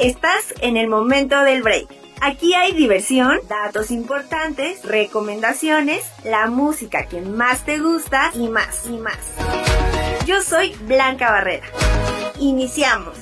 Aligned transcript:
Estás 0.00 0.54
en 0.60 0.76
el 0.76 0.88
momento 0.88 1.42
del 1.42 1.62
break. 1.62 1.86
Aquí 2.22 2.54
hay 2.54 2.72
diversión, 2.72 3.38
datos 3.48 3.90
importantes, 3.90 4.84
recomendaciones, 4.84 6.04
la 6.24 6.48
música 6.48 7.06
que 7.06 7.22
más 7.22 7.64
te 7.64 7.78
gusta 7.78 8.30
y 8.34 8.48
más 8.48 8.86
y 8.86 8.98
más. 8.98 9.18
Yo 10.26 10.42
soy 10.42 10.74
Blanca 10.82 11.30
Barrera. 11.30 11.66
Iniciamos. 12.38 13.16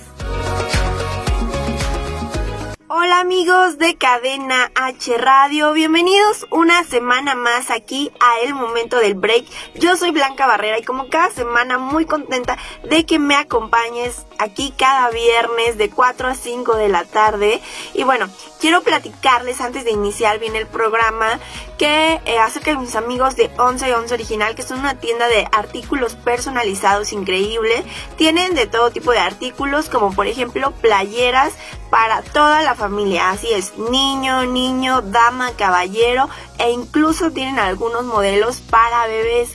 Hola 2.91 3.21
amigos 3.21 3.77
de 3.77 3.97
Cadena 3.97 4.73
H 4.75 5.19
Radio, 5.19 5.75
bienvenidos 5.75 6.47
una 6.51 6.85
semana 6.85 7.35
más 7.35 7.71
aquí 7.71 8.11
a 8.19 8.41
el 8.41 8.55
momento 8.55 8.97
del 8.97 9.13
break. 9.13 9.45
Yo 9.75 9.95
soy 9.99 10.11
Blanca 10.11 10.47
Barrera 10.47 10.79
y 10.79 10.85
como 10.85 11.11
cada 11.11 11.29
semana 11.29 11.77
muy 11.77 12.07
contenta 12.07 12.57
de 12.89 13.05
que 13.05 13.19
me 13.19 13.37
acompañes 13.37 14.25
aquí 14.39 14.73
cada 14.75 15.11
viernes 15.11 15.77
de 15.77 15.91
4 15.91 16.29
a 16.29 16.35
5 16.35 16.77
de 16.77 16.89
la 16.89 17.05
tarde. 17.05 17.61
Y 17.93 18.05
bueno, 18.05 18.27
quiero 18.59 18.81
platicarles 18.81 19.61
antes 19.61 19.85
de 19.85 19.91
iniciar 19.91 20.39
bien 20.39 20.57
el 20.57 20.67
programa 20.67 21.39
que 21.79 22.21
eh, 22.25 22.39
acerca 22.41 22.73
de 22.73 22.79
mis 22.79 22.97
amigos 22.97 23.37
de 23.37 23.51
11 23.57 23.95
11 23.95 24.15
Original, 24.15 24.55
que 24.55 24.63
son 24.63 24.81
una 24.81 24.97
tienda 24.97 25.29
de 25.29 25.47
artículos 25.53 26.17
personalizados 26.17 27.13
increíble. 27.13 27.85
Tienen 28.17 28.55
de 28.55 28.67
todo 28.67 28.91
tipo 28.91 29.13
de 29.13 29.21
artículos, 29.21 29.89
como 29.89 30.13
por 30.13 30.27
ejemplo 30.27 30.73
playeras 30.73 31.55
para 31.91 32.23
toda 32.23 32.63
la 32.63 32.75
familia. 32.75 33.31
Así 33.31 33.53
es, 33.53 33.79
niño, 33.79 34.45
niño, 34.45 35.03
dama, 35.03 35.53
caballero 35.57 36.29
e 36.59 36.71
incluso 36.71 37.31
tienen 37.31 37.59
algunos 37.59 38.05
modelos 38.05 38.61
para 38.61 39.07
bebés 39.07 39.55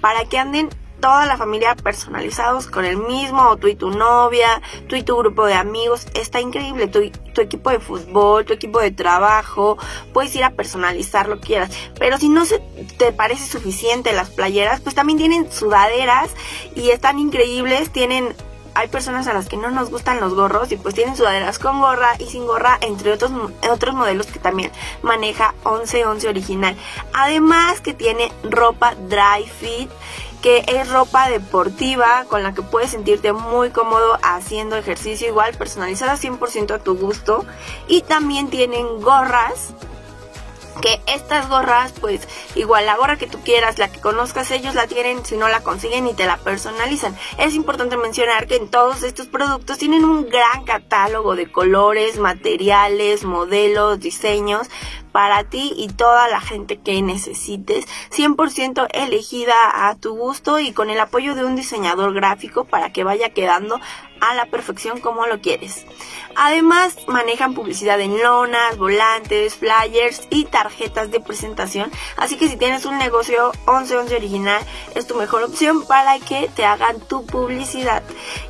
para 0.00 0.24
que 0.26 0.38
anden 0.38 0.70
toda 1.00 1.26
la 1.26 1.36
familia 1.36 1.74
personalizados 1.74 2.66
con 2.66 2.84
el 2.84 2.96
mismo, 2.96 3.56
tú 3.56 3.68
y 3.68 3.74
tu 3.74 3.90
novia, 3.90 4.60
tú 4.88 4.96
y 4.96 5.02
tu 5.02 5.16
grupo 5.16 5.46
de 5.46 5.54
amigos, 5.54 6.06
está 6.14 6.40
increíble, 6.40 6.88
tu, 6.88 7.10
tu 7.32 7.40
equipo 7.40 7.70
de 7.70 7.80
fútbol, 7.80 8.44
tu 8.44 8.52
equipo 8.52 8.80
de 8.80 8.90
trabajo, 8.90 9.78
puedes 10.12 10.34
ir 10.34 10.44
a 10.44 10.50
personalizar 10.50 11.28
lo 11.28 11.40
que 11.40 11.46
quieras, 11.46 11.70
pero 11.98 12.18
si 12.18 12.28
no 12.28 12.44
se 12.44 12.60
te 12.98 13.12
parece 13.12 13.46
suficiente 13.46 14.12
las 14.12 14.30
playeras, 14.30 14.80
pues 14.80 14.94
también 14.94 15.18
tienen 15.18 15.50
sudaderas 15.50 16.30
y 16.74 16.90
están 16.90 17.18
increíbles, 17.18 17.90
tienen 17.90 18.34
hay 18.76 18.88
personas 18.88 19.26
a 19.26 19.32
las 19.32 19.48
que 19.48 19.56
no 19.56 19.70
nos 19.70 19.88
gustan 19.88 20.20
los 20.20 20.34
gorros 20.34 20.70
y 20.70 20.76
pues 20.76 20.94
tienen 20.94 21.16
sudaderas 21.16 21.58
con 21.58 21.80
gorra 21.80 22.12
y 22.18 22.26
sin 22.26 22.46
gorra, 22.46 22.76
entre 22.82 23.10
otros, 23.10 23.32
otros 23.70 23.94
modelos 23.94 24.26
que 24.26 24.38
también 24.38 24.70
maneja 25.00 25.54
1111 25.64 26.28
original. 26.28 26.76
Además 27.14 27.80
que 27.80 27.94
tiene 27.94 28.30
ropa 28.42 28.94
dry 29.08 29.46
fit 29.46 29.90
que 30.42 30.64
es 30.66 30.88
ropa 30.88 31.28
deportiva 31.28 32.24
con 32.28 32.42
la 32.42 32.54
que 32.54 32.62
puedes 32.62 32.90
sentirte 32.90 33.32
muy 33.32 33.70
cómodo 33.70 34.18
haciendo 34.22 34.76
ejercicio 34.76 35.28
igual 35.28 35.54
personalizada 35.54 36.16
100% 36.16 36.74
a 36.74 36.78
tu 36.78 36.96
gusto. 36.96 37.44
Y 37.88 38.02
también 38.02 38.48
tienen 38.48 39.00
gorras 39.00 39.74
que 40.80 41.00
estas 41.06 41.48
gorras, 41.48 41.92
pues 42.00 42.26
igual 42.54 42.86
la 42.86 42.96
gorra 42.96 43.16
que 43.16 43.26
tú 43.26 43.40
quieras, 43.42 43.78
la 43.78 43.90
que 43.90 44.00
conozcas, 44.00 44.50
ellos 44.50 44.74
la 44.74 44.86
tienen, 44.86 45.24
si 45.24 45.36
no 45.36 45.48
la 45.48 45.62
consiguen 45.62 46.06
y 46.06 46.14
te 46.14 46.26
la 46.26 46.36
personalizan. 46.38 47.16
Es 47.38 47.54
importante 47.54 47.96
mencionar 47.96 48.46
que 48.46 48.56
en 48.56 48.68
todos 48.68 49.02
estos 49.02 49.26
productos 49.26 49.78
tienen 49.78 50.04
un 50.04 50.28
gran 50.28 50.64
catálogo 50.64 51.36
de 51.36 51.50
colores, 51.50 52.18
materiales, 52.18 53.24
modelos, 53.24 54.00
diseños 54.00 54.68
para 55.16 55.44
ti 55.44 55.72
y 55.78 55.88
toda 55.88 56.28
la 56.28 56.40
gente 56.42 56.76
que 56.76 57.00
necesites, 57.00 57.86
100% 58.10 58.86
elegida 58.92 59.88
a 59.88 59.94
tu 59.94 60.14
gusto 60.14 60.58
y 60.58 60.72
con 60.72 60.90
el 60.90 61.00
apoyo 61.00 61.34
de 61.34 61.42
un 61.42 61.56
diseñador 61.56 62.12
gráfico 62.12 62.64
para 62.66 62.92
que 62.92 63.02
vaya 63.02 63.30
quedando 63.30 63.80
a 64.20 64.34
la 64.34 64.46
perfección 64.46 65.00
como 65.00 65.26
lo 65.26 65.40
quieres. 65.40 65.86
Además, 66.34 66.96
manejan 67.06 67.54
publicidad 67.54 68.00
en 68.00 68.22
lonas, 68.22 68.76
volantes, 68.76 69.54
flyers 69.56 70.26
y 70.30 70.44
tarjetas 70.44 71.10
de 71.10 71.20
presentación. 71.20 71.90
Así 72.16 72.36
que 72.36 72.48
si 72.48 72.56
tienes 72.56 72.84
un 72.84 72.98
negocio 72.98 73.52
1111 73.66 74.16
original, 74.16 74.62
es 74.94 75.06
tu 75.06 75.14
mejor 75.14 75.42
opción 75.42 75.86
para 75.86 76.18
que 76.18 76.50
te 76.54 76.64
hagan 76.64 77.00
tu 77.00 77.24
publicidad. 77.24 78.02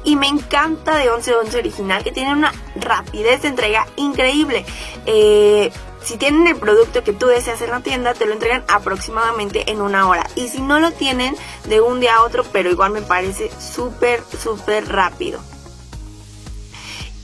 Y 0.05 0.17
me 0.17 0.27
encanta 0.27 0.97
de 0.97 1.05
1111 1.05 1.59
original 1.59 2.03
que 2.03 2.13
tiene 2.13 2.33
una 2.33 2.53
rapidez 2.75 3.43
de 3.43 3.49
entrega 3.49 3.87
increíble. 3.97 4.65
Eh, 5.07 5.71
si 6.07 6.17
tienen 6.19 6.47
el 6.47 6.57
producto 6.57 7.03
que 7.03 7.13
tú 7.13 7.27
deseas 7.27 7.61
en 7.63 7.71
la 7.71 7.81
tienda, 7.81 8.15
te 8.15 8.27
lo 8.27 8.33
entregan 8.33 8.65
aproximadamente 8.69 9.71
en 9.73 9.81
una 9.81 10.09
hora. 10.09 10.25
Y 10.37 10.49
si 10.49 10.61
no 10.61 10.79
lo 10.79 10.93
tienen, 10.93 11.35
de 11.65 11.81
un 11.81 11.99
día 11.99 12.17
a 12.17 12.23
otro, 12.23 12.45
pero 12.53 12.71
igual 12.71 12.93
me 12.93 13.03
parece 13.03 13.51
súper, 13.59 14.23
súper 14.41 14.89
rápido. 14.89 15.41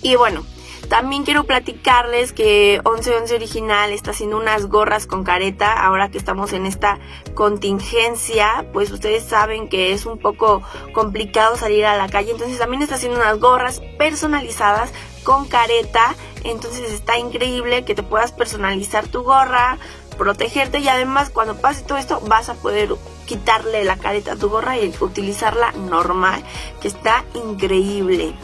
Y 0.02 0.16
bueno, 0.16 0.44
también 0.88 1.24
quiero 1.24 1.44
platicarles 1.44 2.32
que 2.32 2.80
1111 2.84 3.36
Original 3.36 3.92
está 3.92 4.10
haciendo 4.10 4.36
unas 4.36 4.66
gorras 4.66 5.06
con 5.06 5.24
careta. 5.24 5.72
Ahora 5.72 6.10
que 6.10 6.18
estamos 6.18 6.52
en 6.52 6.66
esta 6.66 6.98
contingencia, 7.34 8.66
pues 8.72 8.90
ustedes 8.90 9.24
saben 9.24 9.68
que 9.68 9.92
es 9.92 10.04
un 10.04 10.18
poco 10.18 10.62
complicado 10.92 11.56
salir 11.56 11.86
a 11.86 11.96
la 11.96 12.08
calle. 12.08 12.32
Entonces 12.32 12.58
también 12.58 12.82
está 12.82 12.96
haciendo 12.96 13.18
unas 13.18 13.38
gorras 13.38 13.80
personalizadas 13.96 14.92
con 15.22 15.46
careta. 15.46 16.14
Entonces 16.44 16.92
está 16.92 17.16
increíble 17.16 17.84
que 17.84 17.94
te 17.94 18.02
puedas 18.02 18.32
personalizar 18.32 19.06
tu 19.06 19.22
gorra, 19.22 19.78
protegerte 20.18 20.80
y 20.80 20.88
además 20.88 21.30
cuando 21.30 21.56
pase 21.56 21.84
todo 21.84 21.96
esto 21.96 22.20
vas 22.26 22.48
a 22.48 22.54
poder 22.54 22.94
quitarle 23.24 23.84
la 23.84 23.96
careta 23.96 24.32
a 24.32 24.36
tu 24.36 24.50
gorra 24.50 24.76
y 24.76 24.92
utilizarla 25.00 25.72
normal, 25.72 26.42
que 26.80 26.88
está 26.88 27.24
increíble. 27.34 28.34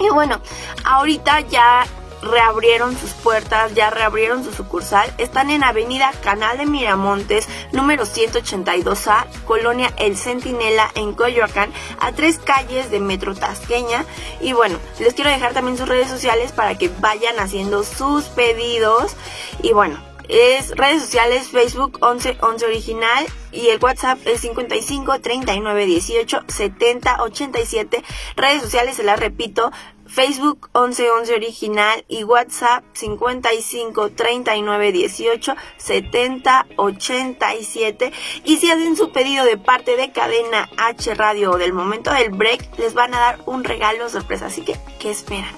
Y 0.00 0.08
bueno, 0.08 0.40
ahorita 0.84 1.40
ya 1.40 1.86
reabrieron 2.22 2.96
sus 2.96 3.10
puertas, 3.12 3.74
ya 3.74 3.90
reabrieron 3.90 4.44
su 4.44 4.52
sucursal. 4.52 5.12
Están 5.18 5.50
en 5.50 5.62
Avenida 5.62 6.12
Canal 6.22 6.58
de 6.58 6.66
Miramontes, 6.66 7.48
número 7.72 8.04
182A, 8.04 9.26
Colonia 9.46 9.92
El 9.98 10.16
Centinela, 10.16 10.90
en 10.94 11.12
Coyoacán, 11.12 11.72
a 12.00 12.12
tres 12.12 12.38
calles 12.38 12.90
de 12.90 13.00
Metro 13.00 13.34
Tasqueña. 13.34 14.04
Y 14.40 14.52
bueno, 14.52 14.78
les 14.98 15.14
quiero 15.14 15.30
dejar 15.30 15.52
también 15.52 15.76
sus 15.76 15.88
redes 15.88 16.08
sociales 16.08 16.52
para 16.52 16.76
que 16.76 16.90
vayan 17.00 17.38
haciendo 17.38 17.82
sus 17.84 18.24
pedidos. 18.24 19.14
Y 19.62 19.72
bueno, 19.72 20.09
es 20.30 20.70
redes 20.76 21.02
sociales 21.02 21.48
Facebook 21.48 21.98
11 22.00 22.38
11 22.40 22.66
original 22.66 23.26
y 23.52 23.68
el 23.68 23.82
WhatsApp 23.82 24.18
es 24.26 24.40
55 24.40 25.20
39 25.20 25.86
18 25.86 26.40
70 26.46 27.22
87. 27.22 28.04
Redes 28.36 28.62
sociales 28.62 28.96
se 28.96 29.02
las 29.02 29.18
repito, 29.18 29.72
Facebook 30.06 30.70
1111 30.74 31.34
original 31.34 32.04
y 32.08 32.24
WhatsApp 32.24 32.84
55 32.92 34.10
39 34.10 34.92
18 34.92 35.54
70 35.76 36.66
87. 36.76 38.12
Y 38.44 38.56
si 38.56 38.70
hacen 38.70 38.96
su 38.96 39.12
pedido 39.12 39.44
de 39.44 39.56
parte 39.56 39.96
de 39.96 40.12
Cadena 40.12 40.68
H 40.76 41.14
Radio 41.14 41.52
o 41.52 41.58
del 41.58 41.72
momento 41.72 42.12
del 42.12 42.30
break, 42.30 42.78
les 42.78 42.94
van 42.94 43.14
a 43.14 43.20
dar 43.20 43.40
un 43.46 43.64
regalo 43.64 44.08
sorpresa. 44.08 44.46
Así 44.46 44.62
que, 44.62 44.76
¿qué 44.98 45.10
esperan? 45.10 45.54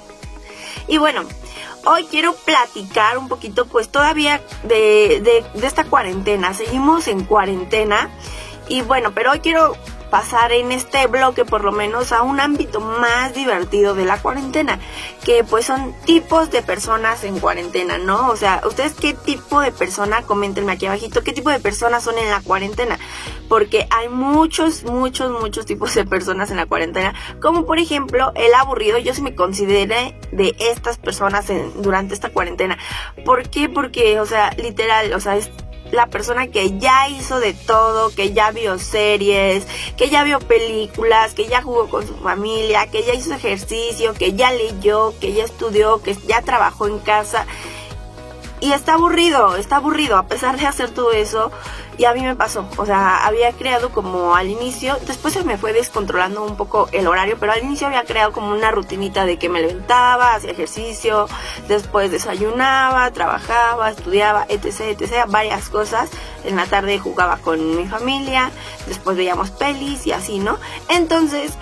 Y 0.89 0.99
bueno, 0.99 1.25
hoy 1.85 2.05
quiero 2.05 2.35
platicar 2.35 3.19
un 3.19 3.29
poquito, 3.29 3.67
pues 3.67 3.89
todavía 3.89 4.41
de, 4.65 5.21
de, 5.23 5.45
de 5.61 5.67
esta 5.67 5.85
cuarentena. 5.85 6.55
Seguimos 6.55 7.09
en 7.09 7.25
cuarentena. 7.25 8.11
Y 8.69 8.83
bueno, 8.83 9.13
pero 9.13 9.33
hoy 9.33 9.41
quiero 9.41 9.77
pasar 10.13 10.53
en 10.53 10.73
este 10.73 11.07
bloque 11.07 11.47
por 11.47 11.65
lo 11.65 11.73
menos 11.73 12.13
a 12.13 12.21
un 12.21 12.39
ámbito 12.39 12.81
más 12.81 13.33
divertido 13.33 13.95
de 13.95 14.05
la 14.05 14.21
cuarentena, 14.21 14.79
que 15.25 15.43
pues 15.43 15.65
son 15.65 15.95
tipos 16.05 16.51
de 16.51 16.61
personas 16.61 17.25
en 17.25 17.41
cuarentena, 17.41 17.97
¿no? 17.97 18.29
O 18.29 18.37
sea, 18.37 18.61
ustedes 18.67 18.93
qué 18.93 19.15
tipo 19.15 19.63
de 19.63 19.73
persona, 19.73 20.21
coméntenme 20.21 20.73
aquí 20.73 20.85
abajito, 20.85 21.25
qué 21.25 21.33
tipo 21.33 21.49
de 21.49 21.61
personas 21.61 22.05
son 22.05 22.19
en 22.19 22.29
la 22.29 22.43
cuarentena, 22.43 22.99
porque 23.49 23.87
hay 23.89 24.11
muchos, 24.11 24.85
muchos, 24.85 25.31
muchos 25.41 25.65
tipos 25.65 25.95
de 25.95 26.05
personas 26.05 26.51
en 26.51 26.59
la 26.59 26.67
cuarentena, 26.67 27.15
como 27.41 27.65
por 27.65 27.79
ejemplo 27.79 28.33
el 28.35 28.53
aburrido, 28.53 28.99
yo 28.99 29.15
sí 29.15 29.23
me 29.23 29.35
consideré 29.35 30.15
de 30.31 30.55
estas 30.59 30.99
personas 30.99 31.49
en, 31.49 31.81
durante 31.81 32.13
esta 32.13 32.29
cuarentena. 32.29 32.77
¿Por 33.25 33.49
qué? 33.49 33.71
Porque, 33.71 34.21
o 34.21 34.27
sea, 34.27 34.51
literal, 34.59 35.15
o 35.15 35.21
sea, 35.21 35.37
es 35.37 35.51
la 35.93 36.07
persona 36.07 36.49
que 36.49 36.79
ya 36.79 37.07
hizo 37.09 37.39
de 37.39 37.53
todo, 37.53 38.11
que 38.15 38.33
ya 38.33 38.51
vio 38.51 38.79
series, 38.79 39.67
que 39.97 40.09
ya 40.09 40.25
vio 40.25 40.41
películas, 40.41 41.35
que 41.35 41.47
ya 41.47 41.63
jugó 41.63 41.89
con 41.89 42.07
su 42.07 42.15
familia, 42.17 42.87
que 42.87 43.05
ya 43.05 43.15
hizo 43.15 43.35
ejercicio, 43.35 44.15
que 44.15 44.33
ya 44.33 44.51
leyó, 44.53 45.15
que 45.21 45.35
ya 45.35 45.45
estudió, 45.45 46.03
que 46.03 46.17
ya 46.27 46.43
trabajó 46.43 46.87
en 46.87 46.99
casa. 46.99 47.47
Y 48.63 48.71
está 48.71 48.95
aburrido, 48.95 49.57
está 49.57 49.79
aburrido, 49.79 50.17
a 50.17 50.29
pesar 50.29 50.57
de 50.57 50.69
hacer 50.69 50.89
todo 50.91 51.11
eso, 51.11 51.51
y 51.99 52.05
a 52.05 52.15
mí 52.15 52.21
me 52.23 52.37
pasó, 52.37 52.65
o 52.77 52.87
sea, 52.87 53.27
había 53.27 53.51
creado 53.51 53.91
como 53.91 54.37
al 54.37 54.51
inicio, 54.51 54.97
después 55.05 55.35
se 55.35 55.43
me 55.43 55.59
fue 55.59 55.73
descontrolando 55.73 56.45
un 56.45 56.57
poco 56.57 56.89
el 56.93 57.09
horario, 57.09 57.37
pero 57.41 57.51
al 57.51 57.65
inicio 57.65 57.89
había 57.89 58.05
creado 58.05 58.31
como 58.31 58.53
una 58.53 58.71
rutinita 58.71 59.27
de 59.27 59.37
que 59.37 59.49
me 59.49 59.61
levantaba, 59.61 60.37
hacía 60.37 60.53
ejercicio, 60.53 61.27
después 61.67 62.13
desayunaba, 62.13 63.11
trabajaba, 63.11 63.91
estudiaba, 63.91 64.47
etc, 64.49 64.97
etc, 64.97 65.25
varias 65.27 65.69
cosas. 65.69 66.09
En 66.45 66.55
la 66.55 66.67
tarde 66.67 67.01
jugaba 67.01 67.39
con 67.39 67.75
mi 67.75 67.89
familia, 67.89 68.53
después 68.87 69.17
veíamos 69.17 69.51
pelis 69.51 70.07
y 70.07 70.13
así, 70.13 70.39
¿no? 70.39 70.57
Entonces, 70.89 71.55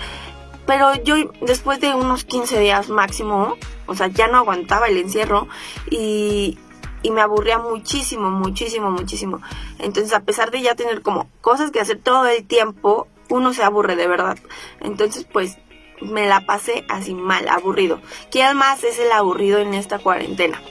pero 0.67 0.93
yo 1.03 1.15
después 1.41 1.79
de 1.81 1.95
unos 1.95 2.25
15 2.25 2.59
días 2.59 2.89
máximo, 2.89 3.57
o 3.87 3.95
sea, 3.95 4.05
ya 4.05 4.27
no 4.27 4.37
aguantaba 4.37 4.85
el 4.85 4.97
encierro 4.97 5.47
y 5.89 6.59
y 7.03 7.11
me 7.11 7.21
aburría 7.21 7.57
muchísimo, 7.57 8.29
muchísimo, 8.29 8.91
muchísimo. 8.91 9.41
Entonces, 9.79 10.13
a 10.13 10.21
pesar 10.21 10.51
de 10.51 10.61
ya 10.61 10.75
tener 10.75 11.01
como 11.01 11.29
cosas 11.41 11.71
que 11.71 11.79
hacer 11.79 11.99
todo 11.99 12.27
el 12.27 12.45
tiempo, 12.45 13.07
uno 13.29 13.53
se 13.53 13.63
aburre 13.63 13.95
de 13.95 14.07
verdad. 14.07 14.37
Entonces, 14.79 15.25
pues 15.31 15.57
me 16.01 16.27
la 16.27 16.41
pasé 16.41 16.85
así 16.89 17.13
mal, 17.13 17.47
aburrido. 17.47 18.01
¿Quién 18.31 18.57
más 18.57 18.83
es 18.83 18.99
el 18.99 19.11
aburrido 19.11 19.59
en 19.59 19.73
esta 19.73 19.99
cuarentena? 19.99 20.61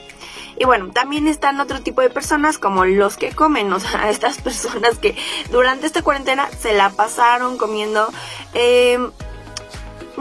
Y 0.57 0.65
bueno, 0.65 0.91
también 0.91 1.27
están 1.27 1.59
otro 1.59 1.81
tipo 1.81 2.01
de 2.01 2.09
personas 2.09 2.57
como 2.57 2.85
los 2.85 3.17
que 3.17 3.31
comen, 3.31 3.71
o 3.73 3.79
sea, 3.79 4.09
estas 4.11 4.41
personas 4.41 4.97
que 4.99 5.15
durante 5.49 5.87
esta 5.87 6.03
cuarentena 6.03 6.49
se 6.59 6.73
la 6.73 6.91
pasaron 6.91 7.57
comiendo 7.57 8.07
eh, 8.53 8.99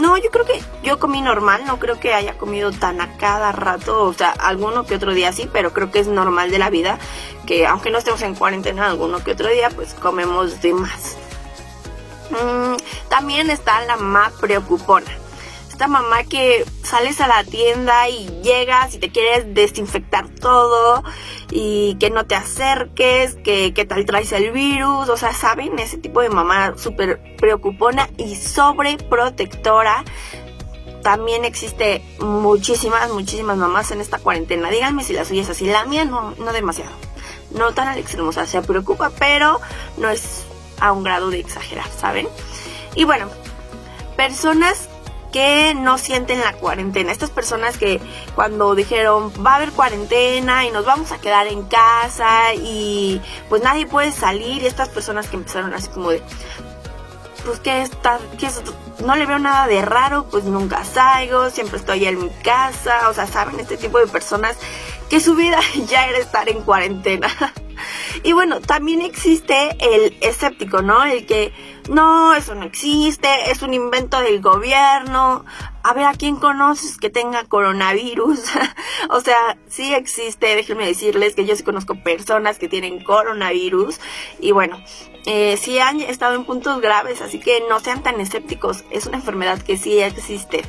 no, 0.00 0.16
yo 0.16 0.30
creo 0.30 0.44
que 0.44 0.60
yo 0.82 0.98
comí 0.98 1.20
normal, 1.20 1.62
no 1.66 1.78
creo 1.78 2.00
que 2.00 2.14
haya 2.14 2.36
comido 2.38 2.72
tan 2.72 3.00
a 3.00 3.16
cada 3.16 3.52
rato, 3.52 4.04
o 4.04 4.12
sea, 4.12 4.30
alguno 4.30 4.84
que 4.84 4.96
otro 4.96 5.14
día 5.14 5.32
sí, 5.32 5.48
pero 5.52 5.72
creo 5.72 5.90
que 5.90 6.00
es 6.00 6.08
normal 6.08 6.50
de 6.50 6.58
la 6.58 6.70
vida 6.70 6.98
que 7.46 7.66
aunque 7.66 7.90
no 7.90 7.98
estemos 7.98 8.22
en 8.22 8.34
cuarentena 8.34 8.86
alguno 8.86 9.22
que 9.22 9.32
otro 9.32 9.48
día, 9.48 9.70
pues 9.70 9.94
comemos 9.94 10.60
de 10.62 10.72
más. 10.72 11.16
Mm, 12.30 12.76
también 13.08 13.50
está 13.50 13.80
la 13.82 13.96
más 13.96 14.32
preocupona 14.34 15.10
esta 15.80 15.88
mamá 15.88 16.24
que 16.24 16.66
sales 16.82 17.22
a 17.22 17.26
la 17.26 17.42
tienda 17.42 18.06
y 18.10 18.26
llegas 18.42 18.94
y 18.94 18.98
te 18.98 19.10
quieres 19.10 19.54
desinfectar 19.54 20.28
todo 20.28 21.02
y 21.50 21.94
que 21.94 22.10
no 22.10 22.26
te 22.26 22.34
acerques, 22.34 23.36
que, 23.36 23.72
que 23.72 23.86
tal 23.86 24.04
traes 24.04 24.30
el 24.32 24.52
virus, 24.52 25.08
o 25.08 25.16
sea, 25.16 25.32
¿saben? 25.32 25.78
Ese 25.78 25.96
tipo 25.96 26.20
de 26.20 26.28
mamá 26.28 26.74
súper 26.76 27.34
preocupona 27.38 28.10
y 28.18 28.36
sobreprotectora. 28.36 30.04
También 31.02 31.46
existe 31.46 32.02
muchísimas, 32.18 33.08
muchísimas 33.10 33.56
mamás 33.56 33.90
en 33.90 34.02
esta 34.02 34.18
cuarentena. 34.18 34.68
Díganme 34.68 35.02
si 35.02 35.14
la 35.14 35.24
suya 35.24 35.40
es 35.40 35.48
así. 35.48 35.64
La 35.64 35.86
mía 35.86 36.04
no, 36.04 36.32
no 36.32 36.52
demasiado. 36.52 36.92
No 37.52 37.72
tan 37.72 37.88
al 37.88 37.98
extremo. 37.98 38.28
O 38.28 38.32
sea, 38.32 38.44
se 38.44 38.60
preocupa, 38.60 39.12
pero 39.18 39.58
no 39.96 40.10
es 40.10 40.44
a 40.78 40.92
un 40.92 41.04
grado 41.04 41.30
de 41.30 41.40
exagerar, 41.40 41.88
¿saben? 41.98 42.28
Y 42.94 43.04
bueno, 43.04 43.30
personas 44.14 44.89
que 45.32 45.74
no 45.74 45.98
sienten 45.98 46.40
la 46.40 46.52
cuarentena. 46.54 47.12
Estas 47.12 47.30
personas 47.30 47.76
que 47.76 48.00
cuando 48.34 48.74
dijeron 48.74 49.32
va 49.44 49.52
a 49.52 49.56
haber 49.56 49.72
cuarentena 49.72 50.66
y 50.66 50.70
nos 50.70 50.84
vamos 50.84 51.12
a 51.12 51.20
quedar 51.20 51.46
en 51.46 51.62
casa 51.64 52.54
y 52.54 53.20
pues 53.48 53.62
nadie 53.62 53.86
puede 53.86 54.12
salir 54.12 54.62
y 54.62 54.66
estas 54.66 54.88
personas 54.88 55.28
que 55.28 55.36
empezaron 55.36 55.74
así 55.74 55.88
como 55.88 56.10
de 56.10 56.22
pues 57.44 57.58
que 57.60 57.82
está 57.82 58.18
que 58.38 58.48
no 59.04 59.16
le 59.16 59.26
veo 59.26 59.38
nada 59.38 59.66
de 59.66 59.82
raro, 59.82 60.26
pues 60.30 60.44
nunca 60.44 60.84
salgo, 60.84 61.50
siempre 61.50 61.78
estoy 61.78 62.04
en 62.04 62.22
mi 62.22 62.30
casa, 62.42 63.08
o 63.08 63.14
sea, 63.14 63.26
saben 63.26 63.58
este 63.58 63.76
tipo 63.76 63.98
de 63.98 64.06
personas 64.06 64.56
que 65.08 65.20
su 65.20 65.34
vida 65.34 65.58
ya 65.88 66.06
era 66.06 66.18
estar 66.18 66.48
en 66.48 66.62
cuarentena. 66.62 67.28
Y 68.22 68.34
bueno, 68.34 68.60
también 68.60 69.00
existe 69.00 69.74
el 69.80 70.14
escéptico, 70.20 70.82
¿no? 70.82 71.02
El 71.04 71.24
que 71.24 71.54
no, 71.90 72.36
eso 72.36 72.54
no 72.54 72.64
existe, 72.64 73.50
es 73.50 73.62
un 73.62 73.74
invento 73.74 74.20
del 74.20 74.40
gobierno. 74.40 75.44
A 75.82 75.92
ver, 75.92 76.04
¿a 76.04 76.14
quién 76.14 76.36
conoces 76.36 76.96
que 76.96 77.10
tenga 77.10 77.44
coronavirus? 77.44 78.44
o 79.10 79.20
sea, 79.20 79.58
sí 79.66 79.92
existe, 79.92 80.54
déjenme 80.54 80.86
decirles 80.86 81.34
que 81.34 81.44
yo 81.44 81.56
sí 81.56 81.64
conozco 81.64 81.96
personas 81.96 82.60
que 82.60 82.68
tienen 82.68 83.02
coronavirus. 83.02 83.98
Y 84.38 84.52
bueno, 84.52 84.80
eh, 85.26 85.56
sí 85.56 85.80
han 85.80 86.00
estado 86.00 86.36
en 86.36 86.44
puntos 86.44 86.80
graves, 86.80 87.22
así 87.22 87.40
que 87.40 87.64
no 87.68 87.80
sean 87.80 88.04
tan 88.04 88.20
escépticos. 88.20 88.84
Es 88.90 89.06
una 89.06 89.16
enfermedad 89.16 89.60
que 89.60 89.76
sí 89.76 89.98
existe. 89.98 90.62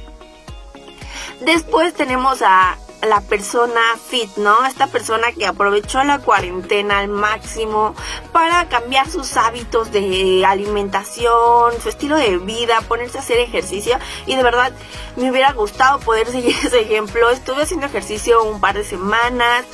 Después 1.42 1.94
tenemos 1.94 2.42
a 2.42 2.80
la 3.08 3.22
persona 3.22 3.82
fit, 3.98 4.30
¿no? 4.38 4.66
Esta 4.66 4.88
persona 4.88 5.32
que 5.32 5.46
aprovechó 5.46 6.04
la 6.04 6.20
cuarentena 6.20 7.00
al 7.00 7.08
máximo 7.08 7.96
para 8.32 8.70
cambiar 8.70 9.10
sus 9.10 9.38
hábitos 9.38 9.92
de 9.92 10.46
alimentación, 10.46 11.74
su 11.82 11.90
estilo 11.90 12.16
de 12.16 12.38
vida, 12.38 12.82
ponerse 12.82 13.18
a 13.18 13.22
hacer 13.22 13.40
ejercicio 13.40 13.98
y 14.26 14.36
de 14.36 14.44
verdad 14.44 14.72
me 15.16 15.32
hubiera 15.32 15.52
gustado 15.54 16.00
poder 16.00 16.28
seguir 16.28 16.56
ese 16.64 16.82
ejemplo. 16.82 17.30
Estuve 17.30 17.64
haciendo 17.64 17.88
ejercicio 17.88 18.44
un 18.44 18.62
par 18.62 18.76
de 18.76 18.84
semanas, 18.84 19.66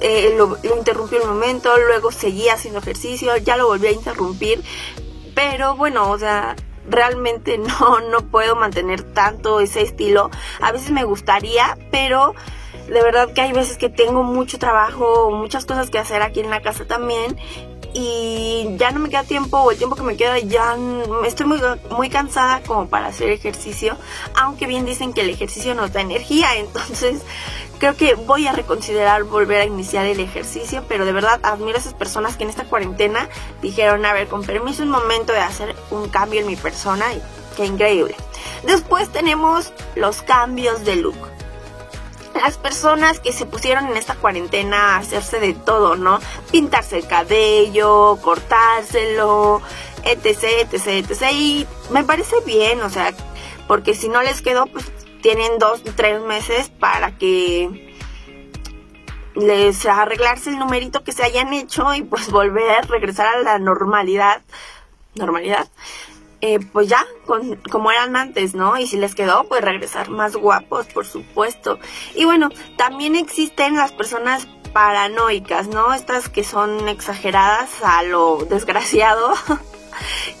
eh, 0.00 0.34
lo, 0.36 0.56
interrumpí 0.76 1.16
un 1.16 1.28
momento, 1.28 1.76
luego 1.78 2.12
seguí 2.12 2.48
haciendo 2.48 2.80
ejercicio, 2.80 3.36
ya 3.38 3.56
lo 3.56 3.66
volví 3.66 3.88
a 3.88 3.92
interrumpir, 3.92 4.62
pero 5.34 5.76
bueno, 5.76 6.10
o 6.10 6.18
sea, 6.18 6.54
realmente 6.88 7.58
no, 7.80 8.00
no 8.00 8.20
puedo 8.30 8.54
mantener 8.54 9.02
tanto 9.02 9.60
ese 9.60 9.82
estilo. 9.82 10.30
A 10.60 10.70
veces 10.72 10.90
me 10.90 11.04
gustaría, 11.04 11.76
pero 11.90 12.34
de 12.88 13.02
verdad 13.02 13.32
que 13.32 13.40
hay 13.40 13.52
veces 13.52 13.78
que 13.78 13.88
tengo 13.88 14.22
mucho 14.22 14.58
trabajo, 14.58 15.30
muchas 15.30 15.64
cosas 15.66 15.90
que 15.90 15.98
hacer 15.98 16.22
aquí 16.22 16.40
en 16.40 16.50
la 16.50 16.62
casa 16.62 16.84
también 16.86 17.36
y 17.98 18.76
ya 18.76 18.90
no 18.90 19.00
me 19.00 19.08
queda 19.08 19.24
tiempo 19.24 19.58
o 19.58 19.70
el 19.70 19.78
tiempo 19.78 19.96
que 19.96 20.02
me 20.02 20.16
queda 20.16 20.38
ya 20.38 20.76
estoy 21.26 21.46
muy, 21.46 21.60
muy 21.90 22.10
cansada 22.10 22.60
como 22.66 22.88
para 22.88 23.06
hacer 23.06 23.30
ejercicio, 23.30 23.96
aunque 24.34 24.66
bien 24.66 24.84
dicen 24.84 25.14
que 25.14 25.22
el 25.22 25.30
ejercicio 25.30 25.74
nos 25.74 25.92
da 25.92 26.02
energía, 26.02 26.54
entonces 26.56 27.22
creo 27.78 27.96
que 27.96 28.14
voy 28.14 28.46
a 28.46 28.52
reconsiderar 28.52 29.24
volver 29.24 29.62
a 29.62 29.64
iniciar 29.64 30.06
el 30.06 30.20
ejercicio, 30.20 30.84
pero 30.88 31.06
de 31.06 31.12
verdad 31.12 31.40
admiro 31.42 31.76
a 31.76 31.80
esas 31.80 31.94
personas 31.94 32.36
que 32.36 32.44
en 32.44 32.50
esta 32.50 32.64
cuarentena 32.64 33.28
dijeron, 33.62 34.04
a 34.04 34.12
ver, 34.12 34.28
con 34.28 34.44
permiso 34.44 34.82
un 34.82 34.90
momento 34.90 35.32
de 35.32 35.40
hacer 35.40 35.74
un 35.90 36.08
cambio 36.08 36.40
en 36.40 36.46
mi 36.46 36.56
persona 36.56 37.06
qué 37.56 37.64
increíble. 37.64 38.14
Después 38.64 39.08
tenemos 39.08 39.72
los 39.94 40.20
cambios 40.20 40.84
de 40.84 40.96
look 40.96 41.35
las 42.36 42.58
personas 42.58 43.20
que 43.20 43.32
se 43.32 43.46
pusieron 43.46 43.86
en 43.86 43.96
esta 43.96 44.14
cuarentena 44.14 44.94
a 44.94 44.98
hacerse 44.98 45.40
de 45.40 45.54
todo, 45.54 45.96
¿no? 45.96 46.18
Pintarse 46.50 46.98
el 46.98 47.06
cabello, 47.06 48.18
cortárselo, 48.22 49.62
etc, 50.04 50.72
etc, 50.72 50.86
etc. 50.86 51.32
Y 51.32 51.66
me 51.90 52.04
parece 52.04 52.36
bien, 52.44 52.80
o 52.82 52.90
sea, 52.90 53.12
porque 53.66 53.94
si 53.94 54.08
no 54.08 54.22
les 54.22 54.42
quedó, 54.42 54.66
pues 54.66 54.90
tienen 55.22 55.58
dos, 55.58 55.82
tres 55.96 56.20
meses 56.22 56.68
para 56.68 57.16
que 57.18 57.92
les 59.34 59.84
arreglarse 59.84 60.50
el 60.50 60.58
numerito 60.58 61.04
que 61.04 61.12
se 61.12 61.22
hayan 61.22 61.52
hecho 61.52 61.94
y 61.94 62.02
pues 62.02 62.30
volver 62.30 62.88
regresar 62.88 63.26
a 63.26 63.42
la 63.42 63.58
normalidad. 63.58 64.42
Normalidad. 65.14 65.68
Eh, 66.42 66.58
pues 66.72 66.88
ya, 66.88 67.04
como 67.70 67.90
eran 67.90 68.14
antes, 68.14 68.54
¿no? 68.54 68.76
Y 68.76 68.86
si 68.86 68.98
les 68.98 69.14
quedó, 69.14 69.44
pues 69.48 69.62
regresar 69.62 70.10
más 70.10 70.36
guapos, 70.36 70.86
por 70.86 71.06
supuesto. 71.06 71.78
Y 72.14 72.24
bueno, 72.26 72.50
también 72.76 73.16
existen 73.16 73.76
las 73.76 73.92
personas 73.92 74.46
paranoicas, 74.72 75.68
¿no? 75.68 75.94
Estas 75.94 76.28
que 76.28 76.44
son 76.44 76.88
exageradas 76.88 77.70
a 77.82 78.02
lo 78.02 78.44
desgraciado. 78.50 79.32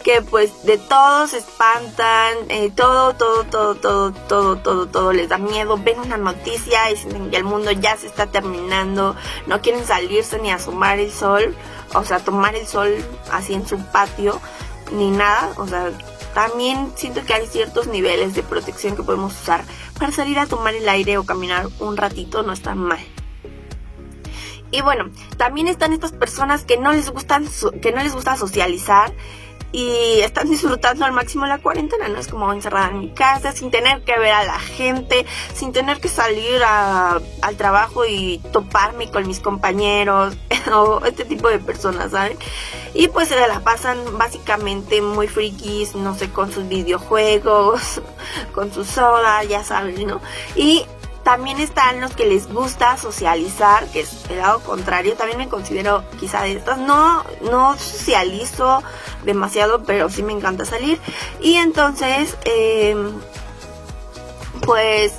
que 0.04 0.20
pues 0.22 0.64
de 0.64 0.76
todo 0.76 1.26
se 1.26 1.38
espantan, 1.38 2.36
eh, 2.50 2.70
todo, 2.76 3.14
todo, 3.14 3.44
todo, 3.44 3.74
todo, 3.74 4.12
todo, 4.12 4.56
todo, 4.56 4.86
todo 4.86 5.12
les 5.14 5.30
da 5.30 5.38
miedo, 5.38 5.78
ven 5.78 5.98
una 5.98 6.18
noticia 6.18 6.90
y 6.90 6.96
sienten 6.96 7.30
que 7.30 7.38
el 7.38 7.44
mundo 7.44 7.72
ya 7.72 7.96
se 7.96 8.06
está 8.06 8.26
terminando, 8.26 9.16
no 9.46 9.62
quieren 9.62 9.86
salirse 9.86 10.38
ni 10.38 10.50
a 10.50 10.58
sumar 10.58 10.98
el 10.98 11.10
sol, 11.10 11.56
o 11.94 12.04
sea, 12.04 12.18
tomar 12.18 12.54
el 12.54 12.66
sol 12.66 12.94
así 13.32 13.54
en 13.54 13.66
su 13.66 13.78
patio, 13.86 14.40
ni 14.92 15.10
nada, 15.10 15.52
o 15.56 15.66
sea, 15.66 15.90
también 16.34 16.92
siento 16.96 17.24
que 17.24 17.34
hay 17.34 17.46
ciertos 17.46 17.86
niveles 17.86 18.34
de 18.34 18.42
protección 18.42 18.96
que 18.96 19.02
podemos 19.02 19.40
usar 19.40 19.64
para 19.98 20.12
salir 20.12 20.38
a 20.38 20.46
tomar 20.46 20.74
el 20.74 20.88
aire 20.88 21.18
o 21.18 21.24
caminar 21.24 21.68
un 21.78 21.96
ratito, 21.96 22.42
no 22.42 22.52
está 22.52 22.74
mal. 22.74 23.00
Y 24.70 24.82
bueno, 24.82 25.10
también 25.36 25.68
están 25.68 25.92
estas 25.92 26.12
personas 26.12 26.64
que 26.64 26.76
no 26.76 26.92
les 26.92 27.10
gustan 27.10 27.46
que 27.80 27.92
no 27.92 28.02
les 28.02 28.12
gusta 28.12 28.36
socializar 28.36 29.12
y 29.72 30.20
están 30.20 30.48
disfrutando 30.48 31.04
al 31.04 31.12
máximo 31.12 31.46
la 31.46 31.58
cuarentena, 31.58 32.08
¿no? 32.08 32.18
Es 32.18 32.28
como 32.28 32.52
encerrada 32.52 32.88
en 32.88 33.00
mi 33.00 33.10
casa, 33.10 33.52
sin 33.52 33.70
tener 33.70 34.02
que 34.02 34.18
ver 34.18 34.32
a 34.32 34.44
la 34.44 34.58
gente, 34.58 35.26
sin 35.54 35.72
tener 35.72 36.00
que 36.00 36.08
salir 36.08 36.62
al 36.62 37.56
trabajo 37.56 38.06
y 38.06 38.38
toparme 38.52 39.10
con 39.10 39.26
mis 39.26 39.40
compañeros 39.40 40.36
o 40.72 41.04
este 41.04 41.24
tipo 41.24 41.48
de 41.48 41.58
personas, 41.58 42.12
¿saben? 42.12 42.38
Y 42.94 43.08
pues 43.08 43.28
se 43.28 43.36
la 43.36 43.60
pasan 43.60 43.98
básicamente 44.16 45.02
muy 45.02 45.28
frikis, 45.28 45.94
no 45.94 46.16
sé, 46.16 46.30
con 46.30 46.52
sus 46.52 46.68
videojuegos, 46.68 48.00
con 48.54 48.72
su 48.72 48.84
soda, 48.84 49.44
ya 49.44 49.64
saben, 49.64 50.06
¿no? 50.06 50.20
Y 50.54 50.86
también 51.26 51.58
están 51.58 52.00
los 52.00 52.14
que 52.14 52.24
les 52.24 52.46
gusta 52.46 52.96
socializar, 52.96 53.88
que 53.88 54.02
es 54.02 54.30
el 54.30 54.38
lado 54.38 54.60
contrario. 54.60 55.16
También 55.16 55.38
me 55.38 55.48
considero 55.48 56.04
quizá 56.20 56.42
de 56.42 56.52
estas. 56.52 56.78
No, 56.78 57.24
no 57.50 57.76
socializo 57.76 58.80
demasiado, 59.24 59.82
pero 59.82 60.08
sí 60.08 60.22
me 60.22 60.32
encanta 60.32 60.64
salir. 60.64 61.00
Y 61.40 61.56
entonces, 61.56 62.36
em, 62.44 63.10
pues 64.64 65.14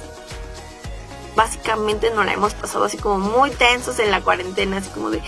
básicamente 1.35 2.09
nos 2.11 2.25
la 2.25 2.31
hemos 2.31 2.53
pasado 2.53 2.85
así 2.85 2.97
como 2.97 3.19
muy 3.19 3.51
tensos 3.51 3.99
en 3.99 4.09
la 4.09 4.21
cuarentena, 4.21 4.77
así 4.77 4.89
como 4.91 5.09
de 5.09 5.21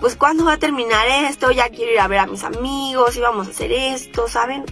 pues 0.00 0.16
cuándo 0.16 0.44
va 0.44 0.54
a 0.54 0.58
terminar 0.58 1.06
esto, 1.08 1.50
ya 1.50 1.68
quiero 1.70 1.92
ir 1.92 2.00
a 2.00 2.08
ver 2.08 2.18
a 2.18 2.26
mis 2.26 2.44
amigos, 2.44 3.16
íbamos 3.16 3.46
a 3.46 3.50
hacer 3.50 3.72
esto, 3.72 4.28
¿saben? 4.28 4.64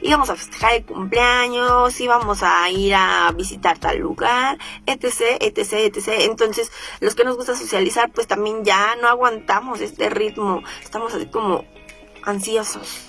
Íbamos 0.00 0.30
a 0.30 0.36
festejar 0.36 0.74
el 0.74 0.84
cumpleaños, 0.84 2.00
íbamos 2.00 2.42
a 2.42 2.68
ir 2.70 2.94
a 2.94 3.32
visitar 3.32 3.78
tal 3.78 3.98
lugar, 3.98 4.58
etc, 4.86 5.38
etc, 5.40 5.72
etc. 5.72 6.08
Entonces, 6.20 6.70
los 7.00 7.14
que 7.14 7.24
nos 7.24 7.36
gusta 7.36 7.54
socializar, 7.54 8.10
pues 8.10 8.26
también 8.26 8.64
ya 8.64 8.96
no 8.96 9.08
aguantamos 9.08 9.80
este 9.80 10.10
ritmo, 10.10 10.62
estamos 10.82 11.14
así 11.14 11.26
como 11.26 11.64
ansiosos. 12.24 13.08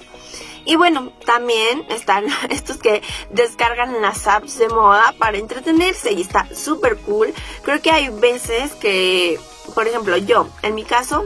Y 0.66 0.76
bueno, 0.76 1.12
también 1.26 1.86
están 1.90 2.26
estos 2.50 2.78
que 2.78 3.02
descargan 3.32 4.02
las 4.02 4.28
apps 4.28 4.58
de 4.58 4.70
moda 4.70 5.14
para 5.18 5.38
entretenerse 5.38 6.14
y 6.14 6.22
está 6.22 6.48
súper 6.54 6.98
cool. 6.98 7.34
Creo 7.64 7.82
que 7.82 7.92
hay 7.92 8.10
veces 8.10 8.74
que, 8.74 9.40
por 9.74 9.88
ejemplo, 9.88 10.16
yo, 10.18 10.48
en 10.62 10.76
mi 10.76 10.84
caso, 10.84 11.26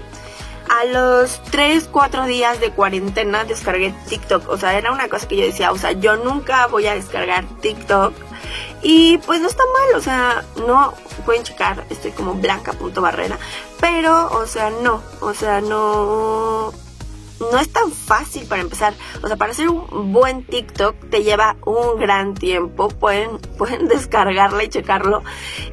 a 0.70 0.86
los 0.86 1.42
3, 1.52 1.90
4 1.92 2.26
días 2.26 2.60
de 2.60 2.72
cuarentena 2.72 3.46
descargué 3.46 3.94
TikTok. 4.08 4.50
O 4.50 4.58
sea, 4.58 4.78
era 4.78 4.92
una 4.92 5.10
cosa 5.10 5.28
que 5.28 5.38
yo 5.38 5.46
decía, 5.46 5.72
o 5.72 5.78
sea, 5.78 5.92
yo 5.94 6.18
nunca 6.18 6.68
voy 6.68 6.88
a 6.88 6.96
descargar 6.96 7.46
TikTok. 7.62 8.14
Y 8.82 9.18
pues 9.20 9.42
no 9.42 9.48
está 9.48 9.64
mal, 9.66 9.96
o 9.96 10.02
sea, 10.02 10.46
no 10.68 10.94
pueden 11.26 11.44
checar, 11.44 11.84
estoy 11.90 12.12
como 12.12 12.36
blanca.barrera. 12.36 13.38
Pero, 13.80 14.32
o 14.32 14.46
sea, 14.46 14.70
no, 14.70 15.02
o 15.20 15.34
sea, 15.34 15.62
no 15.62 16.72
no 17.40 17.60
es 17.60 17.70
tan 17.70 17.92
fácil 17.92 18.46
para 18.46 18.62
empezar. 18.62 18.94
O 19.22 19.28
sea, 19.28 19.38
para 19.38 19.52
hacer 19.52 19.70
un 19.70 20.14
buen 20.14 20.44
TikTok 20.44 21.10
te 21.10 21.24
lleva 21.24 21.56
un 21.66 22.00
gran 22.00 22.34
tiempo. 22.34 22.90
Pueden, 22.90 23.38
pueden 23.58 23.88
descargarla 23.88 24.64
y 24.64 24.70
checarlo. 24.70 25.24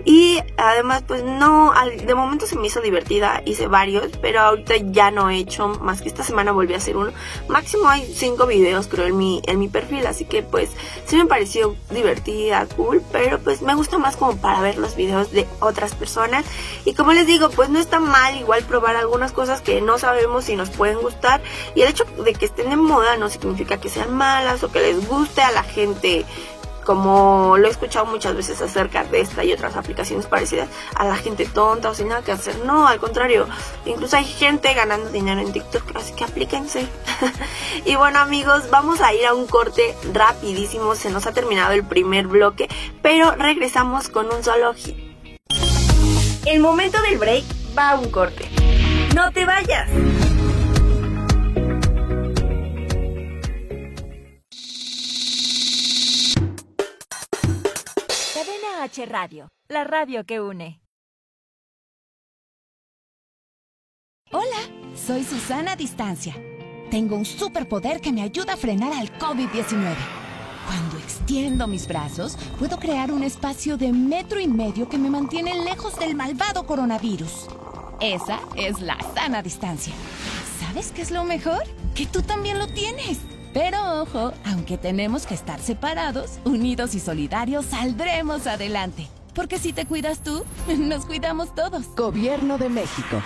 Y 0.04 0.38
además, 0.56 1.04
pues 1.06 1.22
no, 1.24 1.72
de 2.04 2.14
momento 2.14 2.46
se 2.46 2.56
me 2.56 2.66
hizo 2.66 2.80
divertida. 2.80 3.42
Hice 3.44 3.66
varios, 3.66 4.08
pero 4.20 4.40
ahorita 4.40 4.76
ya 4.76 5.10
no 5.10 5.30
he 5.30 5.38
hecho 5.38 5.68
más 5.68 6.02
que 6.02 6.08
esta 6.08 6.24
semana 6.24 6.52
volví 6.52 6.74
a 6.74 6.78
hacer 6.78 6.96
uno. 6.96 7.12
Máximo 7.48 7.88
hay 7.88 8.12
cinco 8.14 8.46
videos, 8.46 8.88
creo, 8.88 9.06
en 9.06 9.16
mi, 9.16 9.42
en 9.46 9.58
mi 9.58 9.68
perfil. 9.68 10.06
Así 10.06 10.24
que 10.24 10.42
pues 10.42 10.70
sí 11.06 11.16
me 11.16 11.26
pareció 11.26 11.76
divertida, 11.90 12.66
cool. 12.76 13.02
Pero 13.12 13.38
pues 13.38 13.62
me 13.62 13.74
gusta 13.74 13.98
más 13.98 14.16
como 14.16 14.36
para 14.36 14.60
ver 14.60 14.78
los 14.78 14.96
videos 14.96 15.30
de 15.32 15.46
otras 15.60 15.94
personas. 15.94 16.44
Y 16.84 16.94
como 16.94 17.12
les 17.12 17.26
digo, 17.26 17.50
pues 17.50 17.68
no 17.68 17.78
está 17.78 18.00
mal 18.00 18.36
igual 18.36 18.62
probar 18.64 18.96
algunas 18.96 19.32
cosas 19.32 19.60
que 19.60 19.80
no 19.80 19.98
sabemos 19.98 20.44
si 20.44 20.56
nos 20.56 20.70
pueden 20.70 21.00
gustar 21.00 21.42
y 21.74 21.82
el 21.82 21.88
hecho 21.88 22.04
de 22.24 22.34
que 22.34 22.46
estén 22.46 22.72
en 22.72 22.80
moda 22.80 23.16
no 23.16 23.28
significa 23.28 23.78
que 23.78 23.88
sean 23.88 24.14
malas 24.14 24.62
o 24.62 24.70
que 24.70 24.80
les 24.80 25.06
guste 25.08 25.42
a 25.42 25.52
la 25.52 25.62
gente 25.62 26.24
como 26.84 27.56
lo 27.56 27.66
he 27.66 27.70
escuchado 27.70 28.06
muchas 28.06 28.36
veces 28.36 28.60
acerca 28.60 29.04
de 29.04 29.20
esta 29.20 29.42
y 29.42 29.52
otras 29.52 29.76
aplicaciones 29.76 30.26
parecidas, 30.26 30.68
a 30.94 31.04
la 31.04 31.16
gente 31.16 31.46
tonta 31.46 31.90
o 31.90 31.94
sin 31.94 32.08
nada 32.08 32.22
que 32.22 32.32
hacer. 32.32 32.64
No, 32.64 32.86
al 32.86 33.00
contrario, 33.00 33.48
incluso 33.84 34.16
hay 34.16 34.24
gente 34.24 34.72
ganando 34.74 35.10
dinero 35.10 35.40
en 35.40 35.52
TikTok, 35.52 35.96
así 35.96 36.12
que 36.12 36.24
aplíquense. 36.24 36.86
y 37.84 37.96
bueno 37.96 38.20
amigos, 38.20 38.70
vamos 38.70 39.00
a 39.00 39.12
ir 39.12 39.26
a 39.26 39.34
un 39.34 39.46
corte 39.46 39.96
rapidísimo, 40.12 40.94
se 40.94 41.10
nos 41.10 41.26
ha 41.26 41.32
terminado 41.32 41.72
el 41.72 41.84
primer 41.84 42.26
bloque, 42.26 42.68
pero 43.02 43.32
regresamos 43.32 44.08
con 44.08 44.32
un 44.32 44.44
solo 44.44 44.74
hit. 44.74 44.96
El 46.46 46.60
momento 46.60 47.00
del 47.02 47.18
break 47.18 47.44
va 47.76 47.90
a 47.90 47.94
un 47.96 48.10
corte. 48.10 48.48
No 49.14 49.32
te 49.32 49.46
vayas. 49.46 49.88
H 58.82 59.06
Radio, 59.06 59.48
la 59.68 59.84
radio 59.84 60.24
que 60.24 60.38
une. 60.38 60.78
Hola, 64.32 64.44
soy 64.94 65.24
Susana 65.24 65.76
Distancia. 65.76 66.34
Tengo 66.90 67.16
un 67.16 67.24
superpoder 67.24 68.02
que 68.02 68.12
me 68.12 68.20
ayuda 68.20 68.52
a 68.52 68.56
frenar 68.58 68.92
al 68.92 69.10
COVID-19. 69.18 69.94
Cuando 70.66 70.98
extiendo 70.98 71.66
mis 71.66 71.88
brazos, 71.88 72.36
puedo 72.58 72.78
crear 72.78 73.10
un 73.12 73.22
espacio 73.22 73.78
de 73.78 73.92
metro 73.92 74.38
y 74.38 74.46
medio 74.46 74.90
que 74.90 74.98
me 74.98 75.08
mantiene 75.08 75.64
lejos 75.64 75.98
del 75.98 76.14
malvado 76.14 76.66
coronavirus. 76.66 77.48
Esa 78.00 78.40
es 78.56 78.80
la 78.80 78.98
sana 79.14 79.42
distancia. 79.42 79.94
¿Sabes 80.60 80.92
qué 80.92 81.00
es 81.00 81.10
lo 81.10 81.24
mejor? 81.24 81.62
Que 81.94 82.04
tú 82.04 82.20
también 82.20 82.58
lo 82.58 82.66
tienes. 82.66 83.20
Pero 83.54 84.02
ojo, 84.02 84.32
aunque 84.44 84.76
tenemos 84.76 85.26
que 85.26 85.34
estar 85.34 85.60
separados, 85.60 86.40
unidos 86.44 86.96
y 86.96 87.00
solidarios, 87.00 87.66
saldremos 87.66 88.48
adelante. 88.48 89.08
Porque 89.32 89.60
si 89.60 89.72
te 89.72 89.86
cuidas 89.86 90.24
tú, 90.24 90.44
nos 90.76 91.06
cuidamos 91.06 91.54
todos. 91.54 91.86
Gobierno 91.94 92.58
de 92.58 92.68
México. 92.68 93.22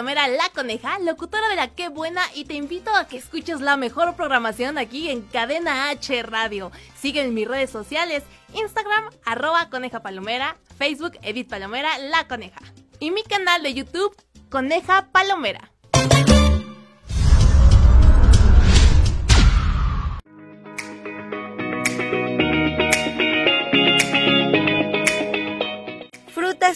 Palomera, 0.00 0.28
la 0.28 0.48
coneja, 0.48 0.98
locutora 0.98 1.46
de 1.50 1.56
la 1.56 1.68
Qué 1.74 1.90
Buena, 1.90 2.22
y 2.34 2.46
te 2.46 2.54
invito 2.54 2.90
a 2.94 3.06
que 3.06 3.18
escuches 3.18 3.60
la 3.60 3.76
mejor 3.76 4.16
programación 4.16 4.78
aquí 4.78 5.10
en 5.10 5.20
Cadena 5.20 5.90
H 5.90 6.22
Radio. 6.22 6.72
Sigue 6.96 7.20
en 7.20 7.34
mis 7.34 7.46
redes 7.46 7.68
sociales, 7.68 8.22
Instagram, 8.54 9.10
arroba 9.26 9.68
coneja 9.68 10.00
palomera, 10.00 10.56
Facebook 10.78 11.18
Edith 11.20 11.50
Palomera 11.50 11.98
La 11.98 12.26
Coneja. 12.28 12.62
Y 12.98 13.10
mi 13.10 13.22
canal 13.24 13.62
de 13.62 13.74
YouTube 13.74 14.16
Coneja 14.48 15.10
Palomera. 15.12 15.70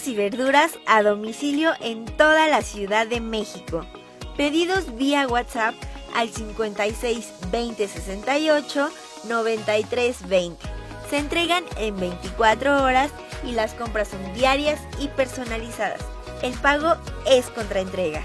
Y 0.03 0.13
verduras 0.13 0.77
a 0.87 1.01
domicilio 1.03 1.71
en 1.79 2.03
toda 2.03 2.49
la 2.49 2.61
Ciudad 2.63 3.07
de 3.07 3.21
México. 3.21 3.85
Pedidos 4.35 4.97
vía 4.97 5.25
WhatsApp 5.25 5.73
al 6.13 6.29
56 6.29 7.31
20 7.49 7.87
68 7.87 8.89
93 9.29 10.27
20. 10.27 10.65
Se 11.09 11.17
entregan 11.17 11.63
en 11.77 11.97
24 11.97 12.83
horas 12.83 13.09
y 13.45 13.53
las 13.53 13.73
compras 13.73 14.09
son 14.09 14.33
diarias 14.33 14.81
y 14.99 15.07
personalizadas. 15.07 16.01
El 16.43 16.53
pago 16.55 16.95
es 17.25 17.45
contra 17.51 17.79
entrega. 17.79 18.21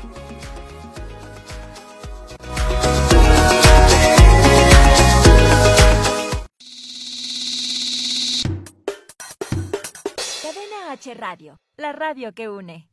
H 10.90 11.14
Radio, 11.14 11.60
la 11.76 11.92
radio 11.92 12.34
que 12.34 12.48
une. 12.48 12.88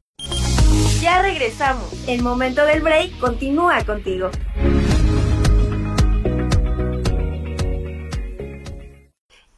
Ya 1.01 1.23
regresamos. 1.23 1.91
El 2.07 2.21
momento 2.21 2.63
del 2.63 2.81
break 2.81 3.17
continúa 3.17 3.83
contigo. 3.85 4.29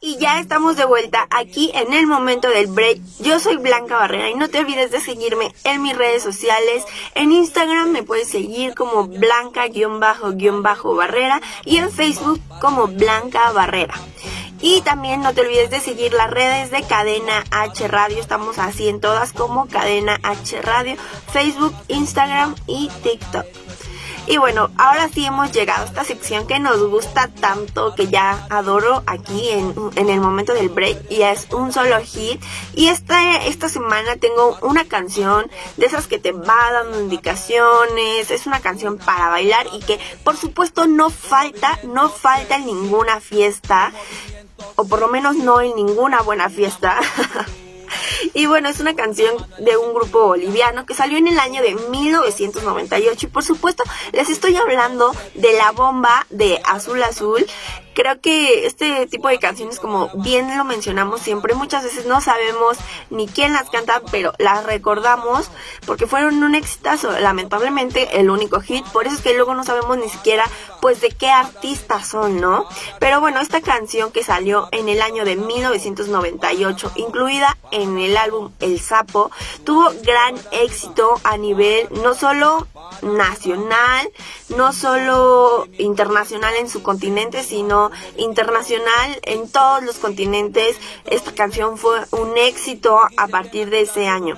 Y 0.00 0.16
ya 0.16 0.40
estamos 0.40 0.78
de 0.78 0.86
vuelta 0.86 1.28
aquí 1.30 1.70
en 1.74 1.92
el 1.92 2.06
momento 2.06 2.48
del 2.48 2.68
break. 2.68 3.00
Yo 3.18 3.38
soy 3.38 3.58
Blanca 3.58 3.98
Barrera 3.98 4.30
y 4.30 4.34
no 4.34 4.48
te 4.48 4.60
olvides 4.60 4.90
de 4.90 5.02
seguirme 5.02 5.52
en 5.64 5.82
mis 5.82 5.94
redes 5.94 6.22
sociales. 6.22 6.86
En 7.14 7.32
Instagram 7.32 7.90
me 7.90 8.04
puedes 8.04 8.28
seguir 8.28 8.74
como 8.74 9.06
Blanca-Barrera 9.06 11.42
y 11.66 11.76
en 11.76 11.90
Facebook 11.90 12.40
como 12.58 12.86
Blanca 12.86 13.52
Barrera. 13.52 14.00
Y 14.62 14.82
también 14.82 15.22
no 15.22 15.32
te 15.32 15.40
olvides 15.40 15.70
de 15.70 15.80
seguir 15.80 16.12
las 16.12 16.30
redes 16.30 16.70
de 16.70 16.82
Cadena 16.82 17.44
H 17.50 17.88
Radio. 17.88 18.18
Estamos 18.18 18.58
así 18.58 18.88
en 18.88 19.00
todas 19.00 19.32
como 19.32 19.66
Cadena 19.66 20.18
H 20.22 20.60
Radio, 20.60 20.96
Facebook, 21.32 21.74
Instagram 21.88 22.54
y 22.66 22.88
TikTok. 23.02 23.46
Y 24.30 24.36
bueno, 24.36 24.70
ahora 24.76 25.08
sí 25.08 25.24
hemos 25.24 25.50
llegado 25.50 25.82
a 25.82 25.86
esta 25.86 26.04
sección 26.04 26.46
que 26.46 26.60
nos 26.60 26.78
gusta 26.88 27.28
tanto, 27.40 27.96
que 27.96 28.06
ya 28.06 28.46
adoro 28.48 29.02
aquí 29.06 29.48
en, 29.48 29.74
en 29.96 30.08
el 30.08 30.20
momento 30.20 30.54
del 30.54 30.68
break 30.68 31.10
y 31.10 31.22
es 31.22 31.48
un 31.52 31.72
solo 31.72 31.98
hit. 32.00 32.40
Y 32.74 32.88
esta, 32.88 33.44
esta 33.46 33.68
semana 33.68 34.16
tengo 34.16 34.56
una 34.62 34.84
canción 34.84 35.50
de 35.78 35.86
esas 35.86 36.06
que 36.06 36.20
te 36.20 36.30
va 36.30 36.70
dando 36.70 37.00
indicaciones, 37.00 38.30
es 38.30 38.46
una 38.46 38.60
canción 38.60 38.98
para 38.98 39.30
bailar 39.30 39.66
y 39.72 39.80
que 39.80 39.98
por 40.22 40.36
supuesto 40.36 40.86
no 40.86 41.10
falta, 41.10 41.80
no 41.82 42.08
falta 42.08 42.54
en 42.54 42.66
ninguna 42.66 43.20
fiesta, 43.20 43.92
o 44.76 44.84
por 44.84 45.00
lo 45.00 45.08
menos 45.08 45.36
no 45.36 45.60
en 45.60 45.74
ninguna 45.74 46.22
buena 46.22 46.48
fiesta. 46.48 46.98
Y 48.34 48.46
bueno, 48.46 48.68
es 48.68 48.80
una 48.80 48.94
canción 48.94 49.34
de 49.58 49.76
un 49.76 49.94
grupo 49.94 50.26
boliviano 50.26 50.86
que 50.86 50.94
salió 50.94 51.18
en 51.18 51.28
el 51.28 51.38
año 51.38 51.62
de 51.62 51.74
1998 51.74 53.26
y 53.26 53.30
por 53.30 53.42
supuesto 53.42 53.82
les 54.12 54.28
estoy 54.30 54.56
hablando 54.56 55.12
de 55.34 55.52
la 55.54 55.72
bomba 55.72 56.26
de 56.30 56.60
Azul 56.64 57.02
Azul 57.02 57.46
creo 57.94 58.20
que 58.20 58.66
este 58.66 59.06
tipo 59.06 59.28
de 59.28 59.38
canciones, 59.38 59.80
como 59.80 60.10
bien 60.14 60.56
lo 60.56 60.64
mencionamos 60.64 61.20
siempre, 61.20 61.54
muchas 61.54 61.84
veces 61.84 62.06
no 62.06 62.20
sabemos 62.20 62.78
ni 63.10 63.26
quién 63.26 63.52
las 63.52 63.70
canta, 63.70 64.02
pero 64.10 64.32
las 64.38 64.64
recordamos 64.64 65.50
porque 65.86 66.06
fueron 66.06 66.42
un 66.42 66.54
exitazo, 66.54 67.10
lamentablemente 67.18 68.20
el 68.20 68.30
único 68.30 68.60
hit, 68.60 68.84
por 68.86 69.06
eso 69.06 69.16
es 69.16 69.22
que 69.22 69.34
luego 69.34 69.54
no 69.54 69.64
sabemos 69.64 69.98
ni 69.98 70.08
siquiera 70.08 70.44
pues 70.80 71.00
de 71.00 71.10
qué 71.10 71.28
artistas 71.28 72.08
son, 72.08 72.40
¿no? 72.40 72.66
Pero 72.98 73.20
bueno, 73.20 73.40
esta 73.40 73.60
canción 73.60 74.12
que 74.12 74.24
salió 74.24 74.68
en 74.72 74.88
el 74.88 75.02
año 75.02 75.24
de 75.24 75.36
1998, 75.36 76.92
incluida 76.96 77.56
en 77.70 77.98
el 77.98 78.16
álbum 78.16 78.52
El 78.60 78.80
Sapo, 78.80 79.30
tuvo 79.64 79.90
gran 80.02 80.36
éxito 80.52 81.20
a 81.24 81.36
nivel 81.36 81.88
no 82.02 82.14
solo 82.14 82.66
nacional, 83.02 84.10
no 84.56 84.72
solo 84.72 85.66
internacional 85.78 86.54
en 86.56 86.68
su 86.68 86.82
continente, 86.82 87.42
sino 87.42 87.79
internacional 88.16 89.18
en 89.22 89.48
todos 89.48 89.82
los 89.82 89.96
continentes. 89.96 90.76
Esta 91.06 91.32
canción 91.32 91.78
fue 91.78 92.00
un 92.10 92.36
éxito 92.36 92.98
a 93.16 93.28
partir 93.28 93.70
de 93.70 93.82
ese 93.82 94.08
año. 94.08 94.36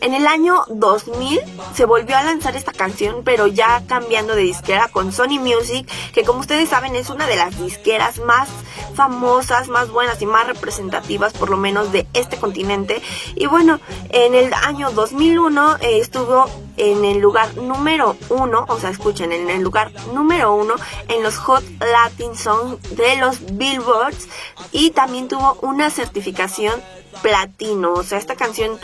En 0.00 0.14
el 0.14 0.26
año 0.26 0.64
2000 0.68 1.40
se 1.74 1.84
volvió 1.84 2.16
a 2.16 2.22
lanzar 2.22 2.56
esta 2.56 2.72
canción, 2.72 3.22
pero 3.24 3.46
ya 3.46 3.82
cambiando 3.86 4.34
de 4.34 4.42
disquera 4.42 4.88
con 4.88 5.12
Sony 5.12 5.38
Music, 5.40 5.88
que 6.12 6.24
como 6.24 6.40
ustedes 6.40 6.68
saben 6.68 6.94
es 6.94 7.10
una 7.10 7.26
de 7.26 7.36
las 7.36 7.58
disqueras 7.58 8.18
más 8.18 8.48
famosas, 8.94 9.68
más 9.68 9.90
buenas 9.90 10.20
y 10.22 10.26
más 10.26 10.46
representativas, 10.46 11.32
por 11.32 11.50
lo 11.50 11.56
menos 11.56 11.92
de 11.92 12.06
este 12.12 12.36
continente. 12.36 13.02
Y 13.34 13.46
bueno, 13.46 13.80
en 14.10 14.34
el 14.34 14.52
año 14.54 14.90
2001 14.90 15.76
eh, 15.80 15.98
estuvo 16.00 16.46
en 16.76 17.04
el 17.04 17.18
lugar 17.18 17.56
número 17.56 18.16
uno, 18.30 18.64
o 18.68 18.78
sea, 18.78 18.90
escuchen, 18.90 19.32
en 19.32 19.50
el 19.50 19.62
lugar 19.62 19.92
número 20.12 20.54
uno 20.54 20.74
en 21.08 21.22
los 21.22 21.36
Hot 21.38 21.64
Latin 21.80 22.36
Songs 22.36 22.96
de 22.96 23.16
los 23.16 23.56
Billboards 23.56 24.28
y 24.72 24.90
también 24.90 25.28
tuvo 25.28 25.58
una 25.62 25.90
certificación 25.90 26.80
platino, 27.22 27.92
o 27.92 28.02
sea, 28.02 28.18
esta 28.18 28.36
canción 28.36 28.78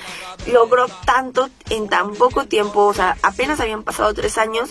logró 0.47 0.87
tanto 1.05 1.49
en 1.69 1.89
tan 1.89 2.15
poco 2.15 2.47
tiempo, 2.47 2.87
o 2.87 2.95
sea, 2.95 3.17
apenas 3.23 3.61
habían 3.61 3.83
pasado 3.83 4.15
tres 4.15 4.39
años. 4.39 4.71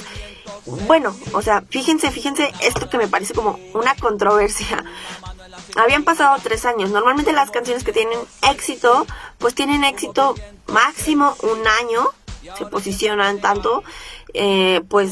Bueno, 0.87 1.15
o 1.33 1.41
sea, 1.41 1.63
fíjense, 1.69 2.11
fíjense 2.11 2.51
esto 2.61 2.89
que 2.89 2.97
me 2.97 3.07
parece 3.07 3.33
como 3.33 3.59
una 3.73 3.95
controversia. 3.95 4.83
Habían 5.75 6.03
pasado 6.03 6.37
tres 6.41 6.65
años. 6.65 6.89
Normalmente 6.89 7.31
las 7.31 7.51
canciones 7.51 7.83
que 7.83 7.93
tienen 7.93 8.19
éxito, 8.49 9.05
pues 9.37 9.55
tienen 9.55 9.83
éxito 9.83 10.35
máximo 10.67 11.35
un 11.43 11.67
año 11.67 12.09
se 12.57 12.65
posicionan 12.65 13.39
tanto, 13.39 13.83
eh, 14.33 14.81
pues 14.89 15.11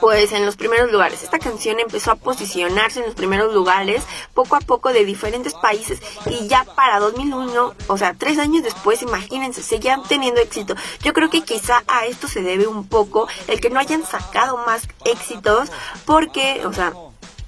pues 0.00 0.32
en 0.32 0.46
los 0.46 0.56
primeros 0.56 0.90
lugares. 0.92 1.22
Esta 1.22 1.38
canción 1.38 1.80
empezó 1.80 2.12
a 2.12 2.16
posicionarse 2.16 3.00
en 3.00 3.06
los 3.06 3.14
primeros 3.14 3.52
lugares 3.52 4.04
poco 4.32 4.56
a 4.56 4.60
poco 4.60 4.92
de 4.92 5.04
diferentes 5.04 5.54
países 5.54 6.00
y 6.26 6.46
ya 6.46 6.64
para 6.64 7.00
2001, 7.00 7.74
o 7.86 7.98
sea, 7.98 8.14
tres 8.14 8.38
años 8.38 8.62
después, 8.62 9.02
imagínense, 9.02 9.62
seguían 9.62 10.02
teniendo 10.04 10.40
éxito. 10.40 10.74
Yo 11.02 11.12
creo 11.12 11.30
que 11.30 11.42
quizá 11.42 11.82
a 11.88 12.06
esto 12.06 12.28
se 12.28 12.42
debe 12.42 12.66
un 12.66 12.86
poco 12.86 13.28
el 13.48 13.60
que 13.60 13.70
no 13.70 13.80
hayan 13.80 14.04
sacado 14.04 14.58
más 14.58 14.88
éxitos 15.04 15.70
porque, 16.04 16.64
o 16.66 16.72
sea, 16.72 16.92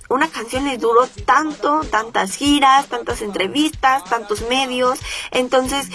una 0.09 0.29
canción 0.29 0.65
les 0.65 0.81
duró 0.81 1.07
tanto, 1.25 1.81
tantas 1.91 2.37
giras, 2.37 2.87
tantas 2.87 3.23
entrevistas, 3.23 4.05
tantos 4.05 4.43
medios. 4.49 4.99
Entonces, 5.31 5.89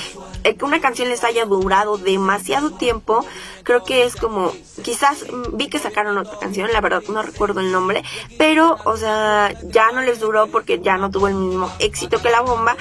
que 0.44 0.66
una 0.66 0.82
canción 0.82 1.10
les 1.10 1.24
haya 1.24 1.46
durado 1.46 1.98
demasiado 1.98 2.72
tiempo, 2.72 3.26
creo 3.64 3.84
que 3.84 4.04
es 4.04 4.16
como, 4.16 4.52
quizás 4.84 5.26
vi 5.54 5.70
que 5.70 5.80
sacaron 5.80 6.18
otra 6.18 6.40
canción, 6.40 6.72
la 6.72 6.82
verdad 6.82 7.04
no 7.10 7.22
recuerdo 7.22 7.60
el 7.60 7.72
nombre, 7.72 8.04
pero, 8.38 8.78
o 8.86 8.98
sea, 8.98 9.54
ya 9.64 9.92
no 9.92 10.02
les 10.02 10.20
duró 10.20 10.48
porque 10.48 10.80
ya 10.80 10.98
no 10.98 11.12
tuvo 11.12 11.28
el 11.28 11.36
mismo 11.36 11.72
éxito 11.80 12.22
que 12.22 12.30
la 12.30 12.42
bomba. 12.42 12.76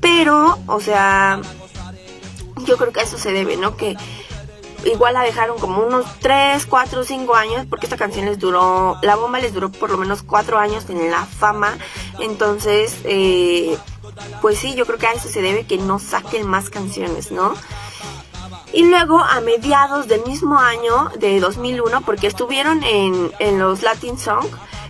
Pero, 0.00 0.58
o 0.66 0.80
sea, 0.80 1.40
yo 2.66 2.76
creo 2.76 2.92
que 2.92 3.00
a 3.00 3.04
eso 3.04 3.16
se 3.16 3.32
debe, 3.32 3.56
¿no? 3.56 3.76
Que 3.76 3.96
igual 4.84 5.14
la 5.14 5.22
dejaron 5.22 5.58
como 5.58 5.82
unos 5.82 6.06
3, 6.20 6.66
4, 6.66 7.04
5 7.04 7.34
años, 7.34 7.66
porque 7.68 7.86
esta 7.86 7.96
canción 7.96 8.26
les 8.26 8.38
duró, 8.38 8.98
la 9.02 9.16
bomba 9.16 9.38
les 9.38 9.54
duró 9.54 9.70
por 9.70 9.90
lo 9.90 9.98
menos 9.98 10.22
4 10.22 10.58
años 10.58 10.88
en 10.88 11.10
la 11.10 11.24
fama, 11.24 11.76
entonces, 12.20 12.96
eh, 13.04 13.76
pues 14.40 14.58
sí, 14.58 14.74
yo 14.74 14.86
creo 14.86 14.98
que 14.98 15.06
a 15.06 15.12
eso 15.12 15.28
se 15.28 15.42
debe 15.42 15.66
que 15.66 15.78
no 15.78 15.98
saquen 15.98 16.46
más 16.46 16.70
canciones, 16.70 17.30
¿no? 17.30 17.54
Y 18.72 18.84
luego 18.88 19.20
a 19.20 19.40
mediados 19.40 20.08
del 20.08 20.24
mismo 20.24 20.58
año 20.58 21.10
de 21.18 21.38
2001, 21.38 22.00
porque 22.00 22.26
estuvieron 22.26 22.82
en, 22.82 23.30
en 23.38 23.58
los 23.58 23.82
Latin 23.82 24.18
Song, 24.18 24.46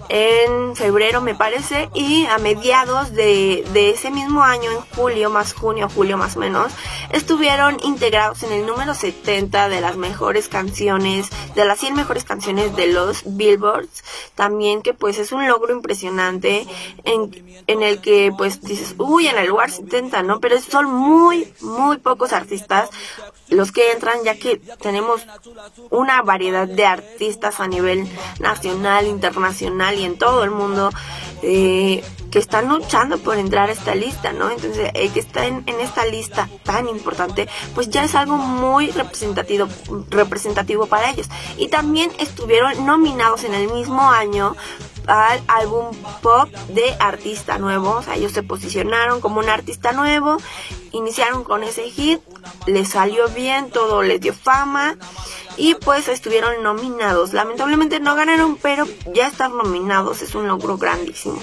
en 0.09 0.77
febrero 0.77 1.21
me 1.21 1.35
parece 1.35 1.91
y 1.95 2.27
a 2.27 2.39
mediados 2.39 3.13
de, 3.13 3.65
de, 3.73 3.91
ese 3.91 4.11
mismo 4.11 4.43
año, 4.43 4.71
en 4.71 4.81
julio, 4.97 5.31
más 5.31 5.53
junio, 5.53 5.89
julio 5.89 6.17
más 6.17 6.37
o 6.37 6.41
menos, 6.41 6.73
estuvieron 7.11 7.79
integrados 7.83 8.43
en 8.43 8.53
el 8.53 8.67
número 8.67 8.95
70 8.95 9.69
de 9.69 9.81
las 9.81 9.97
mejores 9.97 10.49
canciones, 10.49 11.31
de 11.55 11.65
las 11.65 11.79
100 11.79 11.95
mejores 11.95 12.25
canciones 12.25 12.75
de 12.77 12.89
los 12.89 13.23
Billboards, 13.25 14.05
también 14.35 14.83
que 14.83 14.95
pues 14.95 15.19
es 15.19 15.33
un 15.33 15.47
logro 15.47 15.75
impresionante 15.75 16.67
en, 17.05 17.63
en 17.67 17.83
el 17.83 18.01
que 18.01 18.33
pues 18.37 18.61
dices, 18.63 18.95
uy, 18.99 19.27
en 19.27 19.39
el 19.39 19.49
lugar 19.49 19.71
70, 19.71 20.23
¿no? 20.23 20.41
Pero 20.41 20.61
son 20.61 20.87
muy, 20.87 21.53
muy 21.61 21.99
pocos 21.99 22.33
artistas 22.33 22.91
los 23.49 23.73
que 23.73 23.93
entran, 23.93 24.25
ya 24.25 24.37
que 24.37 24.57
tenemos 24.81 25.23
una 25.91 26.23
variedad 26.23 26.67
de 26.67 26.87
artistas 26.87 27.61
a 27.61 27.69
nivel 27.69 28.07
nacional, 28.41 29.07
internacional 29.07 29.99
y 29.99 30.05
en 30.05 30.19
todo 30.19 30.45
el 30.45 30.51
mundo 30.51 30.91
eh, 31.43 32.03
que 32.31 32.39
están 32.39 32.69
luchando 32.69 33.19
por 33.19 33.37
entrar 33.37 33.69
a 33.69 33.73
esta 33.73 33.95
lista, 33.95 34.33
¿no? 34.33 34.51
Entonces, 34.51 34.91
el 34.95 35.13
que 35.13 35.21
está 35.21 35.47
en, 35.47 35.63
en, 35.67 35.79
esta 35.81 36.05
lista 36.07 36.49
tan 36.63 36.89
importante, 36.89 37.49
pues 37.75 37.91
ya 37.91 38.03
es 38.05 38.15
algo 38.15 38.37
muy 38.37 38.91
representativo, 38.91 39.69
representativo 40.11 40.87
para 40.87 41.11
ellos. 41.11 41.29
Y 41.59 41.69
también 41.69 42.11
estuvieron 42.19 42.87
nominados 42.87 43.45
en 43.45 43.55
el 43.55 43.71
mismo 43.71 44.11
año 44.11 44.57
al 45.07 45.43
álbum 45.49 45.95
pop 46.23 46.49
de 46.69 46.95
artista 47.01 47.59
nuevo. 47.59 47.91
O 47.91 48.03
sea, 48.03 48.17
ellos 48.17 48.33
se 48.33 48.43
posicionaron 48.43 49.21
como 49.21 49.41
un 49.41 49.49
artista 49.49 49.93
nuevo, 49.93 50.37
iniciaron 50.93 51.45
con 51.45 51.63
ese 51.63 51.91
hit, 51.91 52.21
les 52.67 52.91
salió 52.91 53.29
bien, 53.29 53.71
todo 53.71 54.03
les 54.03 54.21
dio 54.21 54.35
fama 54.35 54.97
y 55.57 55.75
pues 55.75 56.09
estuvieron 56.09 56.63
nominados. 56.63 57.33
Lamentablemente 57.33 58.01
no 58.01 58.15
ganaron, 58.15 58.57
pero 58.57 58.87
ya 59.13 59.27
estar 59.27 59.51
nominados 59.51 60.23
es 60.23 60.35
un 60.35 60.49
logro 60.49 60.77
grandísimo. 60.77 61.41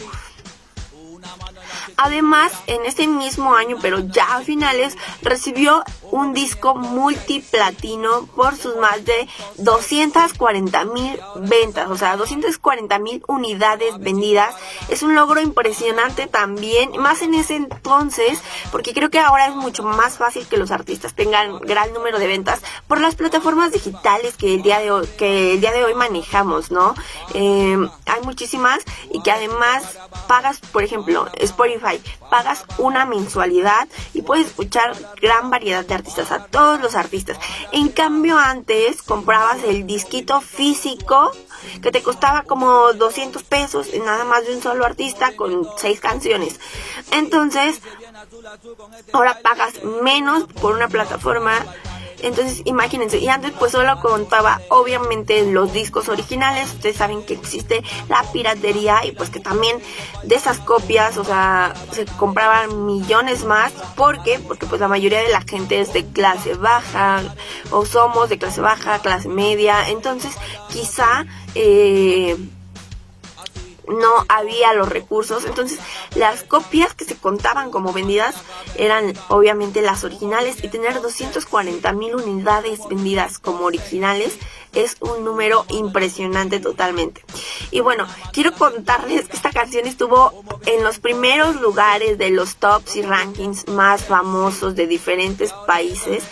Además, 1.97 2.51
en 2.67 2.85
este 2.85 3.07
mismo 3.07 3.55
año, 3.55 3.77
pero 3.81 3.99
ya 3.99 4.37
a 4.37 4.41
finales, 4.41 4.97
recibió 5.21 5.83
un 6.11 6.33
disco 6.33 6.75
multiplatino 6.75 8.27
por 8.35 8.55
sus 8.55 8.75
más 8.77 9.03
de 9.05 9.27
240 9.57 10.85
mil 10.85 11.19
ventas, 11.35 11.89
o 11.89 11.97
sea, 11.97 12.17
240 12.17 12.99
mil 12.99 13.23
unidades 13.27 13.97
vendidas. 13.99 14.55
Es 14.89 15.03
un 15.03 15.15
logro 15.15 15.41
impresionante 15.41 16.27
también, 16.27 16.91
más 16.99 17.21
en 17.21 17.33
ese 17.33 17.55
entonces, 17.55 18.41
porque 18.71 18.93
creo 18.93 19.09
que 19.09 19.19
ahora 19.19 19.47
es 19.47 19.55
mucho 19.55 19.83
más 19.83 20.17
fácil 20.17 20.45
que 20.47 20.57
los 20.57 20.71
artistas 20.71 21.13
tengan 21.13 21.59
gran 21.59 21.93
número 21.93 22.19
de 22.19 22.27
ventas 22.27 22.61
por 22.87 22.99
las 22.99 23.15
plataformas 23.15 23.71
digitales 23.71 24.35
que 24.37 24.55
el 24.55 24.61
día 24.61 24.79
de 24.79 24.91
hoy, 24.91 25.07
que 25.17 25.53
el 25.53 25.61
día 25.61 25.71
de 25.71 25.83
hoy 25.83 25.93
manejamos, 25.93 26.71
¿no? 26.71 26.93
Eh, 27.33 27.77
hay 28.05 28.21
muchísimas 28.23 28.79
y 29.11 29.21
que 29.21 29.31
además 29.31 29.97
pagas, 30.27 30.59
por 30.59 30.83
ejemplo, 30.83 31.27
Spotify, 31.33 31.80
pagas 32.29 32.63
una 32.77 33.05
mensualidad 33.05 33.87
y 34.13 34.21
puedes 34.21 34.47
escuchar 34.47 34.95
gran 35.21 35.49
variedad 35.49 35.85
de 35.85 35.95
artistas, 35.95 36.31
a 36.31 36.45
todos 36.45 36.81
los 36.81 36.95
artistas. 36.95 37.37
En 37.71 37.89
cambio, 37.89 38.37
antes 38.37 39.01
comprabas 39.01 39.63
el 39.63 39.85
disquito 39.85 40.41
físico 40.41 41.31
que 41.81 41.91
te 41.91 42.01
costaba 42.01 42.43
como 42.43 42.93
200 42.93 43.43
pesos, 43.43 43.87
nada 44.03 44.23
más 44.25 44.45
de 44.45 44.55
un 44.55 44.61
solo 44.61 44.85
artista 44.85 45.35
con 45.35 45.67
seis 45.77 45.99
canciones. 45.99 46.59
Entonces, 47.11 47.81
ahora 49.13 49.39
pagas 49.41 49.83
menos 49.83 50.45
por 50.61 50.73
una 50.73 50.87
plataforma 50.87 51.59
Entonces, 52.21 52.61
imagínense, 52.65 53.17
y 53.17 53.27
antes 53.29 53.51
pues 53.57 53.71
solo 53.71 53.99
contaba 53.99 54.61
obviamente 54.69 55.51
los 55.51 55.73
discos 55.73 56.09
originales, 56.09 56.73
ustedes 56.73 56.97
saben 56.97 57.23
que 57.23 57.33
existe 57.33 57.83
la 58.09 58.23
piratería 58.31 59.05
y 59.05 59.11
pues 59.11 59.29
que 59.29 59.39
también 59.39 59.79
de 60.23 60.35
esas 60.35 60.59
copias, 60.59 61.17
o 61.17 61.23
sea, 61.23 61.73
se 61.91 62.05
compraban 62.05 62.85
millones 62.85 63.43
más, 63.43 63.71
¿por 63.95 64.21
qué? 64.23 64.39
Porque 64.39 64.65
pues 64.65 64.81
la 64.81 64.87
mayoría 64.87 65.21
de 65.21 65.29
la 65.29 65.41
gente 65.41 65.79
es 65.79 65.93
de 65.93 66.05
clase 66.05 66.53
baja 66.55 67.21
o 67.71 67.85
somos 67.85 68.29
de 68.29 68.37
clase 68.37 68.61
baja, 68.61 68.99
clase 68.99 69.29
media, 69.29 69.89
entonces 69.89 70.35
quizá... 70.69 71.25
Eh, 71.55 72.37
no 73.87 74.25
había 74.29 74.73
los 74.73 74.89
recursos. 74.89 75.45
Entonces, 75.45 75.79
las 76.15 76.43
copias 76.43 76.93
que 76.93 77.05
se 77.05 77.17
contaban 77.17 77.71
como 77.71 77.93
vendidas 77.93 78.35
eran 78.75 79.13
obviamente 79.29 79.81
las 79.81 80.03
originales 80.03 80.63
y 80.63 80.69
tener 80.69 81.01
240 81.01 81.91
mil 81.93 82.15
unidades 82.15 82.79
vendidas 82.87 83.39
como 83.39 83.65
originales 83.65 84.37
es 84.73 84.97
un 84.99 85.23
número 85.23 85.65
impresionante 85.69 86.59
totalmente. 86.59 87.23
Y 87.71 87.79
bueno, 87.79 88.07
quiero 88.33 88.53
contarles 88.53 89.27
que 89.27 89.35
esta 89.35 89.51
canción 89.51 89.87
estuvo 89.87 90.43
en 90.65 90.83
los 90.83 90.99
primeros 90.99 91.59
lugares 91.61 92.17
de 92.17 92.29
los 92.29 92.55
tops 92.57 92.95
y 92.95 93.01
rankings 93.01 93.67
más 93.67 94.05
famosos 94.05 94.75
de 94.75 94.87
diferentes 94.87 95.53
países. 95.65 96.23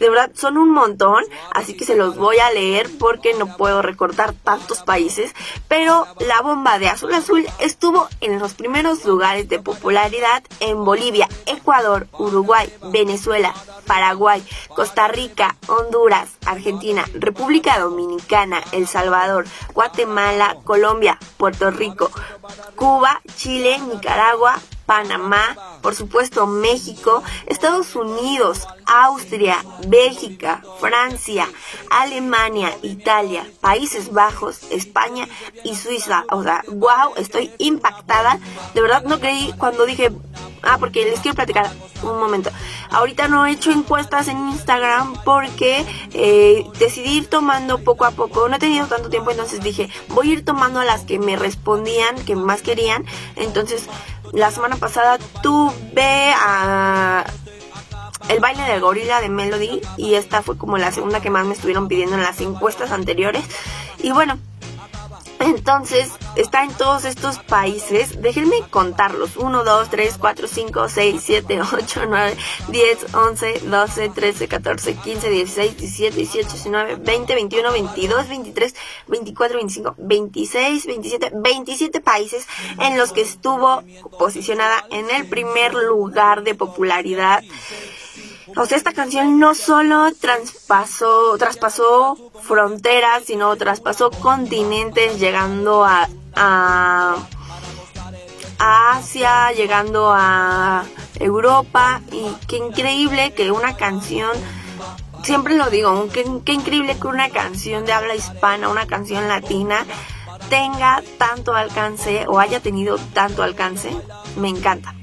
De 0.00 0.08
verdad, 0.08 0.30
son 0.34 0.58
un 0.58 0.70
montón, 0.70 1.24
así 1.52 1.76
que 1.76 1.84
se 1.84 1.96
los 1.96 2.16
voy 2.16 2.38
a 2.38 2.50
leer 2.52 2.88
porque 2.98 3.34
no 3.34 3.56
puedo 3.56 3.82
recordar 3.82 4.32
tantos 4.32 4.82
países. 4.82 5.34
Pero 5.66 6.06
la 6.20 6.40
bomba 6.42 6.78
de 6.78 6.88
Azul 6.88 7.12
Azul 7.12 7.46
estuvo 7.58 8.08
en 8.20 8.38
los 8.38 8.54
primeros 8.54 9.04
lugares 9.04 9.48
de 9.48 9.58
popularidad 9.58 10.42
en 10.60 10.84
Bolivia, 10.84 11.28
Ecuador, 11.46 12.06
Uruguay, 12.12 12.72
Venezuela, 12.92 13.54
Paraguay, 13.86 14.42
Costa 14.74 15.08
Rica, 15.08 15.56
Honduras, 15.66 16.30
Argentina, 16.46 17.04
República 17.14 17.78
Dominicana, 17.78 17.87
Dominicana, 17.90 18.62
El 18.72 18.86
Salvador, 18.86 19.46
Guatemala, 19.74 20.56
Colombia, 20.64 21.18
Puerto 21.36 21.70
Rico, 21.70 22.10
Cuba, 22.76 23.20
Chile, 23.36 23.78
Nicaragua, 23.78 24.58
Panamá, 24.88 25.54
por 25.82 25.94
supuesto 25.94 26.46
México, 26.46 27.22
Estados 27.44 27.94
Unidos, 27.94 28.66
Austria, 28.86 29.62
Bélgica, 29.86 30.62
Francia, 30.80 31.46
Alemania, 31.90 32.74
Italia, 32.80 33.46
Países 33.60 34.10
Bajos, 34.10 34.62
España 34.70 35.28
y 35.62 35.74
Suiza. 35.74 36.24
O 36.30 36.42
sea, 36.42 36.64
wow, 36.68 37.12
estoy 37.18 37.50
impactada. 37.58 38.38
De 38.72 38.80
verdad 38.80 39.04
no 39.04 39.20
creí 39.20 39.52
cuando 39.58 39.84
dije, 39.84 40.10
ah, 40.62 40.78
porque 40.78 41.04
les 41.04 41.20
quiero 41.20 41.36
platicar 41.36 41.70
un 42.02 42.18
momento. 42.18 42.50
Ahorita 42.90 43.28
no 43.28 43.44
he 43.44 43.52
hecho 43.52 43.70
encuestas 43.70 44.28
en 44.28 44.38
Instagram 44.48 45.22
porque 45.22 45.84
eh, 46.14 46.64
decidí 46.78 47.18
ir 47.18 47.26
tomando 47.26 47.84
poco 47.84 48.06
a 48.06 48.12
poco. 48.12 48.48
No 48.48 48.56
he 48.56 48.58
tenido 48.58 48.86
tanto 48.86 49.10
tiempo, 49.10 49.30
entonces 49.30 49.62
dije, 49.62 49.90
voy 50.08 50.30
a 50.30 50.32
ir 50.32 50.44
tomando 50.46 50.80
a 50.80 50.86
las 50.86 51.04
que 51.04 51.18
me 51.18 51.36
respondían, 51.36 52.16
que 52.24 52.36
más 52.36 52.62
querían. 52.62 53.04
Entonces, 53.36 53.86
la 54.32 54.50
semana 54.50 54.76
pasada 54.76 55.18
tuve 55.42 56.32
el 58.28 58.40
baile 58.40 58.62
del 58.64 58.80
gorila 58.80 59.20
de 59.20 59.28
Melody 59.28 59.80
y 59.96 60.14
esta 60.14 60.42
fue 60.42 60.56
como 60.58 60.78
la 60.78 60.92
segunda 60.92 61.20
que 61.20 61.30
más 61.30 61.46
me 61.46 61.54
estuvieron 61.54 61.88
pidiendo 61.88 62.16
en 62.16 62.22
las 62.22 62.40
encuestas 62.40 62.92
anteriores. 62.92 63.44
Y 64.02 64.12
bueno, 64.12 64.38
entonces, 65.40 66.10
está 66.36 66.64
en 66.64 66.72
todos 66.72 67.04
estos 67.04 67.38
países. 67.38 68.20
Déjenme 68.20 68.62
contarlos. 68.70 69.36
1, 69.36 69.64
2, 69.64 69.90
3, 69.90 70.16
4, 70.18 70.48
5, 70.48 70.88
6, 70.88 71.22
7, 71.24 71.60
8, 71.72 72.00
9, 72.08 72.36
10, 72.68 73.14
11, 73.14 73.60
12, 73.64 74.08
13, 74.10 74.48
14, 74.48 74.94
15, 74.94 75.30
16, 75.30 75.76
17, 75.76 76.16
18, 76.16 76.48
19, 76.48 76.96
20, 76.96 77.34
21, 77.34 77.72
22, 77.72 78.28
23, 78.28 78.74
24, 79.06 79.56
25, 79.58 79.94
26, 79.98 80.86
27, 80.86 81.30
27 81.34 82.00
países 82.00 82.46
en 82.80 82.98
los 82.98 83.12
que 83.12 83.20
estuvo 83.20 83.82
posicionada 84.18 84.84
en 84.90 85.10
el 85.10 85.26
primer 85.26 85.74
lugar 85.74 86.42
de 86.42 86.54
popularidad. 86.54 87.42
O 88.56 88.66
sea, 88.66 88.76
esta 88.76 88.92
canción 88.92 89.38
no 89.38 89.54
solo 89.54 90.12
traspasó, 90.14 91.36
traspasó 91.38 92.16
fronteras, 92.42 93.24
sino 93.24 93.54
traspasó 93.56 94.10
continentes, 94.10 95.18
llegando 95.20 95.84
a, 95.84 96.08
a, 96.34 97.16
Asia, 98.58 99.52
llegando 99.52 100.12
a 100.12 100.84
Europa. 101.20 102.00
Y 102.10 102.26
qué 102.46 102.56
increíble 102.56 103.32
que 103.34 103.50
una 103.52 103.76
canción, 103.76 104.30
siempre 105.22 105.56
lo 105.56 105.70
digo, 105.70 106.08
qué, 106.12 106.24
qué 106.44 106.52
increíble 106.52 106.98
que 106.98 107.06
una 107.06 107.30
canción 107.30 107.84
de 107.84 107.92
habla 107.92 108.14
hispana, 108.16 108.68
una 108.68 108.86
canción 108.86 109.28
latina, 109.28 109.86
tenga 110.48 111.02
tanto 111.18 111.54
alcance 111.54 112.24
o 112.28 112.40
haya 112.40 112.60
tenido 112.60 112.98
tanto 113.12 113.42
alcance. 113.42 113.90
Me 114.36 114.48
encanta. 114.48 114.97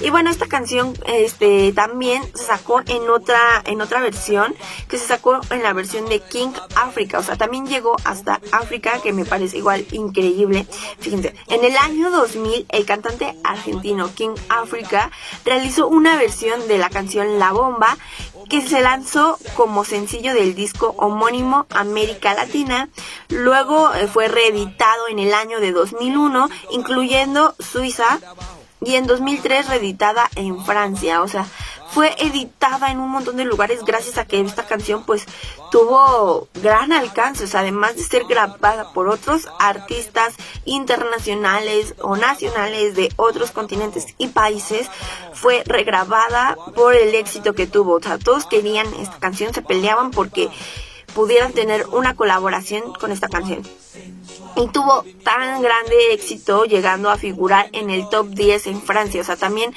Y 0.00 0.10
bueno, 0.10 0.30
esta 0.30 0.46
canción 0.46 0.94
este 1.06 1.72
también 1.72 2.22
se 2.34 2.44
sacó 2.44 2.82
en 2.86 3.08
otra 3.08 3.62
en 3.64 3.80
otra 3.80 4.00
versión 4.00 4.54
que 4.88 4.98
se 4.98 5.06
sacó 5.06 5.40
en 5.50 5.62
la 5.62 5.72
versión 5.72 6.08
de 6.08 6.20
King 6.20 6.52
Africa, 6.76 7.18
o 7.18 7.22
sea, 7.22 7.36
también 7.36 7.66
llegó 7.66 7.96
hasta 8.04 8.40
África 8.52 9.00
que 9.02 9.12
me 9.12 9.24
parece 9.24 9.58
igual 9.58 9.86
increíble. 9.92 10.66
Fíjense, 10.98 11.34
en 11.48 11.64
el 11.64 11.76
año 11.76 12.10
2000 12.10 12.66
el 12.68 12.86
cantante 12.86 13.34
argentino 13.44 14.14
King 14.14 14.34
Africa 14.48 15.10
realizó 15.44 15.88
una 15.88 16.16
versión 16.16 16.68
de 16.68 16.78
la 16.78 16.90
canción 16.90 17.38
La 17.38 17.52
Bomba 17.52 17.96
que 18.48 18.62
se 18.62 18.80
lanzó 18.80 19.38
como 19.56 19.84
sencillo 19.84 20.32
del 20.34 20.54
disco 20.54 20.94
homónimo 20.98 21.66
América 21.70 22.34
Latina. 22.34 22.88
Luego 23.28 23.92
eh, 23.94 24.06
fue 24.06 24.28
reeditado 24.28 25.08
en 25.08 25.18
el 25.18 25.34
año 25.34 25.60
de 25.60 25.72
2001, 25.72 26.48
incluyendo 26.70 27.54
Suiza, 27.58 28.20
y 28.80 28.94
en 28.96 29.06
2003 29.06 29.68
reeditada 29.68 30.28
en 30.34 30.64
Francia, 30.64 31.22
o 31.22 31.28
sea, 31.28 31.46
fue 31.90 32.14
editada 32.18 32.90
en 32.90 33.00
un 33.00 33.10
montón 33.10 33.36
de 33.36 33.44
lugares 33.44 33.84
gracias 33.84 34.18
a 34.18 34.26
que 34.26 34.40
esta 34.40 34.66
canción 34.66 35.04
pues 35.04 35.24
tuvo 35.70 36.48
gran 36.54 36.92
alcance, 36.92 37.44
o 37.44 37.46
sea, 37.46 37.60
además 37.60 37.96
de 37.96 38.02
ser 38.02 38.24
grabada 38.24 38.92
por 38.92 39.08
otros 39.08 39.48
artistas 39.58 40.34
internacionales 40.64 41.94
o 42.00 42.16
nacionales 42.16 42.96
de 42.96 43.10
otros 43.16 43.50
continentes 43.50 44.14
y 44.18 44.28
países, 44.28 44.88
fue 45.32 45.62
regrabada 45.64 46.56
por 46.74 46.94
el 46.94 47.14
éxito 47.14 47.54
que 47.54 47.66
tuvo, 47.66 47.94
o 47.94 48.02
sea, 48.02 48.18
todos 48.18 48.46
querían 48.46 48.86
esta 49.00 49.18
canción, 49.18 49.54
se 49.54 49.62
peleaban 49.62 50.10
porque 50.10 50.50
pudieran 51.16 51.52
tener 51.52 51.86
una 51.92 52.14
colaboración 52.14 52.92
con 52.92 53.10
esta 53.10 53.26
canción 53.26 53.62
y 54.56 54.68
tuvo 54.68 55.04
tan 55.22 55.60
grande 55.60 56.12
éxito 56.12 56.64
llegando 56.64 57.10
a 57.10 57.16
figurar 57.16 57.68
en 57.72 57.90
el 57.90 58.08
top 58.08 58.28
10 58.28 58.66
en 58.68 58.82
Francia. 58.82 59.20
O 59.20 59.24
sea, 59.24 59.36
también, 59.36 59.74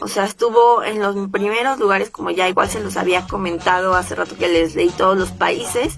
o 0.00 0.08
sea, 0.08 0.24
estuvo 0.24 0.82
en 0.82 1.00
los 1.00 1.14
primeros 1.30 1.78
lugares, 1.78 2.10
como 2.10 2.30
ya 2.30 2.48
igual 2.48 2.70
se 2.70 2.80
los 2.80 2.96
había 2.96 3.26
comentado 3.26 3.94
hace 3.94 4.14
rato 4.14 4.36
que 4.36 4.48
les 4.48 4.74
leí 4.74 4.88
todos 4.88 5.18
los 5.18 5.30
países. 5.32 5.96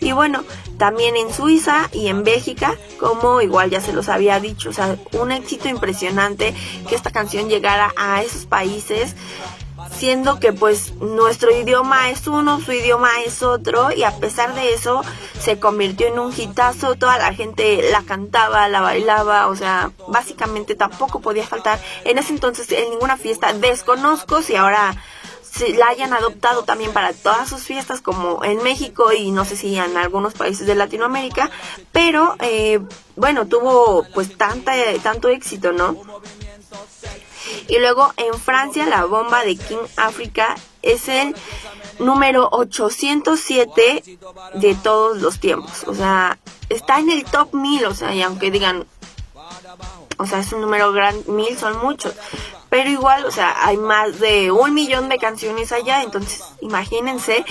Y 0.00 0.12
bueno, 0.12 0.44
también 0.78 1.16
en 1.16 1.32
Suiza 1.32 1.88
y 1.92 2.08
en 2.08 2.24
Bélgica, 2.24 2.76
como 2.98 3.40
igual 3.40 3.70
ya 3.70 3.80
se 3.80 3.92
los 3.92 4.08
había 4.08 4.40
dicho. 4.40 4.70
O 4.70 4.72
sea, 4.72 4.96
un 5.12 5.30
éxito 5.30 5.68
impresionante 5.68 6.54
que 6.88 6.94
esta 6.96 7.10
canción 7.10 7.48
llegara 7.48 7.92
a 7.96 8.22
esos 8.22 8.46
países 8.46 9.14
siendo 9.96 10.38
que 10.38 10.52
pues 10.52 10.94
nuestro 10.96 11.50
idioma 11.50 12.10
es 12.10 12.26
uno, 12.26 12.60
su 12.60 12.72
idioma 12.72 13.08
es 13.24 13.42
otro 13.42 13.90
y 13.92 14.02
a 14.02 14.16
pesar 14.18 14.54
de 14.54 14.74
eso 14.74 15.02
se 15.40 15.58
convirtió 15.58 16.06
en 16.06 16.18
un 16.18 16.32
hitazo, 16.36 16.96
toda 16.96 17.18
la 17.18 17.32
gente 17.32 17.90
la 17.90 18.02
cantaba, 18.02 18.68
la 18.68 18.80
bailaba, 18.80 19.46
o 19.48 19.56
sea, 19.56 19.92
básicamente 20.08 20.74
tampoco 20.74 21.20
podía 21.20 21.46
faltar 21.46 21.80
en 22.04 22.18
ese 22.18 22.32
entonces 22.32 22.70
en 22.72 22.90
ninguna 22.90 23.16
fiesta, 23.16 23.52
desconozco 23.54 24.42
si 24.42 24.56
ahora 24.56 24.94
se 25.56 25.72
la 25.72 25.88
hayan 25.88 26.12
adoptado 26.12 26.64
también 26.64 26.92
para 26.92 27.14
todas 27.14 27.48
sus 27.48 27.62
fiestas 27.62 28.02
como 28.02 28.44
en 28.44 28.62
México 28.62 29.12
y 29.12 29.30
no 29.30 29.46
sé 29.46 29.56
si 29.56 29.76
en 29.76 29.96
algunos 29.96 30.34
países 30.34 30.66
de 30.66 30.74
Latinoamérica, 30.74 31.50
pero 31.92 32.36
eh, 32.40 32.80
bueno, 33.16 33.46
tuvo 33.46 34.04
pues 34.14 34.36
tanta, 34.36 34.74
tanto 35.02 35.28
éxito, 35.30 35.72
¿no? 35.72 35.96
Y 37.68 37.78
luego 37.78 38.12
en 38.16 38.34
Francia 38.34 38.86
la 38.86 39.04
bomba 39.04 39.44
de 39.44 39.56
King 39.56 39.86
Africa 39.96 40.54
es 40.82 41.08
el 41.08 41.34
número 41.98 42.48
807 42.52 44.18
de 44.54 44.74
todos 44.76 45.20
los 45.20 45.40
tiempos. 45.40 45.84
O 45.86 45.94
sea, 45.94 46.38
está 46.68 46.98
en 46.98 47.10
el 47.10 47.24
top 47.24 47.54
1000, 47.54 47.86
o 47.86 47.94
sea, 47.94 48.14
y 48.14 48.22
aunque 48.22 48.50
digan, 48.50 48.86
o 50.18 50.26
sea, 50.26 50.38
es 50.38 50.52
un 50.52 50.60
número 50.60 50.92
gran, 50.92 51.14
mil 51.26 51.56
son 51.58 51.78
muchos. 51.78 52.14
Pero 52.68 52.90
igual, 52.90 53.24
o 53.24 53.30
sea, 53.30 53.66
hay 53.66 53.76
más 53.76 54.18
de 54.18 54.50
un 54.50 54.74
millón 54.74 55.08
de 55.08 55.18
canciones 55.18 55.72
allá, 55.72 56.02
entonces 56.02 56.42
imagínense 56.60 57.44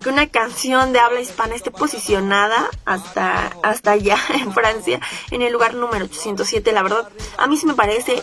que 0.00 0.08
una 0.08 0.28
canción 0.28 0.92
de 0.92 1.00
habla 1.00 1.20
hispana 1.20 1.54
esté 1.54 1.70
posicionada 1.70 2.68
hasta, 2.84 3.50
hasta 3.62 3.92
allá 3.92 4.16
en 4.34 4.52
Francia, 4.52 5.00
en 5.30 5.42
el 5.42 5.52
lugar 5.52 5.74
número 5.74 6.04
807. 6.04 6.72
La 6.72 6.82
verdad, 6.82 7.08
a 7.38 7.46
mí 7.46 7.56
sí 7.56 7.66
me 7.66 7.74
parece 7.74 8.22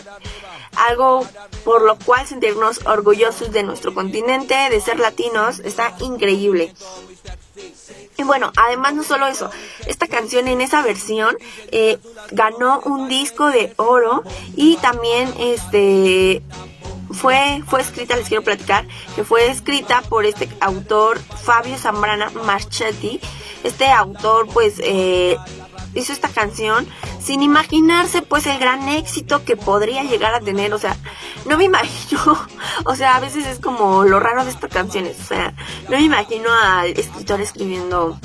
algo 0.76 1.26
por 1.64 1.82
lo 1.82 1.98
cual 1.98 2.26
sentirnos 2.26 2.80
orgullosos 2.86 3.52
de 3.52 3.62
nuestro 3.62 3.94
continente, 3.94 4.54
de 4.54 4.80
ser 4.80 4.98
latinos, 4.98 5.60
está 5.60 5.94
increíble. 6.00 6.74
Y 8.16 8.24
bueno, 8.24 8.52
además 8.56 8.94
no 8.94 9.04
solo 9.04 9.26
eso, 9.26 9.50
esta 9.86 10.08
canción 10.08 10.48
en 10.48 10.60
esa 10.60 10.82
versión 10.82 11.36
eh, 11.70 11.98
ganó 12.32 12.80
un 12.80 13.08
disco 13.08 13.46
de 13.46 13.72
oro 13.76 14.24
y 14.56 14.76
también 14.78 15.32
este 15.38 16.42
fue, 17.12 17.62
fue 17.66 17.80
escrita, 17.80 18.16
les 18.16 18.28
quiero 18.28 18.42
platicar, 18.42 18.86
que 19.14 19.24
fue 19.24 19.48
escrita 19.50 20.02
por 20.02 20.26
este 20.26 20.48
autor 20.60 21.18
Fabio 21.18 21.78
Zambrana 21.78 22.30
Marchetti. 22.30 23.20
Este 23.64 23.86
autor 23.86 24.46
pues 24.48 24.74
eh, 24.78 25.36
hizo 25.94 26.12
esta 26.12 26.28
canción 26.28 26.86
sin 27.20 27.42
imaginarse 27.42 28.22
pues 28.22 28.46
el 28.46 28.58
gran 28.58 28.88
éxito 28.88 29.44
que 29.44 29.56
podría 29.56 30.02
llegar 30.04 30.34
a 30.34 30.40
tener, 30.40 30.72
o 30.74 30.78
sea, 30.78 30.96
no 31.46 31.56
me 31.56 31.64
imagino, 31.72 32.38
o 32.84 32.94
sea, 32.94 33.16
a 33.16 33.20
veces 33.20 33.46
es 33.46 33.58
como 33.58 34.04
lo 34.04 34.20
raro 34.20 34.44
de 34.44 34.50
estas 34.50 34.70
canciones, 34.70 35.18
o 35.20 35.24
sea, 35.24 35.54
no 35.88 35.96
me 35.96 36.02
imagino 36.02 36.48
al 36.52 36.88
escritor 36.98 37.40
escribiendo 37.40 38.18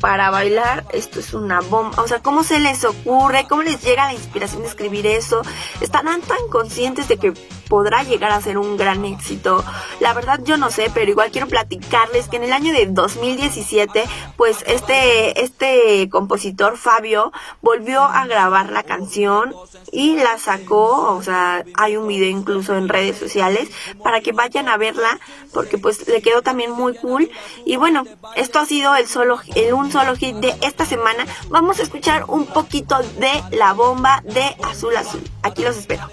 para 0.00 0.30
bailar, 0.30 0.84
esto 0.92 1.20
es 1.20 1.34
una 1.34 1.60
bomba. 1.60 2.02
O 2.02 2.08
sea, 2.08 2.20
¿cómo 2.20 2.42
se 2.42 2.58
les 2.58 2.84
ocurre? 2.84 3.46
¿Cómo 3.48 3.62
les 3.62 3.82
llega 3.82 4.06
la 4.06 4.14
inspiración 4.14 4.62
de 4.62 4.68
escribir 4.68 5.06
eso? 5.06 5.42
¿Estarán 5.80 6.22
tan 6.22 6.38
conscientes 6.50 7.06
de 7.08 7.18
que 7.18 7.32
podrá 7.68 8.02
llegar 8.02 8.32
a 8.32 8.40
ser 8.40 8.58
un 8.58 8.76
gran 8.76 9.04
éxito? 9.04 9.62
La 10.00 10.14
verdad 10.14 10.40
yo 10.42 10.56
no 10.56 10.70
sé, 10.70 10.90
pero 10.92 11.10
igual 11.10 11.30
quiero 11.30 11.46
platicarles 11.46 12.28
que 12.28 12.36
en 12.36 12.44
el 12.44 12.52
año 12.52 12.72
de 12.72 12.86
2017, 12.86 14.04
pues 14.36 14.64
este, 14.66 15.42
este 15.42 16.08
compositor 16.08 16.78
Fabio 16.78 17.32
volvió 17.60 18.02
a 18.02 18.26
grabar 18.26 18.70
la 18.70 18.82
canción 18.82 19.54
y 19.92 20.16
la 20.16 20.38
sacó, 20.38 21.14
o 21.14 21.22
sea, 21.22 21.64
hay 21.74 21.96
un 21.96 22.08
video 22.08 22.28
incluso 22.28 22.74
en 22.76 22.88
redes 22.88 23.18
sociales 23.18 23.68
para 24.02 24.20
que 24.20 24.32
vayan 24.32 24.68
a 24.68 24.76
verla 24.76 25.18
porque 25.52 25.78
pues 25.78 26.08
le 26.08 26.22
quedó 26.22 26.42
también 26.42 26.70
muy 26.70 26.94
cool. 26.96 27.30
Y 27.64 27.76
bueno, 27.76 28.04
esto 28.36 28.58
ha 28.58 28.66
sido 28.66 28.94
el 28.96 29.06
solo, 29.06 29.40
el 29.54 29.74
un 29.74 29.89
solo 29.90 30.16
hit 30.16 30.36
de 30.36 30.54
esta 30.62 30.86
semana. 30.86 31.26
Vamos 31.48 31.78
a 31.78 31.82
escuchar 31.82 32.24
un 32.28 32.46
poquito 32.46 32.96
de 33.18 33.56
la 33.56 33.72
bomba 33.72 34.22
de 34.24 34.56
Azul 34.64 34.96
Azul. 34.96 35.22
Aquí 35.42 35.62
los 35.62 35.76
espero. 35.76 36.08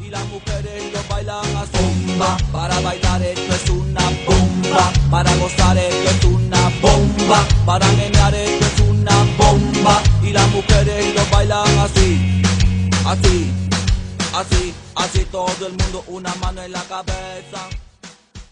y 0.00 0.08
las 0.10 0.26
mujeres 0.26 0.92
lo 0.92 1.14
bailan 1.14 1.56
a 1.56 1.64
bomba. 1.64 2.36
Para 2.52 2.80
bailar 2.80 3.22
esto 3.22 3.54
es 3.54 3.70
una 3.70 4.02
bomba. 4.26 4.92
Para 5.10 5.34
gozar 5.36 5.76
esto 5.78 6.10
es 6.10 6.24
una 6.24 6.68
bomba. 6.80 7.46
Para 7.66 7.86
menear 7.92 8.34
esto 8.34 8.66
es 8.66 8.80
una 8.88 9.16
bomba. 9.36 10.02
Y 10.22 10.32
las 10.32 10.48
mujeres 10.50 11.14
lo 11.14 11.26
bailan 11.30 11.78
así, 11.78 12.42
así, 13.06 13.52
así, 14.34 14.74
así. 14.96 15.24
Todo 15.30 15.66
el 15.66 15.72
mundo 15.72 16.04
una 16.08 16.34
mano 16.36 16.62
en 16.62 16.72
la 16.72 16.82
cabeza. 16.82 17.68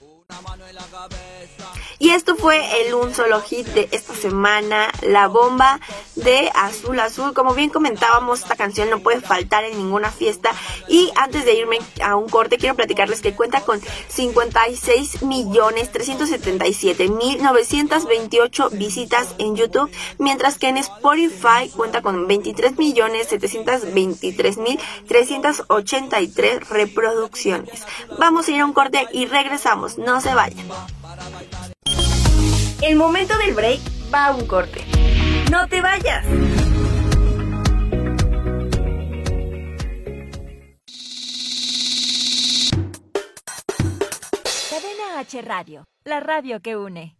Una 0.00 0.40
mano 0.42 0.66
en 0.66 0.74
la 0.74 0.84
cabeza. 0.84 1.59
Y 2.00 2.12
esto 2.12 2.34
fue 2.34 2.80
el 2.80 2.94
un 2.94 3.12
solo 3.14 3.42
hit 3.42 3.66
de 3.68 3.86
esta 3.92 4.14
semana, 4.14 4.90
la 5.02 5.28
bomba 5.28 5.80
de 6.14 6.50
Azul 6.54 6.98
Azul. 6.98 7.34
Como 7.34 7.52
bien 7.52 7.68
comentábamos, 7.68 8.40
esta 8.40 8.56
canción 8.56 8.88
no 8.88 9.00
puede 9.00 9.20
faltar 9.20 9.64
en 9.64 9.76
ninguna 9.76 10.10
fiesta. 10.10 10.50
Y 10.88 11.12
antes 11.16 11.44
de 11.44 11.52
irme 11.52 11.78
a 12.02 12.16
un 12.16 12.26
corte, 12.30 12.56
quiero 12.56 12.74
platicarles 12.74 13.20
que 13.20 13.34
cuenta 13.34 13.60
con 13.60 13.82
56 14.08 15.24
millones 15.24 15.92
377 15.92 17.08
mil 17.08 17.42
928 17.42 18.70
visitas 18.70 19.34
en 19.36 19.56
YouTube, 19.56 19.90
mientras 20.16 20.58
que 20.58 20.68
en 20.68 20.78
Spotify 20.78 21.68
cuenta 21.76 22.00
con 22.00 22.26
23 22.26 22.78
millones 22.78 23.26
723 23.28 24.56
mil 24.56 24.80
383 25.06 26.66
reproducciones. 26.70 27.84
Vamos 28.18 28.48
a 28.48 28.52
ir 28.52 28.62
a 28.62 28.64
un 28.64 28.72
corte 28.72 29.06
y 29.12 29.26
regresamos. 29.26 29.98
No 29.98 30.22
se 30.22 30.32
vayan. 30.32 30.66
El 32.82 32.96
momento 32.96 33.36
del 33.36 33.52
break 33.52 33.80
va 34.12 34.28
a 34.28 34.34
un 34.34 34.46
corte. 34.46 34.82
No 35.50 35.68
te 35.68 35.82
vayas. 35.82 36.24
Cadena 44.70 45.18
H 45.18 45.42
Radio, 45.42 45.84
la 46.04 46.20
radio 46.20 46.60
que 46.60 46.76
une. 46.76 47.19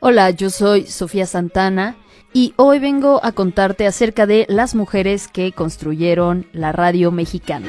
Hola, 0.00 0.30
yo 0.30 0.50
soy 0.50 0.86
Sofía 0.86 1.26
Santana 1.26 1.96
y 2.32 2.52
hoy 2.56 2.78
vengo 2.78 3.24
a 3.24 3.32
contarte 3.32 3.86
acerca 3.86 4.26
de 4.26 4.44
las 4.48 4.74
mujeres 4.74 5.28
que 5.28 5.52
construyeron 5.52 6.46
la 6.52 6.72
radio 6.72 7.10
mexicana. 7.10 7.68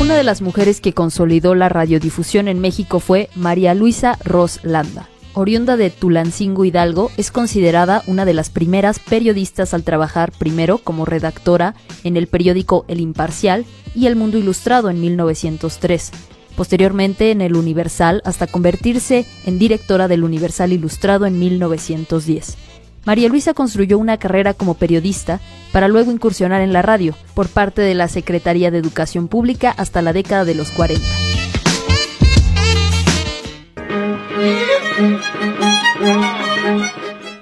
Una 0.00 0.16
de 0.16 0.24
las 0.24 0.40
mujeres 0.40 0.80
que 0.80 0.94
consolidó 0.94 1.54
la 1.54 1.68
radiodifusión 1.68 2.48
en 2.48 2.58
México 2.58 3.00
fue 3.00 3.28
María 3.34 3.74
Luisa 3.74 4.18
Ros 4.24 4.60
Landa. 4.62 5.08
Oriunda 5.34 5.76
de 5.76 5.90
Tulancingo 5.90 6.64
Hidalgo, 6.64 7.10
es 7.16 7.30
considerada 7.30 8.02
una 8.06 8.24
de 8.24 8.34
las 8.34 8.50
primeras 8.50 8.98
periodistas 8.98 9.74
al 9.74 9.84
trabajar 9.84 10.32
primero 10.32 10.78
como 10.78 11.04
redactora 11.04 11.74
en 12.04 12.16
el 12.16 12.26
periódico 12.26 12.84
El 12.88 13.00
Imparcial 13.00 13.64
y 13.94 14.06
El 14.06 14.16
Mundo 14.16 14.38
Ilustrado 14.38 14.90
en 14.90 15.00
1903, 15.00 16.10
posteriormente 16.56 17.30
en 17.30 17.40
El 17.40 17.54
Universal 17.54 18.22
hasta 18.24 18.46
convertirse 18.46 19.24
en 19.46 19.58
directora 19.58 20.08
del 20.08 20.24
Universal 20.24 20.72
Ilustrado 20.72 21.26
en 21.26 21.38
1910. 21.38 22.56
María 23.04 23.28
Luisa 23.28 23.54
construyó 23.54 23.98
una 23.98 24.18
carrera 24.18 24.52
como 24.52 24.74
periodista 24.74 25.40
para 25.72 25.88
luego 25.88 26.10
incursionar 26.10 26.60
en 26.60 26.72
la 26.72 26.82
radio 26.82 27.14
por 27.34 27.48
parte 27.48 27.82
de 27.82 27.94
la 27.94 28.08
Secretaría 28.08 28.70
de 28.70 28.78
Educación 28.78 29.28
Pública 29.28 29.70
hasta 29.76 30.02
la 30.02 30.12
década 30.12 30.44
de 30.44 30.54
los 30.54 30.70
40. 30.70 31.19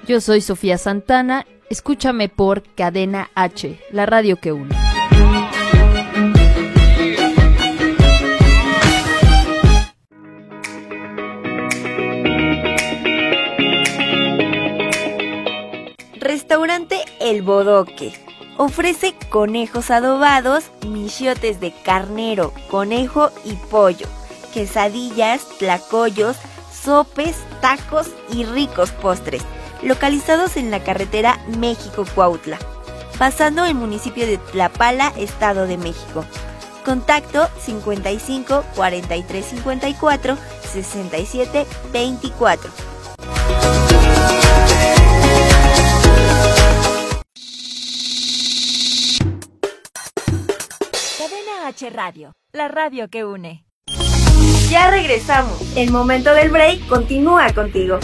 Yo 0.07 0.21
soy 0.21 0.41
Sofía 0.41 0.77
Santana, 0.77 1.45
escúchame 1.69 2.29
por 2.29 2.63
Cadena 2.75 3.29
H, 3.35 3.79
la 3.91 4.05
radio 4.05 4.37
que 4.37 4.51
une. 4.53 4.75
Restaurante 16.19 17.03
El 17.19 17.41
Bodoque. 17.41 18.13
Ofrece 18.57 19.15
conejos 19.29 19.89
adobados, 19.89 20.71
michiotes 20.87 21.59
de 21.59 21.71
carnero, 21.71 22.53
conejo 22.69 23.31
y 23.45 23.53
pollo, 23.69 24.07
quesadillas, 24.53 25.47
tlacoyos, 25.59 26.37
sopes, 26.89 27.35
tacos 27.61 28.07
y 28.33 28.45
ricos 28.45 28.89
postres, 28.89 29.43
localizados 29.83 30.57
en 30.57 30.71
la 30.71 30.83
carretera 30.83 31.37
México-Cuautla, 31.59 32.57
pasando 33.19 33.63
el 33.65 33.75
municipio 33.75 34.25
de 34.25 34.39
Tlapala, 34.39 35.13
Estado 35.15 35.67
de 35.67 35.77
México. 35.77 36.25
Contacto 36.83 37.47
55 37.59 38.63
43 38.75 39.45
54 39.45 40.35
67 40.63 41.67
24. 41.93 42.71
Cadena 51.19 51.67
H 51.67 51.89
Radio, 51.91 52.31
la 52.51 52.67
radio 52.67 53.09
que 53.09 53.25
une. 53.25 53.68
Ya 54.69 54.91
regresamos. 54.91 55.59
El 55.75 55.89
momento 55.89 56.31
del 56.31 56.51
break 56.51 56.87
continúa 56.87 57.51
contigo. 57.53 57.97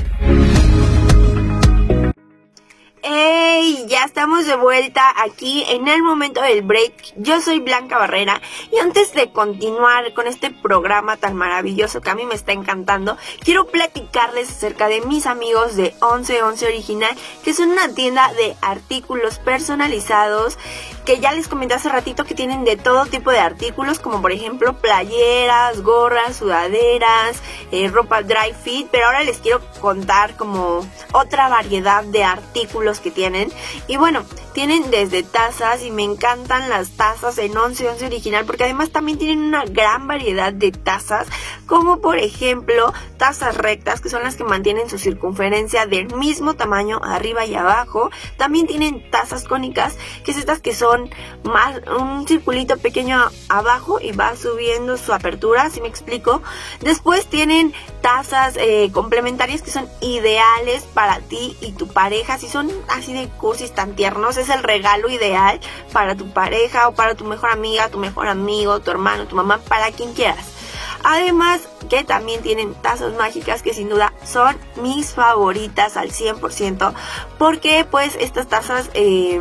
¡Ey! 3.04 3.86
Ya 3.88 4.04
estamos 4.04 4.48
de 4.48 4.56
vuelta 4.56 5.14
aquí 5.24 5.64
en 5.70 5.88
el 5.88 6.02
momento 6.02 6.42
del 6.42 6.64
break. 6.64 7.14
Yo 7.18 7.40
soy 7.40 7.60
Blanca 7.60 8.00
Barrera 8.00 8.42
y 8.72 8.80
antes 8.80 9.14
de 9.14 9.32
continuar 9.32 10.16
con 10.16 10.26
este 10.26 10.50
programa 10.50 11.18
tan 11.18 11.36
maravilloso 11.36 12.02
que 12.02 12.10
a 12.10 12.16
mí 12.16 12.26
me 12.26 12.34
está 12.34 12.52
encantando, 12.54 13.16
quiero 13.44 13.68
platicarles 13.68 14.50
acerca 14.50 14.88
de 14.88 15.02
mis 15.02 15.28
amigos 15.28 15.76
de 15.76 15.94
1111 16.02 16.66
Original, 16.66 17.16
que 17.44 17.54
son 17.54 17.70
una 17.70 17.94
tienda 17.94 18.34
de 18.34 18.56
artículos 18.64 19.38
personalizados 19.38 20.58
que 21.06 21.20
ya 21.20 21.32
les 21.32 21.48
comenté 21.48 21.76
hace 21.76 21.88
ratito 21.88 22.26
que 22.26 22.34
tienen 22.34 22.66
de 22.66 22.78
todo 22.78 23.06
tipo 23.06 23.30
de 23.30 23.38
artículos, 23.38 24.00
como 24.00 24.22
por 24.22 24.32
ejemplo 24.32 24.74
playeras, 24.74 25.82
gorras, 25.82 26.38
sudaderas, 26.38 27.42
eh, 27.72 27.90
ropa 27.90 28.24
dry 28.24 28.54
fit, 28.64 28.88
pero 28.92 29.06
ahora 29.06 29.24
les 29.24 29.38
quiero 29.38 29.62
contar 29.80 30.36
como 30.36 30.86
otra 31.14 31.48
variedad 31.48 32.04
de 32.04 32.24
artículos 32.24 33.00
que 33.00 33.12
tienen. 33.12 33.52
Y 33.88 33.98
bueno, 33.98 34.26
tienen 34.54 34.90
desde 34.90 35.22
tazas 35.22 35.84
y 35.84 35.92
me 35.92 36.04
encantan 36.04 36.70
las 36.70 36.92
tazas 36.92 37.38
en 37.38 37.56
11 37.56 37.90
11 37.90 38.06
original 38.06 38.46
porque 38.46 38.64
además 38.64 38.90
también 38.90 39.18
tienen 39.20 39.42
una 39.42 39.66
gran 39.66 40.08
variedad 40.08 40.54
de 40.54 40.72
tazas, 40.72 41.28
como 41.68 42.00
por 42.00 42.18
ejemplo 42.18 42.94
tazas 43.18 43.58
rectas 43.58 44.02
que 44.02 44.10
son 44.10 44.24
las 44.24 44.36
que 44.36 44.44
mantienen 44.44 44.90
su 44.90 44.98
circunferencia 44.98 45.86
del 45.86 46.14
mismo 46.16 46.56
tamaño 46.56 47.00
arriba 47.04 47.46
y 47.46 47.54
abajo. 47.54 48.10
También 48.38 48.66
tienen 48.66 49.12
tazas 49.12 49.44
cónicas, 49.44 49.98
que 50.24 50.32
es 50.32 50.38
estas 50.38 50.62
que 50.62 50.74
son 50.74 50.95
más 51.44 51.82
un 52.00 52.28
circulito 52.28 52.78
pequeño 52.78 53.30
abajo 53.50 54.00
y 54.02 54.12
va 54.12 54.36
subiendo 54.36 54.98
su 54.98 55.14
apertura, 55.14 55.70
si 55.70 55.82
me 55.82 55.88
explico. 55.88 56.42
Después 56.82 57.28
tienen 57.28 57.74
tazas 58.02 58.58
eh, 58.58 58.90
complementarias 58.92 59.62
que 59.62 59.72
son 59.72 59.88
ideales 60.02 60.84
para 60.94 61.20
ti 61.20 61.56
y 61.62 61.72
tu 61.74 61.88
pareja. 61.88 62.38
Si 62.38 62.48
son 62.48 62.72
así 62.90 63.14
de 63.14 63.28
cursis 63.30 63.74
tan 63.74 63.96
tiernos, 63.96 64.38
es 64.38 64.50
el 64.50 64.64
regalo 64.64 65.10
ideal 65.10 65.60
para 65.94 66.16
tu 66.16 66.30
pareja 66.32 66.88
o 66.88 66.96
para 66.96 67.16
tu 67.16 67.26
mejor 67.26 67.52
amiga, 67.52 67.90
tu 67.90 67.98
mejor 67.98 68.28
amigo, 68.28 68.80
tu 68.80 68.92
hermano, 68.92 69.28
tu 69.28 69.36
mamá, 69.36 69.60
para 69.68 69.92
quien 69.92 70.14
quieras. 70.14 70.56
Además 71.04 71.62
que 71.88 72.04
también 72.04 72.42
tienen 72.42 72.74
tazas 72.74 73.14
mágicas 73.14 73.62
que 73.62 73.76
sin 73.76 73.90
duda 73.90 74.14
son 74.24 74.58
mis 74.82 75.14
favoritas 75.14 75.98
al 75.98 76.10
100% 76.10 76.94
porque 77.38 77.86
pues 77.90 78.18
estas 78.20 78.48
tazas 78.48 78.90
eh, 78.96 79.40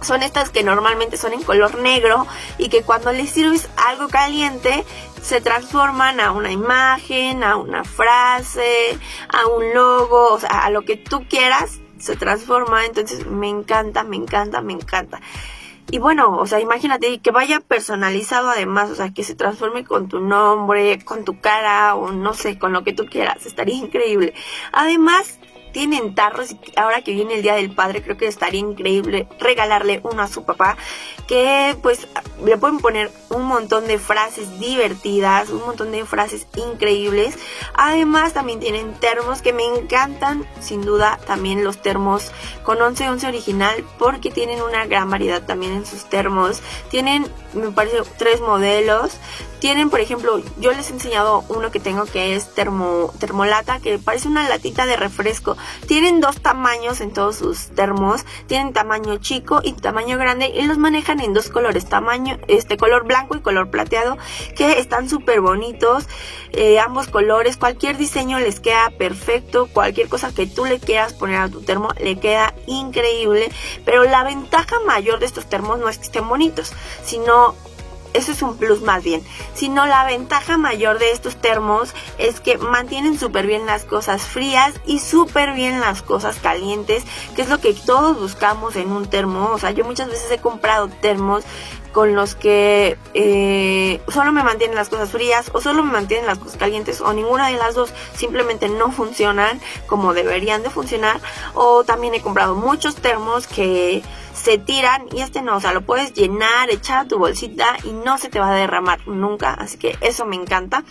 son 0.00 0.22
estas 0.22 0.50
que 0.50 0.62
normalmente 0.62 1.16
son 1.16 1.32
en 1.32 1.42
color 1.42 1.78
negro 1.78 2.26
y 2.56 2.68
que 2.68 2.82
cuando 2.82 3.12
les 3.12 3.30
sirves 3.30 3.68
algo 3.76 4.08
caliente 4.08 4.84
se 5.22 5.40
transforman 5.40 6.20
a 6.20 6.32
una 6.32 6.52
imagen, 6.52 7.42
a 7.42 7.56
una 7.56 7.84
frase, 7.84 8.98
a 9.28 9.46
un 9.48 9.74
logo, 9.74 10.34
o 10.34 10.40
sea, 10.40 10.64
a 10.64 10.70
lo 10.70 10.82
que 10.82 10.96
tú 10.96 11.26
quieras 11.28 11.80
se 11.98 12.16
transforma. 12.16 12.86
Entonces 12.86 13.26
me 13.26 13.48
encanta, 13.48 14.04
me 14.04 14.16
encanta, 14.16 14.60
me 14.60 14.72
encanta. 14.72 15.20
Y 15.90 15.98
bueno, 15.98 16.36
o 16.36 16.46
sea, 16.46 16.60
imagínate 16.60 17.18
que 17.20 17.30
vaya 17.30 17.60
personalizado 17.60 18.50
además, 18.50 18.90
o 18.90 18.94
sea, 18.94 19.14
que 19.14 19.24
se 19.24 19.34
transforme 19.34 19.84
con 19.84 20.08
tu 20.08 20.20
nombre, 20.20 21.02
con 21.02 21.24
tu 21.24 21.40
cara 21.40 21.94
o 21.94 22.12
no 22.12 22.34
sé, 22.34 22.58
con 22.58 22.74
lo 22.74 22.84
que 22.84 22.92
tú 22.92 23.06
quieras. 23.06 23.46
Estaría 23.46 23.74
increíble. 23.74 24.34
Además, 24.70 25.37
tienen 25.78 26.12
tarros 26.12 26.56
ahora 26.74 27.02
que 27.02 27.12
viene 27.12 27.34
el 27.36 27.42
Día 27.42 27.54
del 27.54 27.70
Padre 27.70 28.02
creo 28.02 28.16
que 28.16 28.26
estaría 28.26 28.58
increíble 28.58 29.28
regalarle 29.38 30.00
uno 30.02 30.22
a 30.22 30.26
su 30.26 30.42
papá 30.44 30.76
que 31.28 31.76
pues 31.82 32.08
le 32.44 32.58
pueden 32.58 32.78
poner 32.78 33.12
un 33.28 33.44
montón 33.44 33.86
de 33.86 34.00
frases 34.00 34.58
divertidas, 34.58 35.50
un 35.50 35.60
montón 35.60 35.92
de 35.92 36.04
frases 36.04 36.48
increíbles. 36.56 37.38
Además 37.74 38.32
también 38.32 38.58
tienen 38.58 38.94
termos 38.94 39.42
que 39.42 39.52
me 39.52 39.66
encantan, 39.66 40.48
sin 40.60 40.80
duda 40.80 41.20
también 41.26 41.62
los 41.62 41.80
termos 41.80 42.32
con 42.64 42.78
1111 42.78 43.28
original 43.28 43.84
porque 43.98 44.30
tienen 44.30 44.62
una 44.62 44.86
gran 44.86 45.08
variedad 45.10 45.42
también 45.44 45.74
en 45.74 45.86
sus 45.86 46.08
termos. 46.08 46.60
Tienen 46.90 47.30
me 47.54 47.70
parece 47.70 48.02
tres 48.16 48.40
modelos. 48.40 49.12
Tienen, 49.58 49.90
por 49.90 50.00
ejemplo, 50.00 50.40
yo 50.58 50.72
les 50.72 50.90
he 50.90 50.92
enseñado 50.92 51.44
uno 51.48 51.70
que 51.70 51.80
tengo 51.80 52.04
que 52.04 52.36
es 52.36 52.54
termo, 52.54 53.12
termolata, 53.18 53.80
que 53.80 53.98
parece 53.98 54.28
una 54.28 54.48
latita 54.48 54.86
de 54.86 54.96
refresco. 54.96 55.56
Tienen 55.86 56.20
dos 56.20 56.40
tamaños 56.40 57.00
en 57.00 57.12
todos 57.12 57.36
sus 57.36 57.68
termos. 57.68 58.24
Tienen 58.46 58.72
tamaño 58.72 59.18
chico 59.18 59.60
y 59.62 59.72
tamaño 59.72 60.18
grande 60.18 60.48
y 60.48 60.62
los 60.62 60.78
manejan 60.78 61.20
en 61.20 61.32
dos 61.32 61.48
colores, 61.48 61.88
tamaño, 61.88 62.38
este 62.48 62.76
color 62.76 63.04
blanco 63.06 63.36
y 63.36 63.40
color 63.40 63.70
plateado, 63.70 64.18
que 64.56 64.78
están 64.78 65.08
súper 65.08 65.40
bonitos. 65.40 66.06
Eh, 66.52 66.78
ambos 66.78 67.08
colores, 67.08 67.56
cualquier 67.56 67.96
diseño 67.96 68.38
les 68.38 68.60
queda 68.60 68.90
perfecto. 68.90 69.68
Cualquier 69.72 70.08
cosa 70.08 70.34
que 70.34 70.46
tú 70.46 70.64
le 70.64 70.80
quieras 70.80 71.12
poner 71.12 71.40
a 71.40 71.48
tu 71.48 71.60
termo 71.62 71.90
le 72.00 72.18
queda 72.18 72.54
increíble. 72.66 73.50
Pero 73.84 74.04
la 74.04 74.24
ventaja 74.24 74.80
mayor 74.86 75.18
de 75.18 75.26
estos 75.26 75.48
termos 75.48 75.78
no 75.78 75.88
es 75.88 75.98
que 75.98 76.04
estén 76.04 76.28
bonitos, 76.28 76.72
sino 77.04 77.54
eso 78.14 78.32
es 78.32 78.42
un 78.42 78.56
plus 78.56 78.82
más 78.82 79.02
bien, 79.02 79.22
sino 79.54 79.86
la 79.86 80.04
ventaja 80.04 80.56
mayor 80.56 80.98
de 80.98 81.12
estos 81.12 81.36
termos 81.36 81.94
es 82.18 82.40
que 82.40 82.58
mantienen 82.58 83.18
súper 83.18 83.46
bien 83.46 83.66
las 83.66 83.84
cosas 83.84 84.22
frías 84.22 84.74
y 84.86 84.98
súper 84.98 85.52
bien 85.52 85.80
las 85.80 86.02
cosas 86.02 86.38
calientes, 86.38 87.04
que 87.36 87.42
es 87.42 87.48
lo 87.48 87.60
que 87.60 87.74
todos 87.74 88.18
buscamos 88.18 88.76
en 88.76 88.90
un 88.92 89.06
termo. 89.06 89.50
O 89.52 89.58
sea, 89.58 89.70
yo 89.70 89.84
muchas 89.84 90.08
veces 90.08 90.30
he 90.30 90.38
comprado 90.38 90.88
termos 90.88 91.44
con 91.92 92.14
los 92.14 92.34
que 92.34 92.98
eh, 93.14 94.00
solo 94.08 94.30
me 94.32 94.42
mantienen 94.42 94.76
las 94.76 94.88
cosas 94.88 95.10
frías 95.10 95.50
o 95.52 95.60
solo 95.60 95.82
me 95.82 95.92
mantienen 95.92 96.26
las 96.26 96.38
cosas 96.38 96.56
calientes 96.56 97.00
o 97.00 97.12
ninguna 97.12 97.48
de 97.48 97.56
las 97.56 97.74
dos 97.74 97.92
simplemente 98.14 98.68
no 98.68 98.92
funcionan 98.92 99.60
como 99.86 100.12
deberían 100.12 100.62
de 100.62 100.70
funcionar 100.70 101.20
o 101.54 101.84
también 101.84 102.14
he 102.14 102.20
comprado 102.20 102.54
muchos 102.54 102.96
termos 102.96 103.46
que 103.46 104.02
se 104.38 104.58
tiran 104.58 105.06
y 105.12 105.20
este 105.20 105.42
no, 105.42 105.56
o 105.56 105.60
sea, 105.60 105.72
lo 105.72 105.82
puedes 105.82 106.14
llenar, 106.14 106.70
echar 106.70 106.98
a 106.98 107.08
tu 107.08 107.18
bolsita 107.18 107.76
y 107.84 107.92
no 107.92 108.18
se 108.18 108.28
te 108.28 108.38
va 108.38 108.50
a 108.50 108.54
derramar 108.54 109.06
nunca, 109.08 109.52
así 109.54 109.78
que 109.78 109.96
eso 110.00 110.24
me 110.26 110.36
encanta. 110.36 110.84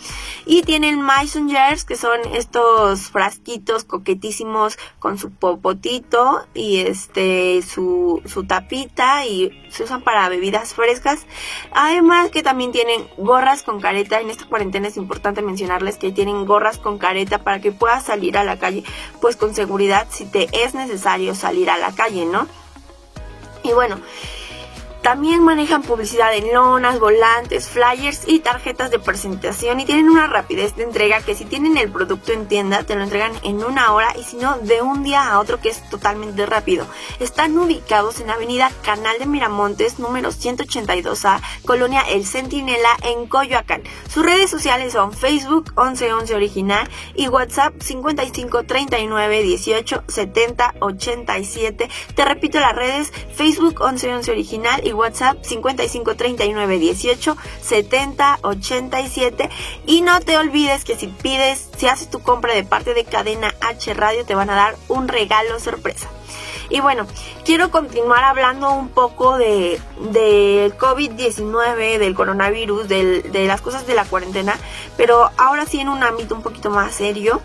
Y 0.46 0.64
tienen 0.64 1.02
Mason 1.02 1.50
Jars, 1.50 1.86
que 1.86 1.96
son 1.96 2.20
estos 2.34 3.10
frasquitos 3.10 3.86
coquetísimos 3.86 4.78
con 5.00 5.18
su 5.18 5.32
popotito 5.32 6.46
y 6.54 6.82
este 6.82 7.62
su, 7.62 8.22
su 8.26 8.46
tapita 8.46 9.26
y 9.26 9.52
se 9.70 9.84
usan 9.84 10.02
para 10.02 10.28
bebidas 10.30 10.74
frescas. 10.74 11.26
Además 11.72 12.32
que 12.32 12.44
también 12.44 12.72
tienen 12.72 13.08
gorras 13.18 13.64
con 13.64 13.80
careta, 13.80 14.20
en 14.20 14.30
esta 14.30 14.46
cuarentena 14.46 14.88
es 14.88 14.98
importante 14.98 15.42
mencionarles 15.42 15.98
que 15.98 16.12
tienen 16.12 16.46
gorras 16.46 16.78
con 16.78 16.98
careta 16.98 17.44
para 17.44 17.62
que 17.62 17.72
puedas 17.72 18.04
salir 18.04 18.38
a 18.38 18.44
la 18.44 18.60
calle 18.60 18.84
pues 19.22 19.36
con 19.36 19.56
seguridad 19.56 20.08
si 20.10 20.26
te 20.26 20.48
es 20.52 20.74
necesario 20.74 21.34
salir 21.34 21.70
a 21.70 21.78
la 21.78 21.94
calle, 21.94 22.26
¿no? 22.26 22.48
Y 23.68 23.74
bueno, 23.74 24.00
también 25.08 25.42
manejan 25.42 25.84
publicidad 25.84 26.36
en 26.36 26.54
lonas, 26.54 27.00
volantes, 27.00 27.70
flyers 27.70 28.24
y 28.28 28.40
tarjetas 28.40 28.92
de 28.92 29.00
presentación 29.00 29.80
y 29.80 29.86
tienen 29.86 30.10
una 30.10 30.28
rapidez 30.28 30.76
de 30.76 30.84
entrega 30.84 31.22
que 31.22 31.34
si 31.34 31.46
tienen 31.46 31.78
el 31.78 31.90
producto 31.90 32.34
en 32.34 32.46
tienda 32.50 32.84
te 32.84 32.94
lo 32.94 33.04
entregan 33.04 33.32
en 33.44 33.64
una 33.64 33.94
hora 33.94 34.14
y 34.20 34.24
si 34.24 34.36
no 34.36 34.58
de 34.58 34.82
un 34.82 35.04
día 35.04 35.32
a 35.32 35.40
otro 35.40 35.62
que 35.62 35.70
es 35.70 35.82
totalmente 35.90 36.46
rápido. 36.46 36.86
Están 37.22 37.58
ubicados 37.58 38.20
en 38.20 38.30
Avenida 38.32 38.70
Canal 38.84 39.18
de 39.18 39.28
Miramontes 39.28 39.98
número 39.98 40.30
182A, 40.30 41.40
Colonia 41.66 42.02
El 42.02 42.26
Centinela 42.26 42.98
en 43.04 43.28
Coyoacán. 43.28 43.84
Sus 44.10 44.26
redes 44.26 44.50
sociales 44.50 44.92
son 44.92 45.14
Facebook 45.14 45.72
1111 45.78 46.36
Original 46.36 46.90
y 47.16 47.30
WhatsApp 47.30 47.74
55 47.80 48.64
39 48.64 49.42
18 49.42 50.04
70 50.06 50.76
87. 50.82 51.90
Te 52.14 52.26
repito 52.26 52.60
las 52.60 52.76
redes 52.76 53.14
Facebook 53.34 53.80
1111 53.80 54.32
Original 54.32 54.82
y 54.86 54.97
WhatsApp 54.98 55.44
55 55.44 56.16
39 56.16 56.80
18 56.80 57.38
70 57.62 58.40
87 58.42 59.50
y 59.86 60.02
no 60.02 60.20
te 60.20 60.38
olvides 60.38 60.84
que 60.84 60.96
si 60.96 61.08
pides, 61.08 61.70
si 61.78 61.88
haces 61.88 62.10
tu 62.10 62.20
compra 62.20 62.54
de 62.54 62.64
parte 62.64 62.94
de 62.94 63.06
Cadena 63.06 63.54
H 63.62 63.94
Radio 63.94 64.26
te 64.26 64.36
van 64.36 64.50
a 64.50 64.56
dar 64.56 64.76
un 64.88 65.08
regalo 65.08 65.60
sorpresa. 65.60 66.10
Y 66.70 66.82
bueno, 66.82 67.08
quiero 67.46 67.72
continuar 67.72 68.24
hablando 68.26 68.72
un 68.72 68.90
poco 68.90 69.38
de, 69.38 69.80
de 70.12 70.74
COVID-19, 70.78 71.98
del 71.98 72.14
coronavirus, 72.14 72.90
de 72.90 73.46
las 73.48 73.62
cosas 73.62 73.88
de 73.88 73.96
la 73.96 74.04
cuarentena, 74.04 74.58
pero 74.98 75.30
ahora 75.38 75.66
sí 75.66 75.80
en 75.80 75.88
un 75.88 76.04
ámbito 76.04 76.36
un 76.36 76.42
poquito 76.42 76.70
más 76.70 76.94
serio. 76.94 77.42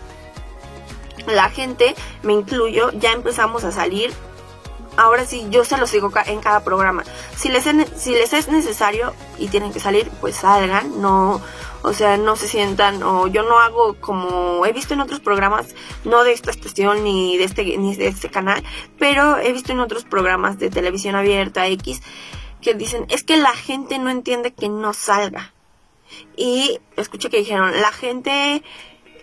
La 1.25 1.49
gente, 1.49 1.95
me 2.21 2.33
incluyo, 2.33 2.91
ya 2.91 3.13
empezamos 3.13 3.63
a 3.63 3.71
salir 3.71 4.11
ahora 4.97 5.25
sí 5.25 5.47
yo 5.49 5.65
se 5.65 5.77
los 5.77 5.91
digo 5.91 6.11
en 6.25 6.39
cada 6.39 6.63
programa. 6.63 7.03
Si 7.35 7.49
les, 7.49 7.65
es, 7.67 8.47
necesario 8.47 9.13
y 9.37 9.47
tienen 9.47 9.73
que 9.73 9.79
salir, 9.79 10.09
pues 10.21 10.35
salgan, 10.35 11.01
no, 11.01 11.41
o 11.81 11.93
sea, 11.93 12.17
no 12.17 12.35
se 12.35 12.47
sientan, 12.47 13.03
o 13.03 13.27
yo 13.27 13.43
no 13.43 13.59
hago 13.59 13.95
como 13.99 14.65
he 14.65 14.71
visto 14.71 14.93
en 14.93 15.01
otros 15.01 15.19
programas, 15.19 15.75
no 16.05 16.23
de 16.23 16.33
esta 16.33 16.51
estación 16.51 17.03
ni 17.03 17.37
de 17.37 17.43
este, 17.45 17.77
ni 17.77 17.95
de 17.95 18.07
este 18.07 18.29
canal, 18.29 18.63
pero 18.97 19.37
he 19.37 19.51
visto 19.51 19.71
en 19.71 19.79
otros 19.79 20.03
programas 20.05 20.59
de 20.59 20.69
televisión 20.69 21.15
abierta 21.15 21.67
X 21.67 22.01
que 22.61 22.73
dicen, 22.73 23.05
es 23.09 23.23
que 23.23 23.37
la 23.37 23.53
gente 23.53 23.99
no 23.99 24.09
entiende 24.09 24.53
que 24.53 24.69
no 24.69 24.93
salga. 24.93 25.53
Y 26.35 26.79
escuché 26.95 27.29
que 27.29 27.37
dijeron, 27.37 27.71
la 27.81 27.91
gente, 27.91 28.63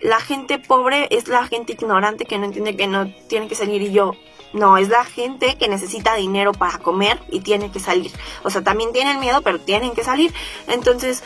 la 0.01 0.19
gente 0.19 0.59
pobre 0.59 1.07
es 1.11 1.27
la 1.27 1.45
gente 1.47 1.73
ignorante 1.73 2.25
que 2.25 2.37
no 2.37 2.45
entiende 2.45 2.75
que 2.77 2.87
no 2.87 3.11
tiene 3.27 3.47
que 3.47 3.55
salir 3.55 3.81
y 3.81 3.91
yo, 3.91 4.13
No, 4.53 4.77
es 4.77 4.89
la 4.89 5.05
gente 5.05 5.57
que 5.57 5.69
necesita 5.69 6.15
dinero 6.15 6.51
para 6.51 6.77
comer 6.77 7.19
y 7.29 7.39
tiene 7.39 7.71
que 7.71 7.79
salir. 7.79 8.11
O 8.43 8.49
sea, 8.49 8.61
también 8.61 8.91
tienen 8.91 9.19
miedo, 9.19 9.41
pero 9.41 9.59
tienen 9.59 9.91
que 9.91 10.03
salir. 10.03 10.33
Entonces, 10.67 11.23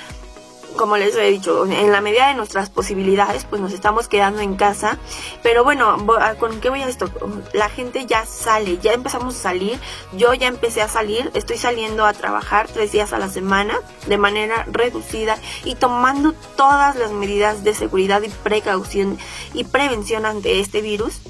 como 0.76 0.98
les 0.98 1.16
he 1.16 1.32
dicho, 1.32 1.66
en 1.66 1.92
la 1.92 2.02
medida 2.02 2.28
de 2.28 2.34
nuestras 2.34 2.70
posibilidades, 2.70 3.46
pues 3.46 3.62
nos 3.62 3.74
estamos 3.74 4.08
quedando 4.08 4.42
en 4.42 4.56
casa. 4.56 4.98
Pero 5.42 5.64
bueno, 5.64 5.98
¿con 6.40 6.60
qué 6.60 6.70
voy 6.70 6.82
a 6.82 6.88
esto? 6.88 7.10
La 7.54 7.70
gente 7.70 8.06
ya 8.06 8.26
sale, 8.26 8.78
ya 8.80 8.94
empezamos 8.94 9.36
a 9.36 9.40
salir. 9.40 9.80
Yo 10.14 10.34
ya 10.34 10.48
empecé 10.48 10.82
a 10.82 10.88
salir, 10.88 11.32
estoy 11.34 11.58
saliendo 11.58 12.06
a 12.06 12.14
trabajar 12.14 12.68
tres 12.68 12.92
días 12.92 13.14
a 13.14 13.20
la 13.20 13.30
semana 13.30 13.80
de 14.08 14.18
manera 14.18 14.66
reducida 14.68 15.38
y 15.64 15.76
tomando 15.76 16.34
todas 16.56 16.96
las 16.96 17.12
medidas 17.12 17.64
de 17.64 17.74
seguridad 17.74 18.22
y 18.22 18.30
precaución 18.30 19.18
y 19.54 19.64
prevención 19.64 20.26
ante 20.26 20.60
este 20.60 20.82
virus. 20.82 21.22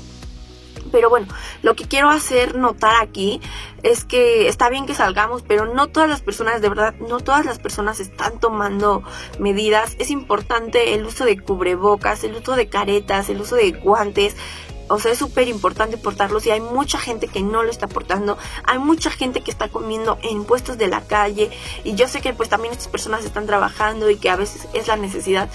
Pero 0.95 1.09
bueno, 1.09 1.27
lo 1.61 1.75
que 1.75 1.89
quiero 1.89 2.09
hacer 2.09 2.55
notar 2.55 2.95
aquí 3.01 3.41
es 3.83 4.05
que 4.05 4.47
está 4.47 4.69
bien 4.69 4.85
que 4.85 4.93
salgamos, 4.93 5.41
pero 5.41 5.65
no 5.65 5.87
todas 5.87 6.09
las 6.09 6.21
personas, 6.21 6.61
de 6.61 6.69
verdad, 6.69 6.95
no 7.09 7.19
todas 7.19 7.45
las 7.45 7.59
personas 7.59 7.99
están 7.99 8.39
tomando 8.39 9.03
medidas. 9.37 9.97
Es 9.99 10.09
importante 10.09 10.93
el 10.93 11.05
uso 11.05 11.25
de 11.25 11.37
cubrebocas, 11.37 12.23
el 12.23 12.33
uso 12.33 12.55
de 12.55 12.69
caretas, 12.69 13.27
el 13.27 13.41
uso 13.41 13.57
de 13.57 13.73
guantes. 13.73 14.37
O 14.87 14.99
sea, 14.99 15.11
es 15.11 15.19
súper 15.19 15.47
importante 15.47 15.97
portarlos 15.97 16.45
y 16.45 16.51
hay 16.51 16.61
mucha 16.61 16.97
gente 16.97 17.27
que 17.27 17.41
no 17.41 17.63
lo 17.63 17.69
está 17.69 17.87
portando. 17.87 18.37
Hay 18.65 18.79
mucha 18.79 19.09
gente 19.09 19.41
que 19.41 19.51
está 19.51 19.69
comiendo 19.69 20.17
en 20.21 20.45
puestos 20.45 20.77
de 20.77 20.87
la 20.87 21.01
calle. 21.01 21.51
Y 21.83 21.95
yo 21.95 22.07
sé 22.07 22.21
que 22.21 22.33
pues 22.33 22.49
también 22.49 22.73
estas 22.73 22.87
personas 22.87 23.25
están 23.25 23.45
trabajando 23.45 24.09
y 24.09 24.17
que 24.17 24.29
a 24.29 24.35
veces 24.35 24.67
es 24.73 24.87
la 24.87 24.95
necesidad. 24.95 25.49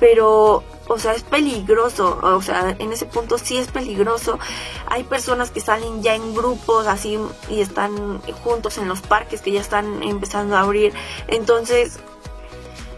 Pero 0.00 0.62
o 0.86 0.98
sea, 0.98 1.14
es 1.14 1.22
peligroso, 1.22 2.18
o 2.22 2.42
sea, 2.42 2.76
en 2.78 2.92
ese 2.92 3.06
punto 3.06 3.38
sí 3.38 3.56
es 3.56 3.68
peligroso. 3.68 4.38
Hay 4.86 5.04
personas 5.04 5.50
que 5.50 5.60
salen 5.60 6.02
ya 6.02 6.14
en 6.14 6.34
grupos 6.34 6.86
así 6.86 7.18
y 7.48 7.60
están 7.60 8.20
juntos 8.42 8.76
en 8.78 8.88
los 8.88 9.00
parques 9.00 9.40
que 9.40 9.52
ya 9.52 9.60
están 9.60 10.02
empezando 10.02 10.56
a 10.56 10.60
abrir. 10.60 10.92
Entonces, 11.26 12.00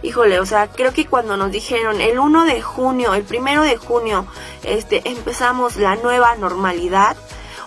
híjole, 0.02 0.40
o 0.40 0.46
sea, 0.46 0.68
creo 0.68 0.92
que 0.92 1.06
cuando 1.06 1.36
nos 1.36 1.50
dijeron 1.50 2.00
el 2.00 2.18
1 2.18 2.44
de 2.44 2.62
junio, 2.62 3.14
el 3.14 3.24
1 3.28 3.62
de 3.62 3.76
junio, 3.76 4.26
este, 4.62 5.02
empezamos 5.08 5.76
la 5.76 5.96
nueva 5.96 6.36
normalidad, 6.36 7.16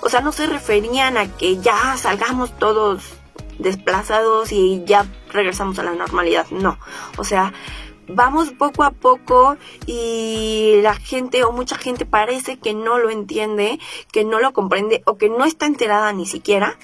o 0.02 0.10
sea, 0.10 0.22
no 0.22 0.32
se 0.32 0.48
referían 0.48 1.18
a 1.18 1.28
que 1.36 1.58
ya 1.58 1.98
salgamos 1.98 2.58
todos 2.58 3.04
desplazados 3.58 4.52
y 4.52 4.84
ya 4.86 5.06
regresamos 5.32 5.78
a 5.80 5.84
la 5.84 5.94
normalidad, 5.94 6.48
no, 6.52 6.78
o 7.18 7.24
sea, 7.24 7.54
vamos 8.10 8.52
poco 8.52 8.84
a 8.84 8.92
poco 8.92 9.58
y 9.86 10.80
la 10.82 10.96
gente 10.96 11.44
o 11.44 11.52
mucha 11.52 11.78
gente 11.78 12.06
parece 12.06 12.58
que 12.58 12.74
no 12.74 12.98
lo 12.98 13.10
entiende, 13.10 13.80
que 14.12 14.26
no 14.26 14.40
lo 14.40 14.52
comprende 14.54 15.02
o 15.06 15.18
que 15.18 15.30
no 15.30 15.46
está 15.46 15.66
enterada 15.66 16.12
ni 16.12 16.26
siquiera. 16.26 16.78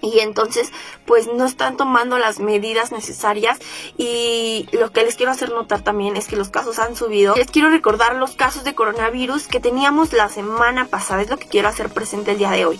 Y 0.00 0.20
entonces, 0.20 0.70
pues 1.04 1.26
no 1.26 1.44
están 1.46 1.76
tomando 1.76 2.18
las 2.18 2.38
medidas 2.38 2.92
necesarias. 2.92 3.58
Y 3.96 4.68
lo 4.72 4.92
que 4.92 5.02
les 5.04 5.16
quiero 5.16 5.32
hacer 5.32 5.50
notar 5.50 5.82
también 5.82 6.16
es 6.16 6.28
que 6.28 6.36
los 6.36 6.50
casos 6.50 6.78
han 6.78 6.94
subido. 6.96 7.34
Les 7.34 7.50
quiero 7.50 7.70
recordar 7.70 8.14
los 8.16 8.36
casos 8.36 8.62
de 8.64 8.74
coronavirus 8.74 9.48
que 9.48 9.60
teníamos 9.60 10.12
la 10.12 10.28
semana 10.28 10.84
pasada. 10.86 11.22
Es 11.22 11.30
lo 11.30 11.38
que 11.38 11.48
quiero 11.48 11.68
hacer 11.68 11.88
presente 11.88 12.32
el 12.32 12.38
día 12.38 12.50
de 12.50 12.66
hoy. 12.66 12.78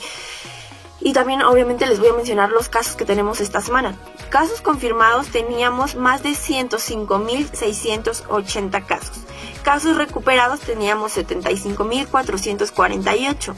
Y 1.01 1.13
también 1.13 1.43
obviamente 1.43 1.87
les 1.87 2.01
voy 2.01 2.09
a 2.09 2.15
mencionar 2.15 2.51
los 2.51 2.69
casos 2.69 2.97
que 2.97 3.05
tenemos 3.05 3.41
esta 3.41 3.61
semana. 3.61 3.97
Casos 4.31 4.61
confirmados 4.61 5.29
teníamos 5.29 5.95
más 5.95 6.23
de 6.23 6.31
105.680 6.31 8.87
casos. 8.87 9.19
Casos 9.67 9.97
recuperados 9.97 10.61
teníamos 10.61 11.17
75.448. 11.17 13.55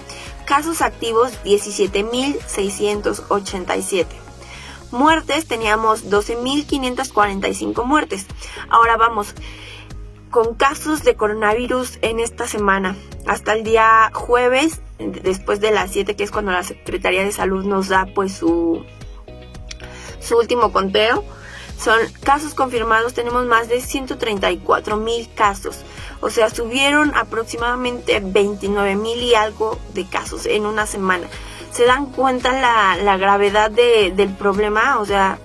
Casos 0.46 0.80
activos 0.80 1.32
17.687. 1.44 4.06
Muertes 4.90 5.46
teníamos 5.46 6.08
12.545 6.08 7.84
muertes. 7.84 8.24
Ahora 8.70 8.96
vamos 8.96 9.34
con 10.30 10.54
casos 10.54 11.04
de 11.04 11.14
coronavirus 11.14 11.98
en 12.00 12.20
esta 12.20 12.48
semana. 12.48 12.96
Hasta 13.26 13.52
el 13.52 13.62
día 13.62 14.10
jueves 14.14 14.80
después 14.98 15.60
de 15.60 15.72
las 15.72 15.90
7, 15.90 16.16
que 16.16 16.24
es 16.24 16.30
cuando 16.30 16.52
la 16.52 16.62
Secretaría 16.62 17.22
de 17.22 17.32
Salud 17.32 17.66
nos 17.66 17.88
da 17.88 18.06
pues 18.14 18.32
su, 18.32 18.82
su 20.20 20.38
último 20.38 20.72
conteo. 20.72 21.22
Son 21.78 22.00
casos 22.24 22.54
confirmados, 22.54 23.14
tenemos 23.14 23.46
más 23.46 23.68
de 23.68 23.80
134 23.80 24.96
mil 24.96 25.32
casos. 25.34 25.78
O 26.20 26.28
sea, 26.30 26.50
subieron 26.50 27.14
aproximadamente 27.14 28.20
29 28.20 28.96
mil 28.96 29.22
y 29.22 29.34
algo 29.34 29.78
de 29.94 30.04
casos 30.06 30.46
en 30.46 30.66
una 30.66 30.86
semana. 30.86 31.28
¿Se 31.72 31.84
dan 31.84 32.06
cuenta 32.06 32.52
la, 32.52 32.96
la 32.96 33.16
gravedad 33.16 33.70
de, 33.70 34.12
del 34.14 34.30
problema? 34.34 34.98
O 34.98 35.06
sea, 35.06 35.38